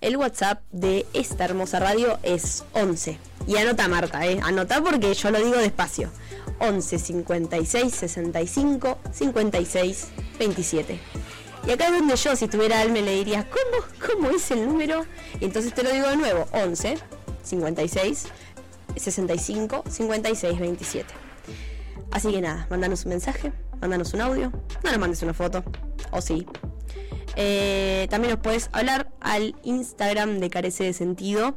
El 0.00 0.16
WhatsApp 0.16 0.62
de 0.72 1.06
esta 1.12 1.44
hermosa 1.44 1.78
radio 1.78 2.18
es 2.22 2.64
11. 2.72 3.18
Y 3.46 3.56
anota 3.56 3.86
Marta, 3.88 4.26
eh, 4.26 4.40
anota 4.42 4.82
porque 4.82 5.14
yo 5.14 5.30
lo 5.30 5.38
digo 5.38 5.58
despacio. 5.58 6.10
11 6.58 6.98
56 6.98 7.94
65 7.94 8.98
56 9.12 10.08
27. 10.38 11.00
Y 11.66 11.70
acá 11.70 11.86
es 11.86 11.92
donde 11.92 12.16
yo, 12.16 12.34
si 12.34 12.48
tuviera 12.48 12.80
Alme, 12.80 13.02
le 13.02 13.14
diría, 13.14 13.48
¿cómo? 13.48 13.84
¿Cómo 14.04 14.30
es 14.30 14.50
el 14.50 14.66
número? 14.66 15.06
Y 15.40 15.44
entonces 15.44 15.72
te 15.72 15.84
lo 15.84 15.92
digo 15.92 16.08
de 16.08 16.16
nuevo, 16.16 16.48
11 16.52 16.98
56 17.44 18.26
65 18.96 19.84
56 19.88 20.58
27. 20.58 21.14
Así 22.10 22.30
que 22.30 22.40
nada, 22.40 22.66
mandanos 22.70 23.04
un 23.04 23.10
mensaje, 23.10 23.52
mandanos 23.80 24.12
un 24.14 24.20
audio, 24.20 24.52
no 24.84 24.90
nos 24.90 24.98
mandes 24.98 25.22
una 25.22 25.34
foto, 25.34 25.64
o 26.10 26.20
sí. 26.20 26.46
Eh, 27.36 28.06
también 28.10 28.32
nos 28.34 28.42
puedes 28.42 28.68
hablar 28.72 29.10
al 29.20 29.56
Instagram 29.62 30.38
de 30.38 30.50
Carece 30.50 30.84
de 30.84 30.92
Sentido, 30.92 31.56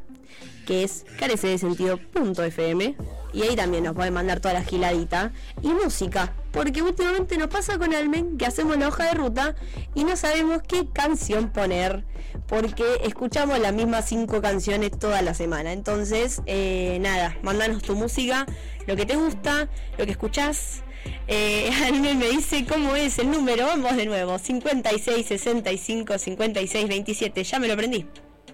que 0.65 0.83
es 0.83 1.05
carecedesentido.fm. 1.19 2.95
Y 3.35 3.41
ahí 3.41 3.55
también 3.55 3.83
nos 3.83 3.93
pueden 3.93 4.13
mandar 4.13 4.39
toda 4.39 4.53
la 4.53 4.63
giladita 4.63 5.33
y 5.61 5.67
música. 5.67 6.33
Porque 6.53 6.81
últimamente 6.81 7.37
nos 7.37 7.49
pasa 7.49 7.77
con 7.77 7.93
Almen 7.93 8.37
que 8.37 8.45
hacemos 8.45 8.77
la 8.77 8.87
hoja 8.87 9.07
de 9.07 9.11
ruta 9.11 9.55
y 9.93 10.05
no 10.05 10.15
sabemos 10.15 10.61
qué 10.65 10.87
canción 10.87 11.49
poner. 11.49 12.05
Porque 12.47 12.85
escuchamos 13.03 13.59
las 13.59 13.73
mismas 13.73 14.07
cinco 14.07 14.41
canciones 14.41 14.97
toda 14.97 15.21
la 15.21 15.33
semana. 15.33 15.73
Entonces, 15.73 16.41
eh, 16.45 16.97
nada, 17.01 17.35
mandanos 17.43 17.83
tu 17.83 17.93
música, 17.95 18.45
lo 18.87 18.95
que 18.95 19.05
te 19.05 19.17
gusta, 19.17 19.67
lo 19.97 20.05
que 20.05 20.11
escuchás. 20.11 20.83
Eh, 21.27 21.69
Almen 21.87 22.17
me 22.17 22.29
dice 22.29 22.65
cómo 22.65 22.95
es 22.95 23.19
el 23.19 23.31
número. 23.31 23.65
Vamos 23.65 23.97
de 23.97 24.05
nuevo. 24.05 24.39
56, 24.39 25.27
65, 25.27 26.17
56, 26.17 26.87
27. 26.87 27.43
Ya 27.43 27.59
me 27.59 27.67
lo 27.67 27.73
aprendí. 27.73 28.07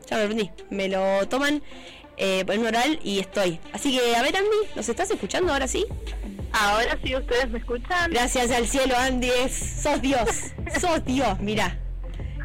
Ya 0.10 0.18
me 0.18 0.24
lo 0.24 0.32
aprendí. 0.32 0.52
Me 0.72 0.88
lo 0.88 1.28
toman 1.28 1.62
eh, 2.22 2.46
en 2.48 2.66
oral 2.66 3.00
y 3.04 3.18
estoy. 3.20 3.60
Así 3.74 3.98
que, 3.98 4.16
a 4.16 4.22
ver, 4.22 4.38
Andy, 4.38 4.50
¿nos 4.76 4.88
estás 4.88 5.10
escuchando 5.10 5.52
ahora 5.52 5.68
sí? 5.68 5.88
Ahora 6.52 6.96
sí 7.04 7.16
ustedes 7.16 7.50
me 7.50 7.58
escuchan. 7.58 8.12
Gracias 8.12 8.52
al 8.52 8.68
cielo, 8.68 8.96
Andy, 8.96 9.32
sos 9.50 10.00
Dios, 10.04 10.30
sos 10.80 11.04
Dios, 11.04 11.40
mira. 11.40 11.80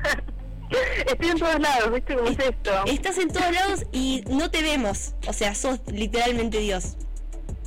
Estoy 1.06 1.28
en 1.28 1.38
todos 1.38 1.60
lados, 1.60 1.92
¿viste 1.92 2.16
cómo 2.16 2.28
es 2.28 2.38
esto? 2.38 2.72
Estás 2.86 3.18
en 3.18 3.28
todos 3.28 3.52
lados 3.52 3.84
y 3.92 4.24
no 4.28 4.50
te 4.50 4.62
vemos, 4.62 5.12
o 5.28 5.32
sea, 5.34 5.54
sos 5.54 5.78
literalmente 5.92 6.58
Dios. 6.58 6.96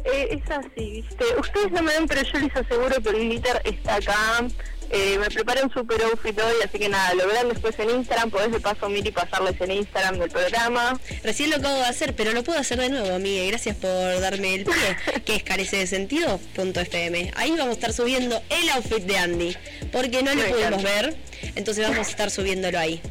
Eh, 0.04 0.42
es 0.44 0.52
así, 0.52 1.04
¿viste? 1.04 1.26
Ustedes 1.40 1.72
no 1.72 1.84
me 1.84 1.94
ven, 1.94 2.08
pero 2.08 2.24
yo 2.24 2.40
les 2.40 2.56
aseguro 2.56 3.02
que 3.04 3.10
el 3.10 3.30
glitter 3.30 3.62
está 3.66 3.96
acá. 3.96 4.48
Eh, 4.92 5.18
me 5.20 5.28
preparé 5.30 5.64
un 5.64 5.72
super 5.72 6.02
outfit 6.04 6.38
hoy, 6.40 6.56
así 6.66 6.80
que 6.80 6.90
nada, 6.90 7.14
lo 7.14 7.28
verán 7.28 7.50
después 7.50 7.78
en 7.80 7.90
Instagram. 7.92 8.32
Podés 8.32 8.52
de 8.52 8.60
paso, 8.60 8.90
Miri, 8.90 9.12
pasarles 9.12 9.60
en 9.62 9.72
Instagram 9.72 10.18
del 10.20 10.30
programa. 10.30 11.00
Recién 11.24 11.52
lo 11.52 11.58
acabo 11.58 11.76
de 11.76 11.86
hacer, 11.86 12.16
pero 12.16 12.32
lo 12.34 12.44
puedo 12.44 12.60
hacer 12.60 12.80
de 12.80 12.90
nuevo, 12.90 13.14
amiga. 13.16 13.46
Gracias 13.46 13.76
por 13.76 13.90
darme 14.20 14.56
el 14.56 14.66
pie, 14.66 14.74
que 15.26 15.36
es 15.36 15.44
carece 15.44 15.78
de 15.78 15.88
sentido. 15.88 16.40
Punto 16.56 16.80
FM. 16.80 17.32
Ahí 17.36 17.52
vamos 17.52 17.68
a 17.68 17.72
estar 17.74 17.94
subiendo 17.94 18.42
el 18.50 18.70
outfit 18.70 19.04
de 19.04 19.18
Andy, 19.18 19.56
porque 19.92 20.24
no 20.24 20.34
lo 20.34 20.42
Me 20.42 20.50
pudimos 20.50 20.80
encanta. 20.82 21.02
ver, 21.02 21.18
entonces 21.56 21.88
vamos 21.88 22.08
a 22.08 22.10
estar 22.10 22.32
subiéndolo 22.32 22.80
ahí. 22.80 23.02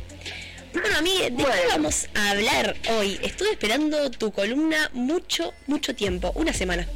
Bueno, 0.72 0.98
amiga, 0.98 1.30
¿de 1.30 1.36
qué 1.36 1.66
vamos 1.68 2.08
a 2.14 2.30
hablar 2.30 2.76
hoy? 2.98 3.18
Estuve 3.22 3.52
esperando 3.52 4.10
tu 4.10 4.32
columna 4.32 4.90
mucho, 4.92 5.54
mucho 5.66 5.94
tiempo, 5.94 6.32
una 6.34 6.52
semana. 6.52 6.86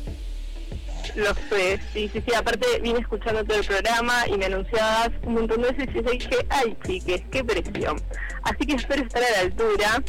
Lo 1.14 1.34
sé, 1.50 1.78
sí, 1.92 2.10
sí, 2.12 2.22
sí. 2.26 2.34
Aparte, 2.34 2.66
vine 2.80 3.00
escuchando 3.00 3.44
todo 3.44 3.58
el 3.58 3.66
programa 3.66 4.26
y 4.28 4.36
me 4.38 4.46
anunciabas 4.46 5.10
un 5.24 5.34
montón 5.34 5.62
de 5.62 5.72
veces 5.72 5.94
y 5.94 6.02
dije, 6.18 6.46
ay, 6.48 6.76
chiques, 6.86 7.22
qué 7.30 7.44
presión. 7.44 8.00
Así 8.44 8.66
que 8.66 8.74
espero 8.74 9.02
estar 9.02 9.22
a 9.22 9.30
la 9.30 9.38
altura. 9.40 10.02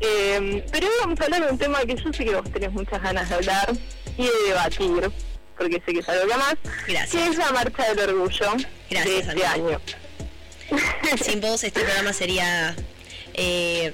Eh, 0.00 0.64
pero 0.72 0.86
hoy 0.86 0.92
vamos 1.00 1.20
a 1.20 1.24
hablar 1.24 1.44
de 1.44 1.52
un 1.52 1.58
tema 1.58 1.80
que 1.80 1.94
yo 1.96 2.12
sé 2.12 2.24
que 2.24 2.34
vos 2.34 2.50
tenés 2.52 2.72
muchas 2.72 3.02
ganas 3.02 3.28
de 3.28 3.34
hablar 3.34 3.70
y 4.16 4.24
de 4.24 4.30
debatir, 4.48 5.10
porque 5.58 5.82
sé 5.84 5.92
que 5.92 5.98
es 6.00 6.08
algo 6.08 6.26
que 6.26 6.36
más, 6.36 6.54
Gracias. 6.88 7.10
que 7.10 7.26
es 7.30 7.36
la 7.36 7.52
marcha 7.52 7.94
del 7.94 8.08
orgullo 8.10 8.52
Gracias, 8.90 9.04
de 9.04 9.18
este 9.18 9.46
año. 9.46 9.80
Sin 11.22 11.40
vos 11.40 11.64
este 11.64 11.80
programa 11.80 12.12
sería 12.12 12.74
eh, 13.34 13.92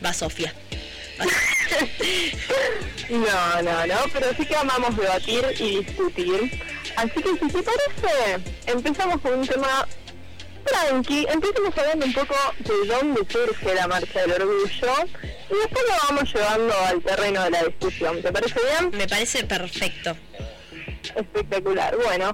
Basofia. 0.00 0.54
No, 3.08 3.62
no, 3.62 3.86
no, 3.86 3.94
pero 4.12 4.34
sí 4.36 4.44
que 4.44 4.56
amamos 4.56 4.96
debatir 4.96 5.44
y 5.60 5.84
discutir. 5.84 6.60
Así 6.96 7.22
que 7.22 7.30
si 7.38 7.46
te 7.52 7.62
parece, 7.62 8.40
empezamos 8.66 9.20
con 9.20 9.34
un 9.34 9.46
tema 9.46 9.86
tranqui, 10.64 11.26
empecemos 11.30 11.78
hablando 11.78 12.06
un 12.06 12.12
poco 12.12 12.34
de 12.58 12.86
dónde 12.88 13.20
surge 13.28 13.74
la 13.74 13.86
marcha 13.86 14.20
del 14.22 14.42
orgullo 14.42 14.94
y 15.50 15.54
después 15.54 15.84
lo 15.88 16.08
vamos 16.08 16.34
llevando 16.34 16.74
al 16.88 17.02
terreno 17.02 17.44
de 17.44 17.50
la 17.50 17.62
discusión. 17.64 18.22
¿Te 18.22 18.32
parece 18.32 18.60
bien? 18.60 18.90
Me 18.98 19.06
parece 19.06 19.44
perfecto. 19.44 20.16
Espectacular. 21.14 21.96
Bueno, 21.96 22.30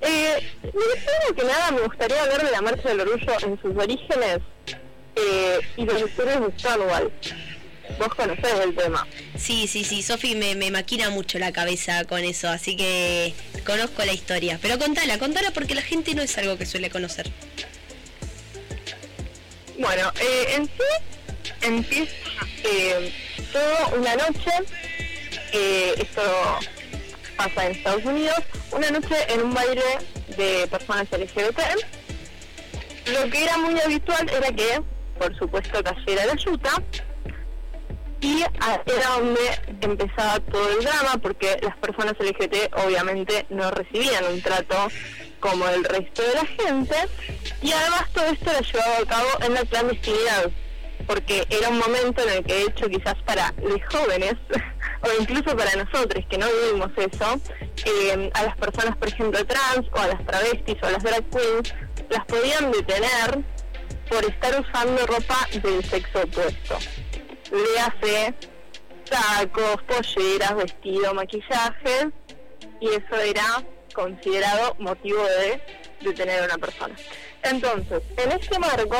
eh, 0.00 0.52
primero 0.62 1.34
que 1.36 1.44
nada 1.44 1.70
me 1.70 1.80
gustaría 1.82 2.22
hablar 2.22 2.44
de 2.44 2.50
la 2.50 2.62
marcha 2.62 2.88
del 2.88 3.00
orgullo 3.00 3.32
en 3.42 3.60
sus 3.60 3.76
orígenes 3.76 4.38
eh, 5.16 5.60
y 5.76 5.84
de 5.84 5.92
los 5.92 6.08
historias 6.08 6.40
de 6.40 6.58
Stonewall. 6.58 7.12
Vos 7.98 8.08
conocés 8.14 8.60
el 8.62 8.74
tema. 8.74 9.06
Sí, 9.36 9.66
sí, 9.66 9.84
sí, 9.84 10.02
Sofi 10.02 10.34
me, 10.34 10.54
me 10.54 10.70
maquina 10.70 11.10
mucho 11.10 11.38
la 11.38 11.52
cabeza 11.52 12.04
con 12.04 12.24
eso, 12.24 12.48
así 12.48 12.76
que 12.76 13.34
conozco 13.64 14.04
la 14.04 14.12
historia. 14.12 14.58
Pero 14.60 14.78
contala, 14.78 15.18
contala 15.18 15.50
porque 15.52 15.74
la 15.74 15.82
gente 15.82 16.14
no 16.14 16.22
es 16.22 16.36
algo 16.38 16.56
que 16.58 16.66
suele 16.66 16.90
conocer. 16.90 17.30
Bueno, 19.78 20.12
eh, 20.20 20.54
en 20.56 20.66
sí 20.66 21.50
empieza 21.62 22.12
eh, 22.62 23.12
todo 23.52 23.98
una 23.98 24.14
noche, 24.16 24.50
eh, 25.52 25.94
esto 25.98 26.22
pasa 27.36 27.66
en 27.66 27.72
Estados 27.72 28.04
Unidos, 28.04 28.38
una 28.70 28.90
noche 28.90 29.16
en 29.28 29.42
un 29.42 29.54
baile 29.54 29.82
de 30.36 30.66
personas 30.68 31.06
LGBT. 31.10 31.58
Lo 33.12 33.30
que 33.30 33.44
era 33.44 33.58
muy 33.58 33.78
habitual 33.80 34.28
era 34.30 34.52
que, 34.52 34.80
por 35.18 35.36
supuesto, 35.36 35.82
cayera 35.82 36.26
la 36.26 36.36
yuta 36.36 36.82
y 38.24 38.40
era 38.40 39.08
donde 39.18 39.40
empezaba 39.82 40.40
todo 40.40 40.70
el 40.70 40.82
drama 40.82 41.18
porque 41.20 41.58
las 41.60 41.76
personas 41.76 42.14
LGBT 42.18 42.72
obviamente 42.86 43.44
no 43.50 43.70
recibían 43.70 44.24
un 44.32 44.40
trato 44.40 44.88
como 45.40 45.68
el 45.68 45.84
resto 45.84 46.22
de 46.22 46.34
la 46.34 46.46
gente 46.46 46.96
y 47.60 47.72
además 47.72 48.10
todo 48.14 48.24
esto 48.24 48.50
lo 48.50 48.60
llevaba 48.60 48.96
a 48.96 49.06
cabo 49.06 49.28
en 49.44 49.54
la 49.54 49.64
clandestinidad 49.66 50.50
porque 51.06 51.46
era 51.50 51.68
un 51.68 51.76
momento 51.76 52.22
en 52.22 52.30
el 52.30 52.44
que 52.44 52.54
de 52.54 52.62
hecho 52.62 52.88
quizás 52.88 53.16
para 53.26 53.52
los 53.62 53.78
jóvenes 53.90 54.36
o 55.02 55.20
incluso 55.20 55.54
para 55.54 55.84
nosotros 55.84 56.24
que 56.30 56.38
no 56.38 56.46
vivimos 56.46 56.92
eso 56.96 57.40
eh, 57.84 58.30
a 58.32 58.42
las 58.42 58.56
personas 58.56 58.96
por 58.96 59.08
ejemplo 59.08 59.44
trans 59.44 59.86
o 59.92 59.98
a 59.98 60.06
las 60.06 60.24
travestis 60.24 60.76
o 60.82 60.86
a 60.86 60.92
las 60.92 61.02
drag 61.02 61.28
queens 61.28 61.74
las 62.08 62.24
podían 62.24 62.72
detener 62.72 63.44
por 64.08 64.24
estar 64.24 64.58
usando 64.58 65.06
ropa 65.06 65.46
del 65.62 65.84
sexo 65.84 66.22
opuesto 66.22 66.78
le 67.50 67.80
hace 67.80 68.34
sacos, 69.04 69.82
polleras, 69.82 70.56
vestido, 70.56 71.14
maquillaje 71.14 72.10
y 72.80 72.88
eso 72.88 73.16
era 73.22 73.62
considerado 73.94 74.74
motivo 74.78 75.22
de 75.24 75.60
detener 76.00 76.42
a 76.42 76.44
una 76.46 76.58
persona. 76.58 76.94
Entonces, 77.42 78.02
en 78.16 78.32
este 78.32 78.58
marco, 78.58 78.96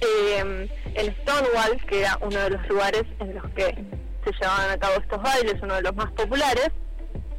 eh, 0.00 0.68
en 0.94 1.16
Stonewall, 1.22 1.84
que 1.86 2.00
era 2.00 2.18
uno 2.20 2.38
de 2.38 2.50
los 2.50 2.68
lugares 2.68 3.04
en 3.20 3.34
los 3.34 3.50
que 3.52 3.74
se 4.24 4.32
llevaban 4.32 4.70
a 4.70 4.78
cabo 4.78 4.94
estos 5.00 5.22
bailes, 5.22 5.54
uno 5.62 5.74
de 5.74 5.82
los 5.82 5.94
más 5.94 6.12
populares, 6.12 6.70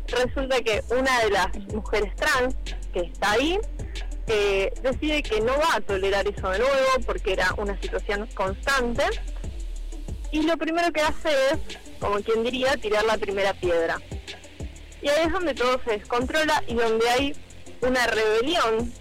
resulta 0.08 0.62
que 0.62 0.82
una 0.90 1.20
de 1.22 1.30
las 1.32 1.58
mujeres 1.74 2.16
trans 2.16 2.56
que 2.94 3.02
está 3.02 3.32
ahí 3.32 3.60
eh, 4.28 4.74
decide 4.82 5.22
que 5.24 5.42
no 5.42 5.54
va 5.54 5.76
a 5.76 5.82
tolerar 5.82 6.28
eso 6.28 6.50
de 6.50 6.60
nuevo 6.60 6.76
porque 7.06 7.34
era 7.34 7.54
una 7.58 7.80
situación 7.82 8.28
constante 8.34 9.04
y 10.38 10.44
lo 10.44 10.56
primero 10.56 10.92
que 10.94 11.02
hace 11.02 11.30
es, 11.52 11.78
como 12.00 12.20
quien 12.20 12.44
diría, 12.44 12.78
tirar 12.78 13.04
la 13.06 13.18
primera 13.18 13.54
piedra. 13.56 14.00
Y 15.02 15.10
ahí 15.10 15.26
es 15.26 15.32
donde 15.32 15.56
todo 15.56 15.82
se 15.84 15.98
descontrola 15.98 16.64
y 16.68 16.76
donde 16.76 17.10
hay 17.10 17.36
una 17.82 18.06
rebelión 18.06 18.94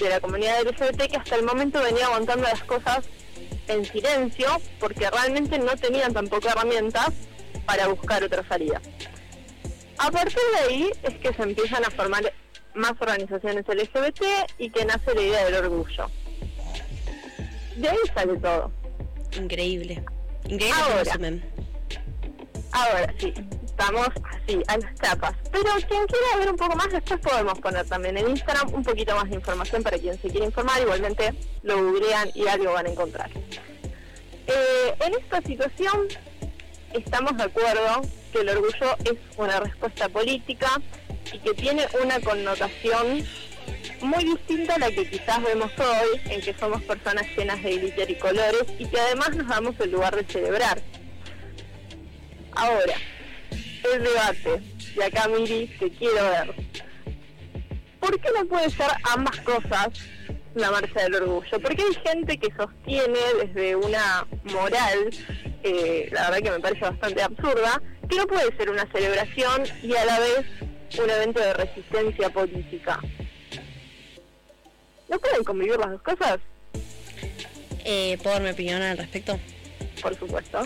de 0.00 0.08
la 0.08 0.20
comunidad 0.20 0.62
LGBT 0.62 1.02
que 1.08 1.16
hasta 1.16 1.36
el 1.36 1.44
momento 1.44 1.80
venía 1.80 2.06
aguantando 2.06 2.42
las 2.42 2.64
cosas 2.64 3.04
en 3.68 3.84
silencio 3.84 4.48
porque 4.80 5.08
realmente 5.10 5.58
no 5.60 5.76
tenían 5.76 6.12
tampoco 6.12 6.48
herramientas 6.48 7.10
para 7.66 7.86
buscar 7.86 8.24
otra 8.24 8.46
salida. 8.48 8.80
A 9.98 10.10
partir 10.10 10.40
de 10.54 10.58
ahí 10.66 10.90
es 11.04 11.14
que 11.18 11.32
se 11.32 11.42
empiezan 11.42 11.84
a 11.84 11.90
formar 11.90 12.32
más 12.74 12.94
organizaciones 12.98 13.64
LGBT 13.68 14.22
y 14.58 14.70
que 14.70 14.84
nace 14.84 15.14
la 15.14 15.22
idea 15.22 15.44
del 15.44 15.54
orgullo. 15.54 16.10
De 17.76 17.88
ahí 17.88 17.98
sale 18.12 18.36
todo. 18.38 18.72
Increíble. 19.38 20.02
Ahora. 20.72 21.42
Ahora 22.72 23.14
sí, 23.18 23.34
estamos 23.64 24.08
así, 24.30 24.62
a 24.68 24.78
las 24.78 24.94
tapas. 24.96 25.34
Pero 25.50 25.70
quien 25.88 26.06
quiera 26.06 26.36
ver 26.38 26.50
un 26.50 26.56
poco 26.56 26.76
más, 26.76 26.90
después 26.90 27.20
podemos 27.20 27.58
poner 27.58 27.86
también 27.86 28.16
en 28.16 28.30
Instagram 28.30 28.72
un 28.72 28.82
poquito 28.84 29.14
más 29.16 29.28
de 29.28 29.36
información 29.36 29.82
para 29.82 29.98
quien 29.98 30.20
se 30.20 30.28
quiera 30.28 30.46
informar. 30.46 30.80
Igualmente 30.80 31.34
lo 31.62 31.82
googlean 31.82 32.30
y 32.34 32.46
algo 32.46 32.72
van 32.72 32.86
a 32.86 32.90
encontrar. 32.90 33.30
Eh, 34.46 34.94
en 35.00 35.14
esta 35.14 35.40
situación 35.42 36.08
estamos 36.92 37.36
de 37.36 37.44
acuerdo 37.44 38.02
que 38.32 38.40
el 38.40 38.48
orgullo 38.48 38.96
es 39.04 39.14
una 39.36 39.60
respuesta 39.60 40.08
política 40.08 40.80
y 41.32 41.38
que 41.38 41.54
tiene 41.54 41.86
una 42.02 42.20
connotación 42.20 43.24
muy 44.02 44.24
distinta 44.24 44.74
a 44.74 44.78
la 44.78 44.90
que 44.90 45.08
quizás 45.08 45.42
vemos 45.42 45.70
hoy, 45.78 46.20
en 46.30 46.40
que 46.40 46.54
somos 46.54 46.82
personas 46.82 47.26
llenas 47.36 47.62
de 47.62 47.76
glitter 47.76 48.10
y 48.10 48.14
colores 48.16 48.64
y 48.78 48.86
que 48.86 49.00
además 49.00 49.36
nos 49.36 49.48
damos 49.48 49.78
el 49.80 49.92
lugar 49.92 50.16
de 50.16 50.24
celebrar. 50.32 50.80
Ahora, 52.52 52.94
el 53.50 54.02
debate, 54.02 54.62
y 54.96 55.02
acá 55.02 55.28
Miri, 55.28 55.66
te 55.78 55.90
quiero 55.90 56.22
ver. 56.30 56.54
¿Por 58.00 58.20
qué 58.20 58.28
no 58.36 58.46
puede 58.46 58.70
ser 58.70 58.88
ambas 59.12 59.38
cosas 59.40 59.88
la 60.54 60.70
marcha 60.70 61.02
del 61.02 61.14
orgullo? 61.16 61.60
Porque 61.60 61.82
hay 61.82 61.94
gente 62.04 62.38
que 62.38 62.48
sostiene 62.56 63.18
desde 63.44 63.76
una 63.76 64.26
moral, 64.44 65.10
eh, 65.62 66.08
la 66.12 66.30
verdad 66.30 66.42
que 66.42 66.50
me 66.50 66.60
parece 66.60 66.80
bastante 66.80 67.22
absurda, 67.22 67.80
que 68.08 68.16
no 68.16 68.26
puede 68.26 68.56
ser 68.56 68.70
una 68.70 68.90
celebración 68.90 69.62
y 69.82 69.94
a 69.94 70.04
la 70.04 70.18
vez 70.18 70.46
un 70.98 71.08
evento 71.08 71.40
de 71.40 71.52
resistencia 71.54 72.30
política. 72.30 73.00
¿No 75.10 75.18
pueden 75.18 75.42
convivir 75.42 75.76
las 75.76 75.90
dos 75.90 76.02
cosas? 76.02 76.38
Eh, 77.84 78.16
¿Puedo 78.22 78.34
dar 78.34 78.42
mi 78.42 78.50
opinión 78.50 78.80
al 78.80 78.96
respecto? 78.96 79.38
Por 80.00 80.16
supuesto. 80.16 80.60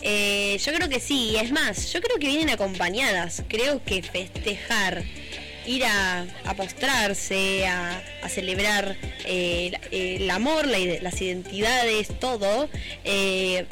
Eh, 0.00 0.56
yo 0.58 0.72
creo 0.72 0.88
que 0.88 0.98
sí, 0.98 1.36
es 1.36 1.52
más, 1.52 1.92
yo 1.92 2.00
creo 2.00 2.16
que 2.18 2.26
vienen 2.26 2.48
acompañadas. 2.48 3.44
Creo 3.46 3.84
que 3.84 4.02
festejar, 4.02 5.04
ir 5.66 5.84
a, 5.84 6.26
a 6.46 6.54
postrarse, 6.54 7.66
a, 7.66 8.02
a 8.22 8.28
celebrar 8.30 8.96
eh, 9.26 9.72
eh, 9.90 10.16
el 10.20 10.30
amor, 10.30 10.66
la 10.66 10.78
las 11.02 11.20
identidades, 11.20 12.18
todo, 12.18 12.70
eh, 13.04 13.66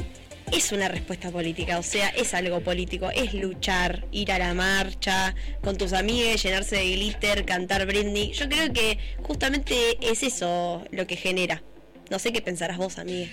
es 0.53 0.73
una 0.73 0.89
respuesta 0.89 1.31
política, 1.31 1.79
o 1.79 1.83
sea, 1.83 2.09
es 2.09 2.35
algo 2.35 2.61
político, 2.61 3.11
es 3.15 3.35
luchar, 3.35 4.07
ir 4.11 4.33
a 4.33 4.39
la 4.39 4.55
marcha 4.55 5.35
con 5.63 5.77
tus 5.77 5.93
amigos, 5.93 6.43
llenarse 6.43 6.77
de 6.77 6.93
glitter, 6.93 7.45
cantar 7.45 7.87
Britney. 7.87 8.33
Yo 8.33 8.49
creo 8.49 8.73
que 8.73 8.99
justamente 9.23 9.99
es 10.01 10.23
eso 10.23 10.85
lo 10.91 11.07
que 11.07 11.17
genera. 11.17 11.63
No 12.11 12.19
sé 12.19 12.33
qué 12.33 12.41
pensarás 12.41 12.79
vos, 12.79 12.99
amiga. 12.99 13.31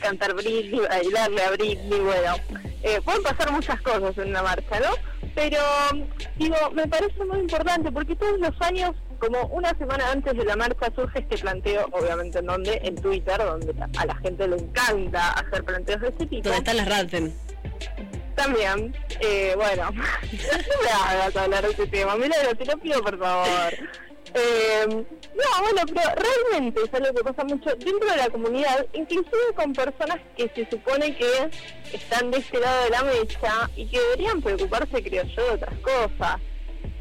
cantar 0.00 0.34
Britney, 0.34 0.80
bailarle 0.80 1.42
a 1.42 1.50
Britney, 1.50 2.00
bueno, 2.00 2.36
eh, 2.82 3.00
pueden 3.04 3.22
pasar 3.22 3.52
muchas 3.52 3.80
cosas 3.82 4.16
en 4.18 4.28
una 4.30 4.42
marcha, 4.42 4.80
¿no? 4.80 4.94
Pero, 5.34 5.58
digo, 6.36 6.56
me 6.74 6.86
parece 6.88 7.24
muy 7.24 7.38
importante 7.38 7.92
porque 7.92 8.16
todos 8.16 8.38
los 8.40 8.60
años, 8.60 8.92
como 9.20 9.46
una 9.48 9.76
semana 9.78 10.10
antes 10.10 10.36
de 10.36 10.44
la 10.44 10.56
marcha, 10.56 10.90
surge 10.96 11.20
este 11.20 11.38
planteo, 11.38 11.86
obviamente 11.92 12.38
en 12.38 12.46
donde, 12.46 12.80
en 12.82 12.96
Twitter, 12.96 13.38
donde 13.38 13.74
a 13.96 14.06
la 14.06 14.14
gente 14.16 14.48
le 14.48 14.56
encanta 14.56 15.32
hacer 15.32 15.62
planteos 15.62 16.00
de 16.00 16.08
este 16.08 16.26
tipo. 16.26 16.48
¿Dónde 16.48 16.58
están 16.58 16.76
las 16.78 16.88
Radfem? 16.88 17.32
También, 18.34 18.96
eh, 19.20 19.52
bueno, 19.56 19.90
no 19.92 20.82
me 20.82 20.90
hagas 20.90 21.36
hablar 21.36 21.64
de 21.64 21.72
ese 21.72 21.86
tema, 21.86 22.16
Milagro, 22.16 22.56
te 22.56 22.64
lo 22.64 22.78
pido 22.78 23.02
por 23.02 23.18
favor. 23.18 23.74
Eh, 24.32 24.86
no, 24.88 25.62
bueno, 25.62 25.82
pero 25.86 26.10
realmente 26.14 26.80
es 26.84 26.94
algo 26.94 27.12
que 27.14 27.24
pasa 27.24 27.44
mucho 27.44 27.70
dentro 27.76 28.10
de 28.10 28.16
la 28.16 28.30
comunidad, 28.30 28.86
inclusive 28.94 29.52
con 29.54 29.72
personas 29.72 30.18
que 30.36 30.48
se 30.54 30.68
supone 30.70 31.16
que 31.16 31.50
están 31.92 32.30
de 32.30 32.38
este 32.38 32.60
lado 32.60 32.84
de 32.84 32.90
la 32.90 33.02
mesa 33.02 33.70
y 33.76 33.86
que 33.86 34.00
deberían 34.00 34.40
preocuparse, 34.40 35.02
creo 35.02 35.24
yo, 35.24 35.44
de 35.46 35.50
otras 35.50 35.78
cosas. 35.80 36.40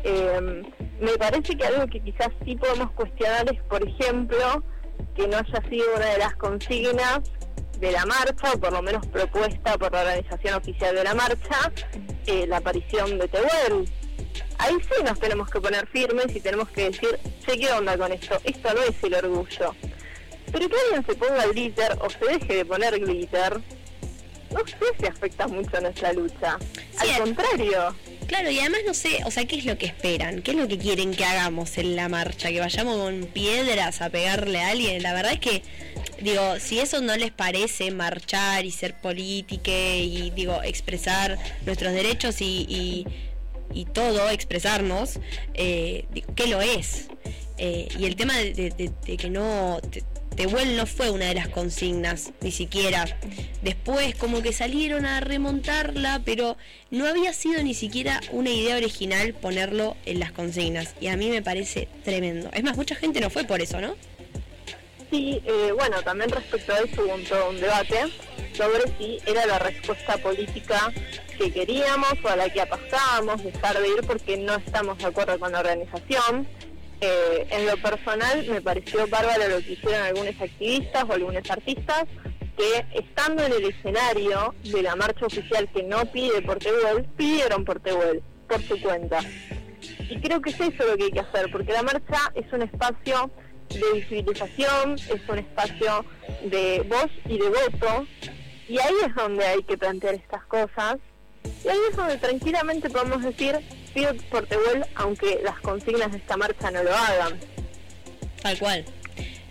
Eh, 0.04 0.64
me 1.00 1.18
parece 1.18 1.56
que 1.56 1.66
algo 1.66 1.88
que 1.88 2.02
quizás 2.02 2.30
sí 2.46 2.56
podemos 2.56 2.92
cuestionar 2.92 3.52
es, 3.54 3.62
por 3.64 3.82
ejemplo, 3.88 4.64
que 5.16 5.28
no 5.28 5.38
haya 5.38 5.70
sido 5.70 5.86
una 5.96 6.06
de 6.06 6.18
las 6.18 6.36
consignas 6.36 7.20
de 7.80 7.92
la 7.92 8.06
marcha, 8.06 8.54
o 8.54 8.60
por 8.60 8.74
lo 8.74 8.82
menos 8.82 9.06
propuesta 9.08 9.78
por 9.78 9.92
la 9.92 10.02
organización 10.02 10.56
oficial 10.56 10.96
de 10.96 11.04
la 11.04 11.14
marcha, 11.14 11.72
eh, 12.26 12.46
la 12.48 12.58
aparición 12.58 13.18
de 13.18 13.28
Tehuel 13.28 13.90
ahí 14.60 14.76
sí 14.82 15.04
nos 15.04 15.20
tenemos 15.20 15.50
que 15.50 15.60
poner 15.60 15.88
firmes 15.88 16.36
y 16.36 16.40
tenemos 16.40 16.70
que 16.70 16.92
decir, 16.92 17.20
sé 17.46 17.58
qué 17.58 17.72
onda 17.72 17.98
con 17.98 18.12
esto, 18.12 18.40
esto 18.44 18.74
no 18.74 18.82
es 18.84 19.04
el 19.04 19.16
orgullo. 19.16 19.76
Pero 20.52 20.70
que 20.70 20.76
alguien 20.86 21.06
se 21.06 21.16
ponga 21.16 21.48
glitter 21.48 21.98
o 22.02 22.10
se 22.10 22.26
deje 22.26 22.56
de 22.58 22.66
poner 22.66 23.00
glitter, 23.00 23.62
no 24.52 24.60
sé 24.68 24.78
si 25.00 25.06
afecta 25.08 25.48
mucho 25.48 25.78
a 25.78 25.82
nuestra 25.82 26.14
lucha. 26.14 26.58
Sí, 27.00 27.10
Al 27.10 27.22
contrario. 27.24 27.96
Claro, 28.30 28.52
y 28.52 28.60
además 28.60 28.82
no 28.86 28.94
sé, 28.94 29.22
o 29.26 29.32
sea, 29.32 29.46
¿qué 29.46 29.56
es 29.56 29.66
lo 29.66 29.80
que 29.80 29.88
esperan? 29.88 30.44
¿Qué 30.44 30.52
es 30.52 30.58
lo 30.58 30.68
que 30.68 30.78
quieren 30.78 31.16
que 31.16 31.26
hagamos 31.26 31.80
en 31.80 31.96
la 31.96 32.10
marcha? 32.10 32.50
¿Que 32.50 32.60
vayamos 32.60 32.96
con 32.98 33.26
piedras 33.26 34.04
a 34.04 34.12
pegarle 34.12 34.62
a 34.62 34.70
alguien? 34.70 35.02
La 35.02 35.16
verdad 35.16 35.34
es 35.34 35.40
que, 35.40 35.64
digo, 36.22 36.60
si 36.60 36.80
eso 36.80 37.02
no 37.02 37.18
les 37.18 37.32
parece 37.32 37.90
marchar 37.90 38.66
y 38.66 38.72
ser 38.72 38.94
política 38.94 39.72
y, 39.72 40.30
digo, 40.30 40.62
expresar 40.62 41.40
nuestros 41.66 41.92
derechos 41.92 42.40
y, 42.42 42.68
y, 42.70 43.08
y 43.74 43.86
todo, 43.86 44.30
expresarnos, 44.30 45.20
eh, 45.56 46.06
¿qué 46.36 46.46
lo 46.46 46.62
es? 46.62 47.08
Eh, 47.62 47.88
y 48.00 48.06
el 48.06 48.16
tema 48.16 48.38
de, 48.38 48.92
que 49.18 49.30
no... 49.30 49.80
te- 49.92 50.04
Tehuel 50.36 50.78
no 50.78 50.86
fue 50.86 51.10
una 51.10 51.26
de 51.26 51.34
las 51.34 51.50
consignas, 51.50 52.32
ni 52.40 52.52
siquiera. 52.52 53.20
Después 53.62 54.16
como 54.16 54.42
que 54.42 54.54
salieron 54.54 55.06
a 55.06 55.20
remontarla, 55.20 56.22
pero 56.24 56.56
no 56.92 57.08
había 57.08 57.34
sido 57.34 57.62
ni 57.62 57.74
siquiera 57.74 58.22
una 58.32 58.50
idea 58.50 58.78
original 58.78 59.34
ponerlo 59.34 59.98
en 60.06 60.20
las 60.20 60.32
consignas. 60.32 60.96
Y 61.02 61.08
a 61.08 61.18
mí 61.18 61.30
me 61.30 61.42
parece 61.42 61.90
tremendo. 62.06 62.50
Es 62.54 62.64
más, 62.64 62.78
mucha 62.78 62.96
gente 62.96 63.20
no 63.20 63.30
fue 63.30 63.44
por 63.44 63.62
eso, 63.62 63.82
¿no? 63.82 63.96
Sí, 65.12 65.42
eh, 65.46 65.74
bueno, 65.78 66.02
también 66.04 66.30
respecto 66.30 66.72
a 66.72 66.78
eso 66.80 67.04
hubo 67.04 67.16
un, 67.16 67.24
todo 67.26 67.50
un 67.50 67.60
debate 67.60 67.98
sobre 68.54 68.84
si 68.98 69.18
era 69.26 69.46
la 69.46 69.60
respuesta 69.60 70.18
política 70.20 70.94
que 71.38 71.52
queríamos 71.52 72.14
o 72.24 72.28
a 72.30 72.36
la 72.38 72.48
que 72.50 72.62
apostábamos, 72.62 73.44
dejar 73.44 73.78
de 73.82 73.90
ir 73.90 74.02
porque 74.08 74.38
no 74.38 74.56
estamos 74.56 74.98
de 75.00 75.06
acuerdo 75.06 75.38
con 75.38 75.52
la 75.52 75.60
organización. 75.60 76.48
Eh, 77.02 77.48
en 77.52 77.66
lo 77.66 77.78
personal 77.78 78.46
me 78.48 78.62
pareció 78.62 79.08
bárbaro 79.08 79.48
lo 79.48 79.60
que 79.60 79.74
hicieron 79.74 80.02
algunos 80.02 80.42
activistas 80.42 81.06
o 81.08 81.14
algunos 81.14 81.50
artistas 81.50 82.04
que 82.58 82.86
estando 82.94 83.46
en 83.46 83.54
el 83.54 83.70
escenario 83.70 84.54
de 84.64 84.82
la 84.82 84.98
marcha 84.98 85.26
oficial 85.26 85.70
que 85.74 85.84
no 85.84 86.06
pide 86.12 86.42
por 86.42 86.60
Tehuel, 86.60 87.06
pidieron 87.16 87.64
por 87.64 87.80
Tehuel, 87.80 88.22
por 88.50 88.62
su 88.64 88.82
cuenta. 88.82 89.20
Y 90.10 90.20
creo 90.20 90.42
que 90.42 90.50
es 90.50 90.60
eso 90.60 90.86
lo 90.86 90.98
que 90.98 91.06
hay 91.06 91.12
que 91.12 91.22
hacer, 91.22 91.50
porque 91.52 91.72
la 91.72 91.84
marcha 91.84 92.20
es 92.36 92.52
un 92.52 92.64
espacio 92.64 93.32
de 93.70 94.00
visibilización, 94.00 94.96
es 94.96 95.22
un 95.30 95.40
espacio 95.40 96.06
de 96.44 96.84
voz 96.90 97.10
y 97.26 97.38
de 97.38 97.48
voto, 97.48 98.08
y 98.68 98.78
ahí 98.78 98.94
es 99.08 99.16
donde 99.16 99.46
hay 99.46 99.64
que 99.64 99.78
plantear 99.78 100.16
estas 100.16 100.44
cosas, 100.46 100.98
y 101.64 101.68
ahí 101.70 101.80
es 101.90 101.96
donde 101.96 102.18
tranquilamente 102.18 102.90
podemos 102.90 103.24
decir, 103.24 103.58
pido 103.90 104.14
por 104.30 104.46
Tehuel, 104.48 104.86
aunque 104.96 105.40
las 105.44 105.60
consignas 105.60 106.12
de 106.12 106.18
esta 106.18 106.38
marcha 106.38 106.72
no 106.72 106.84
lo 106.84 106.96
hagan. 106.96 107.40
Tal 108.42 108.58
cual. 108.58 108.86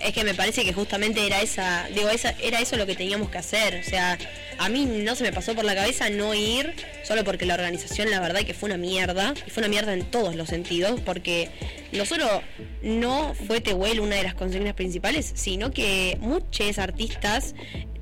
Es 0.00 0.14
que 0.14 0.22
me 0.22 0.32
parece 0.32 0.64
que 0.64 0.72
justamente 0.72 1.26
era 1.26 1.40
esa, 1.40 1.88
digo, 1.92 2.08
esa, 2.08 2.30
era 2.40 2.60
eso 2.60 2.76
lo 2.76 2.86
que 2.86 2.94
teníamos 2.94 3.30
que 3.30 3.38
hacer. 3.38 3.80
O 3.80 3.82
sea, 3.82 4.16
a 4.58 4.68
mí 4.68 4.86
no 4.86 5.16
se 5.16 5.24
me 5.24 5.32
pasó 5.32 5.54
por 5.54 5.64
la 5.64 5.74
cabeza 5.74 6.08
no 6.08 6.34
ir, 6.34 6.72
solo 7.02 7.24
porque 7.24 7.46
la 7.46 7.54
organización, 7.54 8.08
la 8.10 8.20
verdad, 8.20 8.42
que 8.42 8.54
fue 8.54 8.68
una 8.68 8.76
mierda. 8.76 9.34
Y 9.44 9.50
fue 9.50 9.60
una 9.60 9.68
mierda 9.68 9.92
en 9.92 10.04
todos 10.04 10.36
los 10.36 10.48
sentidos, 10.48 11.00
porque 11.00 11.50
no 11.92 12.06
solo 12.06 12.42
no 12.82 13.34
fue 13.34 13.60
Tehuel 13.60 13.98
una 13.98 14.16
de 14.16 14.22
las 14.22 14.34
consignas 14.34 14.74
principales, 14.74 15.32
sino 15.34 15.72
que 15.72 16.16
muchos 16.20 16.78
artistas 16.78 17.54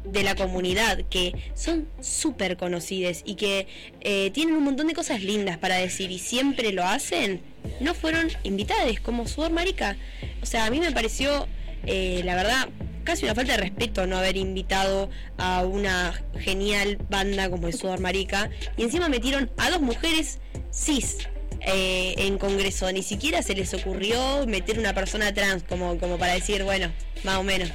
de 0.07 0.23
la 0.23 0.35
comunidad 0.35 0.99
que 1.11 1.35
son 1.55 1.89
súper 2.01 2.57
conocidas 2.57 3.23
y 3.25 3.35
que 3.35 3.67
eh, 4.01 4.31
tienen 4.33 4.55
un 4.57 4.65
montón 4.65 4.87
de 4.87 4.95
cosas 4.95 5.23
lindas 5.23 5.59
para 5.59 5.77
decir 5.77 6.11
y 6.11 6.19
siempre 6.19 6.73
lo 6.73 6.85
hacen, 6.85 7.41
no 7.81 7.95
fueron 7.95 8.29
invitadas 8.45 9.01
como 9.01 9.27
Sudor 9.27 9.51
Marica. 9.51 9.97
O 10.43 10.47
sea, 10.47 10.67
a 10.67 10.71
mí 10.71 10.81
me 10.81 10.93
pareció, 10.93 11.47
eh, 11.87 12.23
la 12.25 12.37
verdad, 12.37 12.69
casi 13.05 13.25
una 13.25 13.35
falta 13.35 13.53
de 13.53 13.59
respeto 13.59 14.07
no 14.07 14.17
haber 14.17 14.37
invitado 14.37 15.11
a 15.39 15.65
una 15.65 16.21
genial 16.39 16.99
banda 17.09 17.51
como 17.51 17.69
el 17.69 17.75
Sudor 17.75 18.01
Marica 18.01 18.51
y 18.77 18.83
encima 18.83 19.09
metieron 19.09 19.51
a 19.57 19.71
dos 19.71 19.81
mujeres 19.81 20.39
cis. 20.73 21.29
eh, 21.61 22.15
en 22.19 22.39
Congreso, 22.39 22.91
ni 22.93 23.03
siquiera 23.03 23.43
se 23.43 23.55
les 23.55 23.75
ocurrió 23.75 24.47
meter 24.47 24.79
una 24.79 24.95
persona 24.95 25.33
trans 25.35 25.65
como, 25.65 25.99
como 25.99 26.17
para 26.19 26.35
decir, 26.35 26.63
bueno, 26.63 26.93
más 27.25 27.39
o 27.39 27.43
menos. 27.43 27.71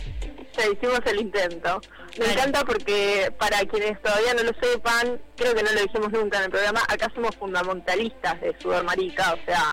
Ya 0.57 0.67
hicimos 0.67 0.99
el 1.05 1.21
intento. 1.21 1.81
Me 2.19 2.25
encanta 2.33 2.65
porque 2.65 3.31
para 3.39 3.59
quienes 3.59 4.01
todavía 4.01 4.33
no 4.33 4.43
lo 4.43 4.51
sepan, 4.61 5.21
creo 5.37 5.55
que 5.55 5.63
no 5.63 5.71
lo 5.71 5.81
dijimos 5.81 6.11
nunca 6.11 6.39
en 6.39 6.45
el 6.45 6.49
programa, 6.49 6.81
acá 6.89 7.09
somos 7.15 7.35
fundamentalistas 7.37 8.41
de 8.41 8.53
Sudor 8.59 8.83
Marica, 8.83 9.33
o 9.33 9.45
sea, 9.45 9.71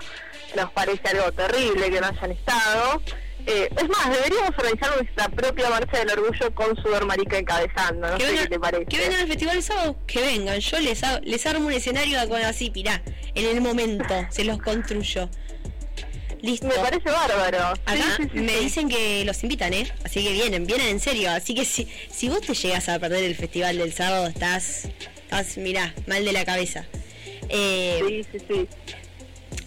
nos 0.55 0.71
parece 0.73 1.09
algo 1.09 1.33
terrible 1.33 1.91
que 1.91 2.01
no 2.01 2.07
hayan 2.07 2.31
estado. 2.31 3.03
Eh, 3.47 3.69
es 3.77 3.89
más, 3.89 4.11
deberíamos 4.11 4.51
organizar 4.59 4.95
nuestra 4.97 5.29
propia 5.31 5.71
marcha 5.71 5.99
del 5.99 6.11
orgullo 6.11 6.55
con 6.55 6.77
Sudor 6.77 7.07
Marica 7.07 7.39
encabezando, 7.39 8.09
no 8.09 8.19
que, 8.19 8.25
sé 8.25 8.31
vengan, 8.31 8.45
qué 8.45 8.51
te 8.51 8.61
parece. 8.61 8.87
que 8.87 8.99
vengan 8.99 9.21
al 9.21 9.29
festival 9.29 9.63
sábado, 9.63 9.97
que 10.07 10.21
vengan. 10.21 10.61
Yo 10.61 10.79
les, 10.81 11.03
les 11.23 11.47
armo 11.47 11.67
un 11.67 11.73
escenario 11.73 12.29
con 12.29 12.43
así, 12.43 12.71
pirá, 12.71 13.03
en 13.35 13.47
el 13.47 13.61
momento, 13.61 14.15
se 14.31 14.45
los 14.45 14.59
construyo. 14.59 15.29
Listo. 16.43 16.67
Me 16.69 16.75
parece 16.75 17.11
bárbaro. 17.11 17.59
Acá 17.85 17.97
sí, 18.17 18.23
sí, 18.33 18.39
me 18.41 18.57
dicen 18.59 18.89
que 18.89 19.25
los 19.25 19.43
invitan, 19.43 19.73
¿eh? 19.75 19.91
Así 20.05 20.23
que 20.23 20.33
vienen, 20.33 20.67
vienen 20.67 20.89
en 20.89 21.01
serio. 21.01 21.31
Así 21.31 21.55
que 21.55 21.65
si, 21.65 21.89
si 22.13 22.29
vos 22.29 22.41
te 22.41 22.55
llegas 22.55 22.89
a 22.89 22.99
perder 22.99 23.25
el 23.25 23.35
festival 23.35 23.79
del 23.79 23.93
sábado, 23.93 24.27
estás, 24.29 24.89
estás 25.23 25.57
mirá, 25.59 25.95
mal 26.07 26.25
de 26.25 26.33
la 26.33 26.45
cabeza. 26.45 26.87
Eh, 27.49 28.01
Sí, 28.07 28.25
sí, 28.39 28.45
sí. 28.49 28.67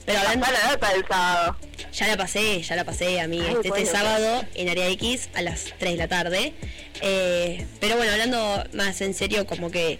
pero 0.05 0.19
hablando, 0.19 0.45
la 0.51 0.72
data 0.72 0.93
del 0.93 1.05
sábado. 1.07 1.57
ya 1.93 2.07
la 2.07 2.17
pasé, 2.17 2.61
ya 2.61 2.76
la 2.76 2.86
pasé, 2.86 3.19
a 3.19 3.28
mí. 3.28 3.41
Ay, 3.41 3.53
Este, 3.55 3.67
este 3.69 3.86
sábado 3.86 4.43
en 4.55 4.69
Área 4.69 4.88
X 4.89 5.30
a 5.34 5.41
las 5.41 5.74
3 5.80 5.91
de 5.93 5.97
la 5.97 6.07
tarde. 6.07 6.53
Eh, 7.01 7.65
pero 7.80 7.97
bueno, 7.97 8.11
hablando 8.11 8.63
más 8.74 9.01
en 9.01 9.13
serio, 9.13 9.45
como 9.47 9.72
que 9.72 9.99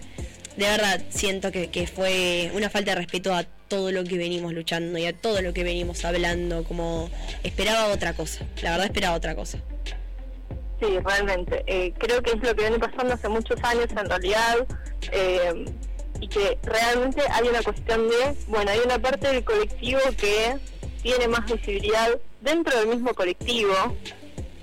de 0.56 0.66
verdad 0.66 1.02
siento 1.10 1.50
que, 1.50 1.68
que 1.70 1.86
fue 1.86 2.50
una 2.54 2.70
falta 2.70 2.92
de 2.92 2.98
respeto 2.98 3.34
a 3.34 3.44
todo 3.72 3.90
lo 3.90 4.04
que 4.04 4.18
venimos 4.18 4.52
luchando 4.52 4.98
y 4.98 5.06
a 5.06 5.14
todo 5.14 5.40
lo 5.40 5.54
que 5.54 5.64
venimos 5.64 6.04
hablando. 6.04 6.62
Como 6.62 7.08
esperaba 7.42 7.86
otra 7.86 8.12
cosa. 8.12 8.44
La 8.60 8.72
verdad 8.72 8.84
esperaba 8.84 9.16
otra 9.16 9.34
cosa. 9.34 9.60
Sí, 10.78 10.98
realmente. 11.02 11.64
Eh, 11.66 11.94
creo 11.96 12.22
que 12.22 12.32
es 12.32 12.36
lo 12.42 12.54
que 12.54 12.64
viene 12.68 12.78
pasando 12.78 13.14
hace 13.14 13.30
muchos 13.30 13.58
años 13.64 13.86
en 13.90 14.10
realidad. 14.10 14.66
eh, 15.10 15.64
y 16.20 16.28
que 16.28 16.56
realmente 16.62 17.20
hay 17.32 17.48
una 17.48 17.62
cuestión 17.62 18.08
de, 18.08 18.36
bueno, 18.46 18.70
hay 18.70 18.78
una 18.84 18.96
parte 18.96 19.26
del 19.26 19.42
colectivo 19.42 20.00
que 20.16 20.56
tiene 21.02 21.26
más 21.26 21.44
visibilidad 21.50 22.16
dentro 22.42 22.78
del 22.78 22.88
mismo 22.88 23.12
colectivo. 23.14 23.74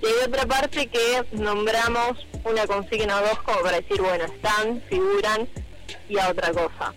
Y 0.02 0.06
hay 0.06 0.26
otra 0.26 0.46
parte 0.46 0.86
que 0.86 1.24
nombramos 1.32 2.16
una 2.44 2.66
consigna 2.66 3.20
o 3.20 3.26
dos 3.26 3.42
como 3.42 3.60
para 3.60 3.80
decir, 3.80 4.00
bueno, 4.00 4.24
están, 4.24 4.82
figuran 4.88 5.48
y 6.08 6.16
a 6.16 6.30
otra 6.30 6.50
cosa. 6.52 6.94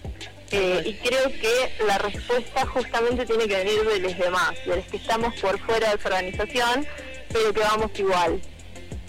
Eh, 0.56 0.84
y 0.86 0.93
creo 0.93 1.32
que 1.32 1.84
la 1.88 1.97
respuesta 1.97 2.64
justamente 2.68 3.26
tiene 3.26 3.47
que 3.47 3.56
venir 3.56 3.82
de 3.82 3.99
los 3.99 4.18
demás, 4.18 4.54
de 4.68 4.76
los 4.76 4.86
que 4.86 4.97
estamos 4.97 5.34
por 5.41 5.58
fuera 5.60 5.89
de 5.89 5.95
esa 5.95 6.10
organización, 6.10 6.86
pero 7.32 7.51
que 7.51 7.60
vamos 7.60 7.89
igual. 7.97 8.39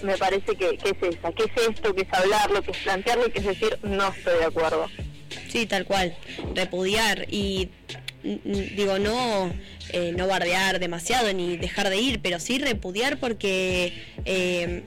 me 0.03 0.17
parece 0.17 0.57
que, 0.57 0.79
que 0.79 0.91
es 0.91 1.17
esa, 1.17 1.33
que 1.33 1.45
es 1.45 1.69
esto, 1.69 1.95
que 1.95 2.03
es 2.03 2.13
hablarlo, 2.13 2.63
que 2.63 2.71
es 2.71 2.79
plantearlo 2.79 3.27
y 3.27 3.31
que 3.31 3.41
es 3.41 3.47
decir, 3.47 3.79
no 3.83 4.09
estoy 4.09 4.39
de 4.39 4.45
acuerdo. 4.47 4.87
Sí, 5.49 5.67
tal 5.67 5.85
cual. 5.85 6.17
Repudiar 6.55 7.27
y 7.29 7.71
digo, 8.25 8.99
no, 8.99 9.53
eh, 9.91 10.13
no 10.17 10.27
bardear 10.27 10.79
demasiado 10.79 11.33
ni 11.33 11.57
dejar 11.57 11.91
de 11.91 11.99
ir, 11.99 12.21
pero 12.21 12.41
sí 12.41 12.59
repudiar 12.59 13.19
porque 13.19 13.93
eh, 14.25 14.83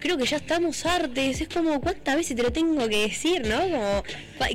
creo 0.00 0.18
que 0.18 0.26
ya 0.26 0.36
estamos 0.36 0.84
artes. 0.84 1.40
Es 1.40 1.48
como, 1.48 1.80
¿cuántas 1.80 2.16
veces 2.16 2.36
te 2.36 2.42
lo 2.42 2.52
tengo 2.52 2.88
que 2.88 3.02
decir, 3.02 3.46
no? 3.46 3.60
Como, 3.60 4.02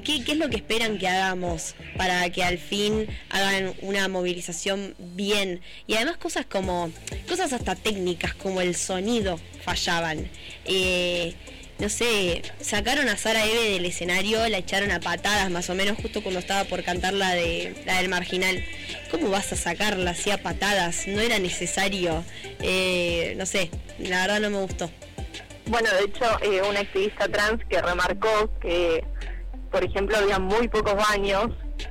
¿qué, 0.03 0.23
qué 0.23 0.31
es 0.33 0.37
lo 0.37 0.49
que 0.49 0.57
esperan 0.57 0.97
que 0.97 1.07
hagamos 1.07 1.75
para 1.95 2.29
que 2.29 2.43
al 2.43 2.57
fin 2.57 3.07
hagan 3.29 3.73
una 3.81 4.07
movilización 4.09 4.93
bien? 4.99 5.61
Y 5.87 5.95
además 5.95 6.17
cosas 6.17 6.45
como, 6.45 6.91
cosas 7.27 7.53
hasta 7.53 7.75
técnicas 7.75 8.33
como 8.33 8.61
el 8.61 8.75
sonido 8.75 9.39
fallaban. 9.63 10.29
Eh, 10.65 11.33
no 11.79 11.89
sé, 11.89 12.41
sacaron 12.59 13.07
a 13.07 13.17
Sara 13.17 13.45
Eve 13.45 13.71
del 13.71 13.85
escenario, 13.85 14.47
la 14.49 14.57
echaron 14.57 14.89
a 14.91 14.99
patadas 14.99 15.49
más 15.51 15.69
o 15.69 15.75
menos 15.75 15.97
justo 15.97 16.21
cuando 16.23 16.39
estaba 16.39 16.63
por 16.63 16.83
cantar 16.83 17.13
la 17.13 17.33
de 17.33 17.75
la 17.85 17.97
del 17.97 18.09
marginal. 18.09 18.63
¿Cómo 19.11 19.29
vas 19.29 19.51
a 19.53 19.55
sacarla 19.55 20.11
así 20.11 20.31
a 20.31 20.41
patadas? 20.41 21.07
No 21.07 21.21
era 21.21 21.37
necesario. 21.39 22.23
Eh, 22.61 23.35
no 23.37 23.45
sé, 23.45 23.69
la 23.99 24.21
verdad 24.21 24.39
no 24.41 24.49
me 24.49 24.57
gustó. 24.61 24.89
Bueno, 25.67 25.89
de 25.93 26.05
hecho, 26.05 26.25
eh, 26.41 26.61
una 26.67 26.79
activista 26.79 27.27
trans 27.27 27.63
que 27.69 27.81
remarcó 27.81 28.51
que, 28.59 29.03
por 29.69 29.83
ejemplo, 29.83 30.17
había 30.17 30.39
muy 30.39 30.67
pocos 30.69 30.95
baños 30.95 31.49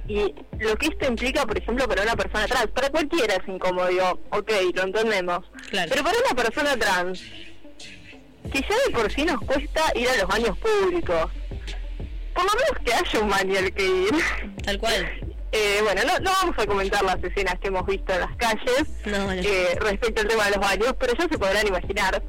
y 0.09 0.34
lo 0.59 0.74
que 0.76 0.87
esto 0.87 1.07
implica, 1.07 1.45
por 1.47 1.59
ejemplo, 1.59 1.87
para 1.87 2.03
una 2.03 2.16
persona 2.16 2.47
trans, 2.47 2.68
para 2.72 2.89
cualquiera 2.91 3.34
es 3.34 3.47
incómodo, 3.47 4.20
ok, 4.30 4.51
lo 4.74 4.82
entendemos, 4.82 5.45
Claro. 5.70 5.89
pero 5.91 6.03
para 6.03 6.18
una 6.18 6.43
persona 6.43 6.76
trans, 6.76 7.22
que 8.63 8.69
ya 8.69 8.77
de 8.87 8.91
por 8.93 9.13
sí 9.13 9.25
nos 9.25 9.41
cuesta 9.41 9.83
ir 9.95 10.09
a 10.09 10.17
los 10.17 10.27
baños 10.29 10.57
públicos, 10.59 11.31
por 12.35 12.45
lo 12.45 12.51
menos 12.53 12.79
que 12.85 12.95
haya 12.95 13.21
un 13.21 13.29
baño 13.31 13.59
al 13.59 13.73
que 13.73 13.85
ir. 13.87 14.15
Tal 14.65 14.79
cual. 14.79 15.21
Eh, 15.53 15.79
bueno, 15.83 16.03
no, 16.07 16.19
no 16.19 16.31
vamos 16.43 16.57
a 16.59 16.67
comentar 16.67 17.03
las 17.03 17.17
escenas 17.23 17.55
que 17.61 17.69
hemos 17.69 17.87
visto 17.87 18.13
en 18.13 18.21
las 18.21 18.37
calles 18.37 18.83
No, 19.07 19.27
no. 19.27 19.33
eh, 19.33 19.79
respecto 19.81 20.21
al 20.21 20.29
tema 20.29 20.45
de 20.47 20.51
los 20.51 20.61
baños, 20.61 20.95
pero 20.99 21.15
ya 21.19 21.23
se 21.29 21.39
podrán 21.39 21.67
imaginar. 21.67 22.23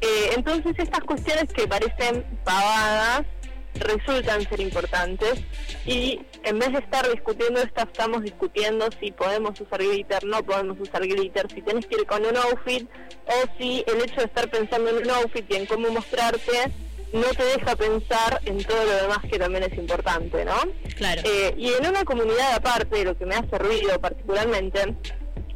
Eh, 0.00 0.30
entonces 0.34 0.72
estas 0.78 1.00
cuestiones 1.00 1.52
que 1.52 1.66
parecen 1.68 2.24
pavadas 2.42 3.26
resultan 3.74 4.48
ser 4.48 4.60
importantes 4.60 5.42
y 5.84 6.20
en 6.44 6.58
vez 6.58 6.72
de 6.72 6.78
estar 6.78 7.08
discutiendo 7.10 7.60
esto 7.60 7.82
estamos 7.82 8.22
discutiendo 8.22 8.88
si 9.00 9.10
podemos 9.12 9.60
usar 9.60 9.82
glitter, 9.82 10.24
no 10.24 10.42
podemos 10.42 10.78
usar 10.80 11.02
glitter, 11.06 11.46
si 11.52 11.62
tenés 11.62 11.86
que 11.86 11.96
ir 11.96 12.06
con 12.06 12.24
un 12.24 12.36
outfit 12.36 12.88
o 13.26 13.58
si 13.58 13.84
el 13.86 14.02
hecho 14.02 14.20
de 14.20 14.26
estar 14.26 14.50
pensando 14.50 14.90
en 14.90 14.96
un 14.96 15.10
outfit 15.10 15.44
y 15.50 15.56
en 15.56 15.66
cómo 15.66 15.90
mostrarte 15.90 16.72
no 17.12 17.26
te 17.36 17.44
deja 17.44 17.74
pensar 17.76 18.40
en 18.44 18.62
todo 18.62 18.84
lo 18.84 18.92
demás 19.02 19.18
que 19.28 19.38
también 19.38 19.64
es 19.64 19.76
importante, 19.76 20.44
¿no? 20.44 20.54
Claro. 20.96 21.22
Eh, 21.24 21.54
y 21.56 21.72
en 21.72 21.86
una 21.86 22.04
comunidad 22.04 22.54
aparte, 22.54 23.04
lo 23.04 23.16
que 23.16 23.26
me 23.26 23.34
ha 23.34 23.44
servido 23.50 24.00
particularmente, 24.00 24.94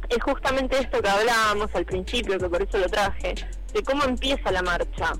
es 0.09 0.21
justamente 0.21 0.77
esto 0.77 1.01
que 1.01 1.09
hablábamos 1.09 1.69
al 1.73 1.85
principio, 1.85 2.37
que 2.37 2.49
por 2.49 2.61
eso 2.61 2.77
lo 2.77 2.87
traje, 2.87 3.35
de 3.73 3.83
cómo 3.83 4.03
empieza 4.03 4.51
la 4.51 4.61
marcha. 4.61 5.13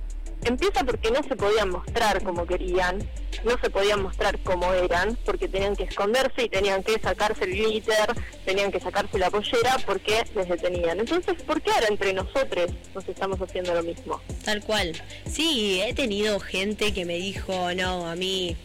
Empieza 0.46 0.84
porque 0.84 1.10
no 1.10 1.24
se 1.24 1.36
podían 1.36 1.70
mostrar 1.70 2.24
como 2.24 2.46
querían, 2.46 3.00
no 3.44 3.58
se 3.60 3.70
podían 3.72 4.04
mostrar 4.04 4.38
como 4.40 4.72
eran, 4.74 5.18
porque 5.26 5.48
tenían 5.48 5.76
que 5.76 5.84
esconderse 5.84 6.44
y 6.44 6.50
tenían 6.50 6.84
que 6.84 7.00
sacarse 7.00 7.46
el 7.46 7.56
glitter, 7.56 8.14
tenían 8.46 8.72
que 8.72 8.80
sacarse 8.80 9.18
la 9.18 9.32
pollera 9.32 9.78
porque 9.88 10.24
les 10.36 10.48
detenían. 10.48 11.00
Entonces, 11.00 11.42
¿por 11.42 11.62
qué 11.64 11.72
ahora 11.72 11.88
entre 11.90 12.14
nosotros 12.14 12.72
nos 12.94 13.10
estamos 13.10 13.42
haciendo 13.42 13.74
lo 13.74 13.82
mismo? 13.82 14.22
Tal 14.44 14.64
cual. 14.64 14.94
Sí, 15.26 15.82
he 15.82 15.96
tenido 15.96 16.40
gente 16.40 16.94
que 16.94 17.06
me 17.06 17.16
dijo, 17.16 17.74
no, 17.74 18.08
a 18.08 18.16
mí 18.16 18.56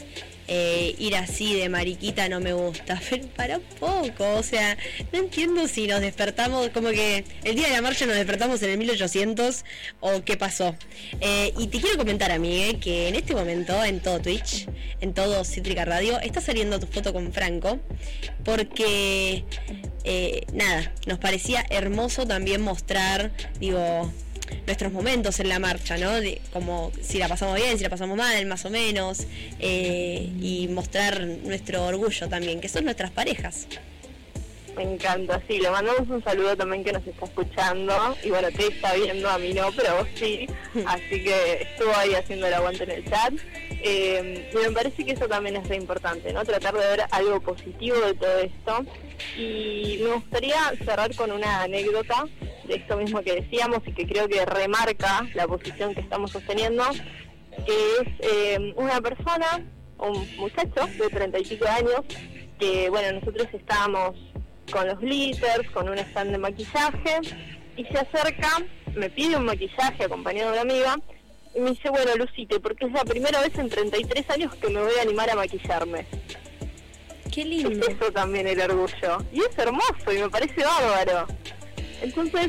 eh, 0.53 0.97
ir 0.99 1.15
así 1.15 1.55
de 1.55 1.69
mariquita 1.69 2.29
no 2.29 2.41
me 2.41 2.53
gusta. 2.53 3.01
Pero 3.11 3.29
para 3.29 3.59
poco, 3.61 4.35
o 4.35 4.43
sea, 4.43 4.77
no 5.13 5.21
entiendo 5.21 5.69
si 5.69 5.87
nos 5.87 6.01
despertamos, 6.01 6.71
como 6.71 6.89
que 6.89 7.25
el 7.45 7.55
día 7.55 7.69
de 7.69 7.75
la 7.75 7.83
marcha 7.83 8.05
nos 8.05 8.17
despertamos 8.17 8.61
en 8.63 8.71
el 8.71 8.79
1800 8.79 9.65
o 10.01 10.25
qué 10.25 10.37
pasó. 10.37 10.75
Eh, 11.21 11.55
y 11.57 11.69
te 11.69 11.81
quiero 11.81 11.97
comentar, 11.97 12.33
amigue, 12.33 12.81
que 12.81 13.07
en 13.09 13.15
este 13.15 13.33
momento 13.33 13.83
en 13.85 14.01
todo 14.01 14.21
Twitch, 14.21 14.67
en 15.01 15.15
todo 15.15 15.45
Cítrica 15.45 15.85
Radio, 15.85 16.19
está 16.21 16.41
saliendo 16.41 16.81
tu 16.81 16.89
foto 16.89 17.13
con 17.13 17.33
Franco, 17.33 17.79
porque 18.45 19.45
eh, 20.03 20.47
nada, 20.53 20.93
nos 21.07 21.19
parecía 21.19 21.65
hermoso 21.71 22.27
también 22.27 22.61
mostrar, 22.61 23.31
digo, 23.61 24.13
nuestros 24.67 24.93
momentos 24.93 25.41
en 25.41 25.49
la 25.49 25.59
marcha, 25.59 25.97
¿no? 25.99 26.13
De, 26.21 26.41
como 26.53 26.93
si 27.01 27.19
la 27.19 27.29
pasamos 27.29 27.57
bien, 27.57 27.77
si 27.77 27.85
la 27.85 27.91
pasamos 27.91 28.17
mal, 28.17 28.47
más 28.47 28.65
o 28.65 28.71
menos, 28.71 29.27
eh, 29.59 30.31
y 30.41 30.69
mostrar 30.69 31.21
nuestro 31.21 31.87
orgullo 31.87 32.29
también, 32.29 32.61
que 32.61 32.69
son 32.69 32.85
nuestras 32.85 33.11
parejas. 33.11 33.67
Me 34.77 34.85
encanta, 34.85 35.43
sí, 35.49 35.59
le 35.59 35.71
mandamos 35.71 36.09
un 36.09 36.23
saludo 36.23 36.57
también 36.57 36.85
que 36.85 36.93
nos 36.93 37.07
está 37.07 37.27
escuchando. 37.27 38.17
Y 38.23 38.31
bueno, 38.31 38.49
te 38.51 38.69
está 38.69 38.95
viendo, 38.95 39.29
a 39.29 39.39
mí 39.39 39.53
no, 39.53 39.71
pero 39.77 39.97
vos 39.97 40.09
sí. 40.15 40.47
Así 40.87 41.23
que 41.23 41.63
estuvo 41.63 41.95
ahí 41.97 42.15
haciendo 42.15 42.47
el 42.47 42.55
aguante 42.55 42.85
en 42.85 42.91
el 42.93 43.05
chat. 43.05 43.35
Eh, 43.83 44.51
y 44.53 44.57
me 44.57 44.71
parece 44.71 45.05
que 45.05 45.13
eso 45.13 45.27
también 45.27 45.57
es 45.57 45.69
re 45.69 45.77
importante, 45.77 46.33
¿no? 46.33 46.45
Tratar 46.45 46.75
de 46.75 46.81
ver 46.81 47.03
algo 47.11 47.41
positivo 47.41 47.99
de 48.01 48.15
todo 48.15 48.39
esto. 48.39 48.85
Y 49.37 50.01
me 50.03 50.15
gustaría 50.15 50.73
cerrar 50.85 51.15
con 51.15 51.31
una 51.33 51.63
anécdota 51.63 52.27
esto 52.77 52.97
mismo 52.97 53.23
que 53.23 53.35
decíamos 53.35 53.81
y 53.87 53.93
que 53.93 54.07
creo 54.07 54.29
que 54.29 54.45
remarca 54.45 55.27
la 55.35 55.47
posición 55.47 55.95
que 55.95 56.01
estamos 56.01 56.31
sosteniendo, 56.31 56.85
que 57.67 57.73
es 58.01 58.09
eh, 58.21 58.73
una 58.77 59.01
persona, 59.01 59.65
un 59.99 60.37
muchacho 60.37 60.87
de 60.99 61.09
treinta 61.09 61.39
y 61.39 61.45
pico 61.45 61.67
años, 61.67 62.03
que 62.59 62.89
bueno, 62.91 63.19
nosotros 63.19 63.49
estábamos 63.53 64.17
con 64.71 64.87
los 64.87 64.99
glitters, 65.01 65.69
con 65.71 65.89
un 65.89 65.99
stand 65.99 66.33
de 66.33 66.39
maquillaje, 66.39 67.21
y 67.77 67.85
se 67.85 67.99
acerca, 67.99 68.49
me 68.95 69.11
pide 69.11 69.37
un 69.37 69.45
maquillaje 69.45 70.05
acompañado 70.05 70.53
de 70.53 70.61
una 70.61 70.63
amiga, 70.63 70.97
y 71.55 71.61
me 71.61 71.71
dice, 71.71 71.91
bueno, 71.91 72.15
Lucite, 72.17 72.61
porque 72.61 72.87
es 72.87 72.93
la 72.93 73.05
primera 73.05 73.41
vez 73.41 73.57
en 73.59 73.69
33 73.69 74.31
años 74.31 74.55
que 74.55 74.69
me 74.69 74.81
voy 74.81 74.93
a 74.99 75.03
animar 75.03 75.29
a 75.31 75.35
maquillarme. 75.35 76.07
Qué 77.33 77.43
Es 77.43 77.47
lindo. 77.47 77.87
eso 77.87 78.13
también 78.13 78.47
el 78.47 78.61
orgullo, 78.61 79.19
y 79.33 79.41
es 79.41 79.59
hermoso, 79.59 80.13
y 80.13 80.19
me 80.19 80.29
parece 80.31 80.63
bárbaro. 80.65 81.27
Entonces, 82.03 82.49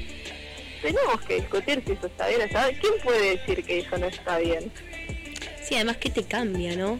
tenemos 0.81 1.21
que 1.27 1.35
discutir 1.35 1.83
si 1.85 1.93
eso 1.93 2.07
está 2.07 2.27
bien 2.27 2.41
o 2.41 2.43
está 2.43 2.67
bien. 2.67 2.79
¿Quién 2.81 2.93
puede 3.03 3.37
decir 3.37 3.63
que 3.63 3.79
eso 3.79 3.97
no 3.97 4.07
está 4.07 4.37
bien? 4.39 4.71
Sí, 5.63 5.75
además 5.75 5.97
que 5.97 6.09
te 6.09 6.23
cambia, 6.23 6.75
¿no? 6.75 6.99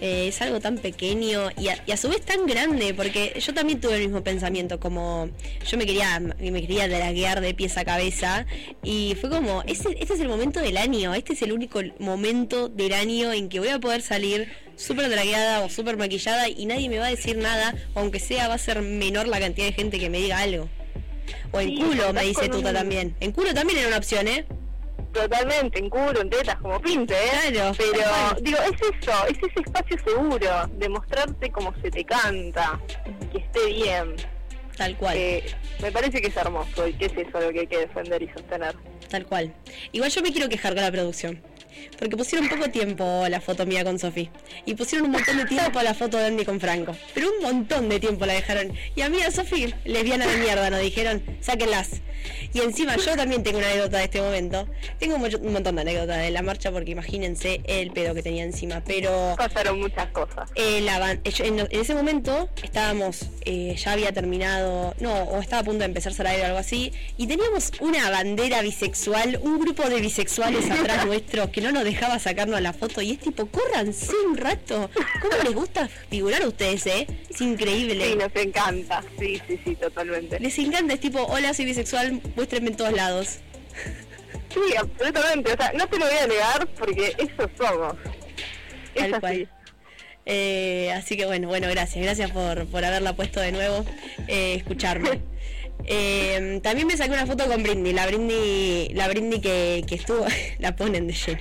Eh, 0.00 0.28
es 0.28 0.42
algo 0.42 0.60
tan 0.60 0.76
pequeño 0.76 1.48
y 1.58 1.68
a, 1.68 1.82
y 1.86 1.92
a 1.92 1.96
su 1.96 2.10
vez 2.10 2.20
tan 2.20 2.46
grande, 2.46 2.92
porque 2.92 3.34
yo 3.40 3.54
también 3.54 3.80
tuve 3.80 3.94
el 3.94 4.02
mismo 4.02 4.22
pensamiento, 4.22 4.78
como 4.78 5.30
yo 5.66 5.78
me 5.78 5.86
quería, 5.86 6.20
me 6.20 6.60
quería 6.60 6.86
draguear 6.86 7.40
de 7.40 7.54
pies 7.54 7.78
a 7.78 7.84
cabeza 7.86 8.44
y 8.82 9.16
fue 9.18 9.30
como, 9.30 9.62
ese, 9.62 9.96
este 9.98 10.12
es 10.12 10.20
el 10.20 10.28
momento 10.28 10.60
del 10.60 10.76
año, 10.76 11.14
este 11.14 11.32
es 11.32 11.40
el 11.40 11.52
único 11.52 11.80
momento 11.98 12.68
del 12.68 12.92
año 12.92 13.32
en 13.32 13.48
que 13.48 13.58
voy 13.58 13.68
a 13.68 13.78
poder 13.78 14.02
salir 14.02 14.52
súper 14.76 15.08
dragueada 15.08 15.64
o 15.64 15.70
súper 15.70 15.96
maquillada 15.96 16.46
y 16.50 16.66
nadie 16.66 16.90
me 16.90 16.98
va 16.98 17.06
a 17.06 17.10
decir 17.10 17.38
nada, 17.38 17.74
aunque 17.94 18.20
sea 18.20 18.48
va 18.48 18.54
a 18.54 18.58
ser 18.58 18.82
menor 18.82 19.26
la 19.28 19.40
cantidad 19.40 19.66
de 19.66 19.72
gente 19.72 19.98
que 19.98 20.10
me 20.10 20.18
diga 20.18 20.40
algo. 20.40 20.68
O 21.52 21.60
en 21.60 21.68
Sí, 21.68 21.76
culo, 21.82 22.12
me 22.12 22.22
dice 22.22 22.48
Tuta 22.48 22.68
un- 22.68 22.74
también. 22.74 23.16
En 23.20 23.32
culo 23.32 23.52
también 23.54 23.78
era 23.80 23.88
una 23.88 23.98
opción, 23.98 24.26
¿eh? 24.28 24.46
Totalmente, 25.12 25.78
en 25.78 25.88
culo, 25.88 26.20
en 26.20 26.28
tetas, 26.28 26.56
como 26.56 26.78
pinte, 26.80 27.14
¿eh? 27.14 27.50
Claro, 27.52 27.72
Pero, 27.78 28.40
digo, 28.42 28.58
es 28.58 28.72
eso, 29.02 29.12
es 29.28 29.38
ese 29.38 29.60
espacio 29.64 29.96
seguro, 30.04 30.66
de 30.74 30.88
mostrarte 30.90 31.50
como 31.50 31.74
se 31.80 31.90
te 31.90 32.04
canta, 32.04 32.78
que 33.32 33.38
esté 33.38 33.66
bien. 33.72 34.16
Tal 34.76 34.94
cual. 34.98 35.16
Eh, 35.16 35.44
me 35.80 35.90
parece 35.90 36.20
que 36.20 36.28
es 36.28 36.36
hermoso 36.36 36.86
y 36.86 36.92
que 36.92 37.06
es 37.06 37.12
eso 37.16 37.40
lo 37.40 37.50
que 37.50 37.60
hay 37.60 37.66
que 37.66 37.78
defender 37.78 38.22
y 38.22 38.28
sostener. 38.28 38.74
Tal 39.08 39.24
cual. 39.24 39.54
Igual 39.92 40.10
yo 40.10 40.20
me 40.20 40.32
quiero 40.32 40.50
quejar 40.50 40.74
con 40.74 40.82
la 40.82 40.92
producción. 40.92 41.40
Porque 41.98 42.16
pusieron 42.16 42.48
poco 42.48 42.68
tiempo 42.70 43.24
la 43.28 43.40
foto 43.40 43.64
mía 43.66 43.84
con 43.84 43.98
Sofi. 43.98 44.28
Y 44.64 44.74
pusieron 44.74 45.06
un 45.06 45.12
montón 45.12 45.36
de 45.38 45.44
tiempo 45.46 45.80
la 45.82 45.94
foto 45.94 46.18
de 46.18 46.26
Andy 46.26 46.44
con 46.44 46.60
Franco. 46.60 46.94
Pero 47.14 47.28
un 47.36 47.42
montón 47.42 47.88
de 47.88 47.98
tiempo 48.00 48.26
la 48.26 48.34
dejaron. 48.34 48.72
Y 48.94 49.00
a 49.02 49.08
mí 49.08 49.20
a 49.22 49.30
Sofi, 49.30 49.72
lesbiana 49.84 50.26
de 50.26 50.36
mierda, 50.38 50.68
nos 50.70 50.80
dijeron, 50.80 51.22
sáquenlas. 51.40 52.02
Y 52.52 52.60
encima 52.60 52.96
yo 52.96 53.14
también 53.16 53.42
tengo 53.42 53.58
una 53.58 53.68
anécdota 53.68 53.98
de 53.98 54.04
este 54.04 54.20
momento. 54.20 54.66
Tengo 54.98 55.16
mucho- 55.18 55.38
un 55.38 55.52
montón 55.52 55.76
de 55.76 55.82
anécdotas 55.82 56.18
de 56.18 56.30
la 56.30 56.42
marcha 56.42 56.72
porque 56.72 56.90
imagínense 56.90 57.60
el 57.64 57.92
pedo 57.92 58.14
que 58.14 58.22
tenía 58.22 58.42
encima. 58.42 58.82
Pero 58.84 59.34
Pasaron 59.36 59.80
muchas 59.80 60.08
cosas. 60.08 60.50
eh, 60.54 60.80
la 60.80 61.12
eh, 61.12 61.20
en, 61.24 61.60
en 61.60 61.68
ese 61.70 61.94
momento 61.94 62.48
estábamos, 62.62 63.26
eh, 63.44 63.76
ya 63.78 63.92
había 63.92 64.12
terminado, 64.12 64.94
no, 65.00 65.12
o 65.24 65.40
estaba 65.40 65.60
a 65.60 65.64
punto 65.64 65.80
de 65.80 65.84
empezar 65.86 66.12
Sarabia 66.14 66.42
o 66.44 66.46
algo 66.46 66.58
así, 66.58 66.92
y 67.16 67.26
teníamos 67.26 67.70
una 67.80 68.10
bandera 68.10 68.60
bisexual, 68.62 69.38
un 69.42 69.60
grupo 69.60 69.88
de 69.88 70.00
bisexuales 70.00 70.68
atrás 70.70 71.04
nuestro 71.06 71.50
que 71.52 71.60
no 71.60 71.65
nos 71.72 71.84
dejaba 71.84 72.18
sacarnos 72.18 72.60
la 72.60 72.72
foto, 72.72 73.00
y 73.02 73.12
es 73.12 73.18
tipo, 73.20 73.46
córranse 73.46 74.12
un 74.28 74.36
rato. 74.36 74.90
¿Cómo 75.20 75.42
les 75.44 75.54
gusta 75.54 75.88
figurar 76.10 76.42
a 76.42 76.48
ustedes, 76.48 76.86
eh? 76.86 77.06
Es 77.28 77.40
increíble. 77.40 78.10
Sí, 78.10 78.16
nos 78.16 78.34
encanta. 78.36 79.02
Sí, 79.18 79.40
sí, 79.46 79.60
sí, 79.64 79.76
totalmente. 79.76 80.38
Les 80.40 80.58
encanta, 80.58 80.94
es 80.94 81.00
tipo, 81.00 81.22
hola, 81.24 81.52
soy 81.54 81.64
bisexual, 81.66 82.20
muéstrenme 82.34 82.70
en 82.70 82.76
todos 82.76 82.92
lados. 82.92 83.38
Sí, 84.52 84.76
absolutamente. 84.76 85.52
O 85.52 85.56
sea, 85.56 85.72
no 85.72 85.86
te 85.86 85.98
lo 85.98 86.06
voy 86.06 86.16
a 86.16 86.26
negar 86.26 86.66
porque 86.78 87.14
eso 87.18 87.50
somos. 87.58 87.94
Es 88.94 89.02
Tal 89.02 89.14
así. 89.14 89.20
cual. 89.20 89.50
Eh, 90.28 90.92
así 90.92 91.16
que 91.16 91.24
bueno, 91.26 91.46
bueno, 91.48 91.68
gracias, 91.68 92.02
gracias 92.04 92.30
por, 92.32 92.66
por 92.66 92.84
haberla 92.84 93.14
puesto 93.14 93.40
de 93.40 93.52
nuevo, 93.52 93.84
eh, 94.26 94.54
escucharme. 94.56 95.20
Eh, 95.86 96.60
también 96.62 96.88
me 96.88 96.96
saqué 96.96 97.12
una 97.12 97.26
foto 97.26 97.46
con 97.46 97.62
Brindy, 97.62 97.92
la 97.92 98.06
Brindy, 98.06 98.88
la 98.94 99.08
Brindy 99.08 99.40
que, 99.40 99.84
que 99.86 99.94
estuvo, 99.94 100.24
la 100.58 100.74
ponen 100.74 101.06
de 101.06 101.14
lleno. 101.14 101.40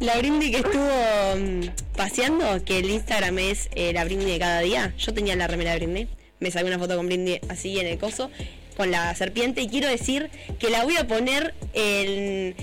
La 0.00 0.16
Brindy 0.18 0.50
que 0.50 0.58
estuvo 0.58 1.36
mm, 1.36 1.96
paseando, 1.96 2.64
que 2.64 2.78
el 2.78 2.90
Instagram 2.90 3.38
es 3.38 3.68
eh, 3.74 3.92
la 3.92 4.04
Brindy 4.04 4.24
de 4.24 4.38
cada 4.38 4.60
día. 4.60 4.94
Yo 4.98 5.14
tenía 5.14 5.36
la 5.36 5.46
remera 5.46 5.76
Brindy, 5.76 6.08
me 6.40 6.50
saqué 6.50 6.66
una 6.66 6.78
foto 6.78 6.96
con 6.96 7.06
Brindy 7.06 7.40
así 7.48 7.78
en 7.78 7.86
el 7.86 7.98
coso, 7.98 8.30
con 8.76 8.90
la 8.90 9.14
serpiente, 9.14 9.62
y 9.62 9.68
quiero 9.68 9.88
decir 9.88 10.30
que 10.58 10.70
la 10.70 10.84
voy 10.84 10.96
a 10.96 11.06
poner 11.06 11.54
en, 11.72 12.56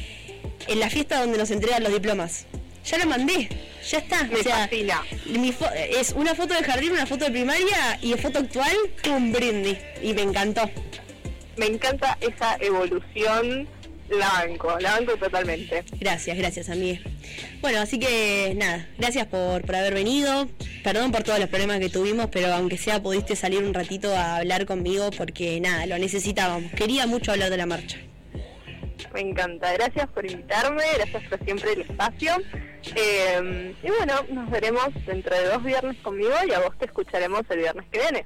en 0.68 0.80
la 0.80 0.90
fiesta 0.90 1.22
donde 1.22 1.38
nos 1.38 1.52
entregan 1.52 1.84
los 1.84 1.94
diplomas. 1.94 2.46
Ya 2.86 2.98
la 2.98 3.06
mandé, 3.06 3.50
ya 3.90 3.98
está. 4.00 4.24
Me 4.24 4.40
o 4.40 4.44
sea, 4.44 4.58
fascina. 4.60 5.02
mi 5.28 5.52
fo- 5.52 5.72
es 5.76 6.12
una 6.14 6.34
foto 6.34 6.54
de 6.54 6.64
jardín, 6.64 6.92
una 6.92 7.06
foto 7.06 7.26
de 7.26 7.32
primaria 7.32 8.00
y 8.02 8.14
foto 8.14 8.40
actual, 8.40 8.76
un 9.10 9.32
brindis. 9.32 9.78
Y 10.02 10.14
me 10.14 10.22
encantó. 10.24 10.70
Me 11.58 11.66
encanta 11.68 12.18
esa 12.22 12.58
evolución. 12.60 13.68
La 14.10 14.28
banco, 14.28 14.76
la 14.80 14.94
banco 14.94 15.16
totalmente. 15.18 15.84
Gracias, 16.00 16.36
gracias, 16.36 16.70
amiga. 16.70 17.00
Bueno, 17.62 17.80
así 17.80 18.00
que 18.00 18.54
nada, 18.58 18.88
gracias 18.98 19.28
por, 19.28 19.62
por 19.64 19.76
haber 19.76 19.94
venido. 19.94 20.50
Perdón 20.84 21.12
por 21.12 21.22
todos 21.22 21.38
los 21.38 21.48
problemas 21.48 21.78
que 21.80 21.90
tuvimos, 21.90 22.26
pero 22.32 22.52
aunque 22.52 22.76
sea 22.78 23.04
pudiste 23.04 23.36
salir 23.36 23.62
un 23.64 23.72
ratito 23.72 24.16
a 24.16 24.38
hablar 24.38 24.66
conmigo 24.66 25.12
porque 25.16 25.60
nada, 25.62 25.86
lo 25.86 26.00
necesitábamos. 26.00 26.72
Quería 26.72 27.06
mucho 27.06 27.32
hablar 27.34 27.52
de 27.52 27.58
la 27.58 27.68
marcha. 27.68 27.98
Me 29.14 29.22
encanta. 29.22 29.74
Gracias 29.74 30.08
por 30.10 30.26
invitarme, 30.26 30.84
gracias 30.96 31.24
por 31.30 31.44
siempre 31.46 31.74
el 31.74 31.82
espacio. 31.82 32.36
Eh, 32.96 33.76
y 33.84 33.88
bueno, 33.88 34.14
nos 34.30 34.50
veremos 34.50 34.88
dentro 35.06 35.36
de 35.36 35.46
dos 35.46 35.64
viernes 35.64 35.98
conmigo 35.98 36.34
y 36.48 36.54
a 36.54 36.60
vos 36.60 36.78
te 36.78 36.86
escucharemos 36.86 37.42
el 37.50 37.60
viernes 37.60 37.86
que 37.92 38.00
viene. 38.00 38.26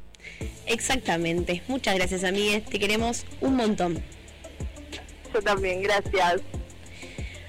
Exactamente. 0.65 1.61
Muchas 1.67 1.95
gracias, 1.95 2.23
amigues. 2.23 2.65
Te 2.65 2.79
queremos 2.79 3.25
un 3.41 3.55
montón. 3.55 4.03
Yo 5.33 5.41
también, 5.41 5.81
gracias. 5.81 6.41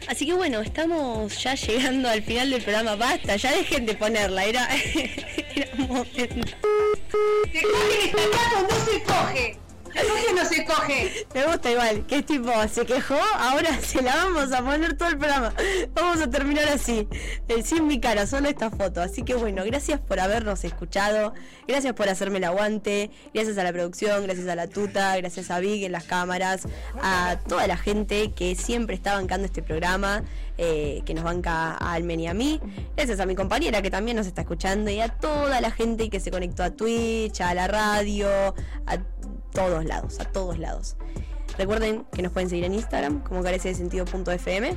Así 0.06 0.26
que 0.26 0.34
bueno, 0.34 0.60
estamos 0.60 1.42
ya 1.42 1.54
llegando 1.54 2.08
al 2.08 2.22
final 2.22 2.50
del 2.50 2.62
programa. 2.62 2.96
Basta, 2.96 3.36
ya 3.36 3.52
dejen 3.52 3.86
de 3.86 3.94
ponerla. 3.94 4.44
Era, 4.44 4.68
era 5.54 5.68
un 5.78 5.88
momento. 5.88 6.56
Se 7.52 7.62
coge 7.62 8.12
no 8.68 8.84
se 8.84 9.02
coge. 9.02 9.63
Coge 9.94 10.30
o 10.30 10.34
no 10.34 10.44
se 10.44 10.64
coge. 10.64 11.26
Me 11.34 11.46
gusta 11.46 11.70
igual, 11.70 12.06
que 12.06 12.16
es 12.16 12.26
tipo, 12.26 12.50
se 12.68 12.84
quejó, 12.84 13.18
ahora 13.38 13.78
se 13.80 14.02
la 14.02 14.16
vamos 14.16 14.52
a 14.52 14.62
poner 14.62 14.96
todo 14.96 15.08
el 15.08 15.18
programa. 15.18 15.52
Vamos 15.94 16.20
a 16.20 16.28
terminar 16.28 16.68
así, 16.68 17.08
eh, 17.48 17.62
sin 17.62 17.86
mi 17.86 18.00
cara, 18.00 18.26
solo 18.26 18.48
esta 18.48 18.70
foto. 18.70 19.00
Así 19.00 19.22
que 19.22 19.34
bueno, 19.34 19.62
gracias 19.64 20.00
por 20.00 20.20
habernos 20.20 20.64
escuchado, 20.64 21.32
gracias 21.68 21.94
por 21.94 22.08
hacerme 22.08 22.38
el 22.38 22.44
aguante, 22.44 23.10
gracias 23.32 23.56
a 23.58 23.64
la 23.64 23.72
producción, 23.72 24.22
gracias 24.24 24.48
a 24.48 24.56
la 24.56 24.66
tuta, 24.66 25.16
gracias 25.16 25.50
a 25.50 25.60
Vic 25.60 25.84
en 25.84 25.92
las 25.92 26.04
cámaras, 26.04 26.66
a 27.02 27.38
toda 27.48 27.66
la 27.66 27.76
gente 27.76 28.32
que 28.32 28.56
siempre 28.56 28.96
está 28.96 29.14
bancando 29.14 29.46
este 29.46 29.62
programa, 29.62 30.24
eh, 30.58 31.02
que 31.04 31.14
nos 31.14 31.24
banca 31.24 31.72
a 31.72 31.92
Almen 31.92 32.20
y 32.20 32.28
a 32.28 32.34
mí, 32.34 32.60
gracias 32.96 33.20
a 33.20 33.26
mi 33.26 33.34
compañera 33.34 33.82
que 33.82 33.90
también 33.90 34.16
nos 34.16 34.26
está 34.26 34.42
escuchando 34.42 34.90
y 34.90 35.00
a 35.00 35.08
toda 35.08 35.60
la 35.60 35.70
gente 35.70 36.10
que 36.10 36.20
se 36.20 36.30
conectó 36.30 36.62
a 36.62 36.70
Twitch, 36.70 37.40
a 37.40 37.54
la 37.54 37.66
radio, 37.68 38.28
a 38.86 38.98
todos 39.54 39.84
lados, 39.86 40.20
a 40.20 40.24
todos 40.24 40.58
lados. 40.58 40.96
Recuerden 41.56 42.04
que 42.12 42.22
nos 42.22 42.32
pueden 42.32 42.50
seguir 42.50 42.64
en 42.64 42.74
Instagram 42.74 43.22
como 43.22 43.42
carece 43.42 43.68
de 43.68 43.74
sentido.fm. 43.74 44.70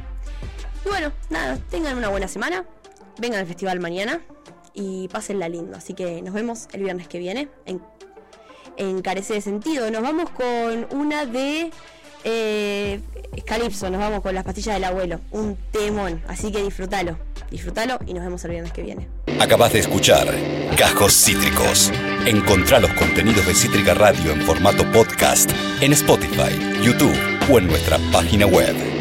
Y 0.86 0.90
bueno, 0.90 1.12
nada, 1.30 1.58
tengan 1.70 1.98
una 1.98 2.10
buena 2.10 2.28
semana. 2.28 2.66
Vengan 3.20 3.40
al 3.40 3.48
festival 3.48 3.80
mañana 3.80 4.22
y 4.74 5.08
pásenla 5.10 5.50
lindo. 5.50 5.76
Así 5.76 5.94
que 5.94 6.22
nos 6.22 6.34
vemos 6.34 6.68
el 6.72 6.84
viernes 6.84 7.08
que 7.08 7.18
viene 7.18 7.50
en, 7.66 7.82
en 8.78 9.02
Carece 9.02 9.34
de 9.34 9.42
Sentido. 9.42 9.90
Nos 9.90 10.04
vamos 10.04 10.30
con 10.30 10.88
una 10.92 11.26
de 11.26 11.72
eh, 12.28 13.02
Calypso, 13.46 13.90
nos 13.90 14.00
vamos 14.00 14.22
con 14.22 14.36
las 14.36 14.44
pastillas 14.44 14.76
del 14.76 14.84
abuelo. 14.84 15.22
Un 15.32 15.58
temón. 15.72 16.22
Así 16.28 16.52
que 16.52 16.62
disfrútalo. 16.62 17.18
Disfrútalo 17.50 17.98
y 18.06 18.14
nos 18.14 18.24
vemos 18.24 18.44
el 18.44 18.52
viernes 18.52 18.74
que 18.74 18.82
viene. 18.82 19.08
Acabas 19.40 19.72
de 19.74 19.80
escuchar 19.80 20.28
Gajos 20.78 21.14
Cítricos. 21.14 21.92
Encontrá 22.26 22.80
los 22.80 22.94
contenidos 22.94 23.46
de 23.48 23.56
Cítrica 23.56 23.94
Radio 23.94 24.32
en 24.32 24.42
formato 24.42 24.84
podcast 24.92 25.50
en 25.82 25.94
Spotify, 25.94 26.82
YouTube 26.84 27.18
o 27.50 27.60
en 27.60 27.68
nuestra 27.68 27.98
página 28.12 28.46
web. 28.46 28.97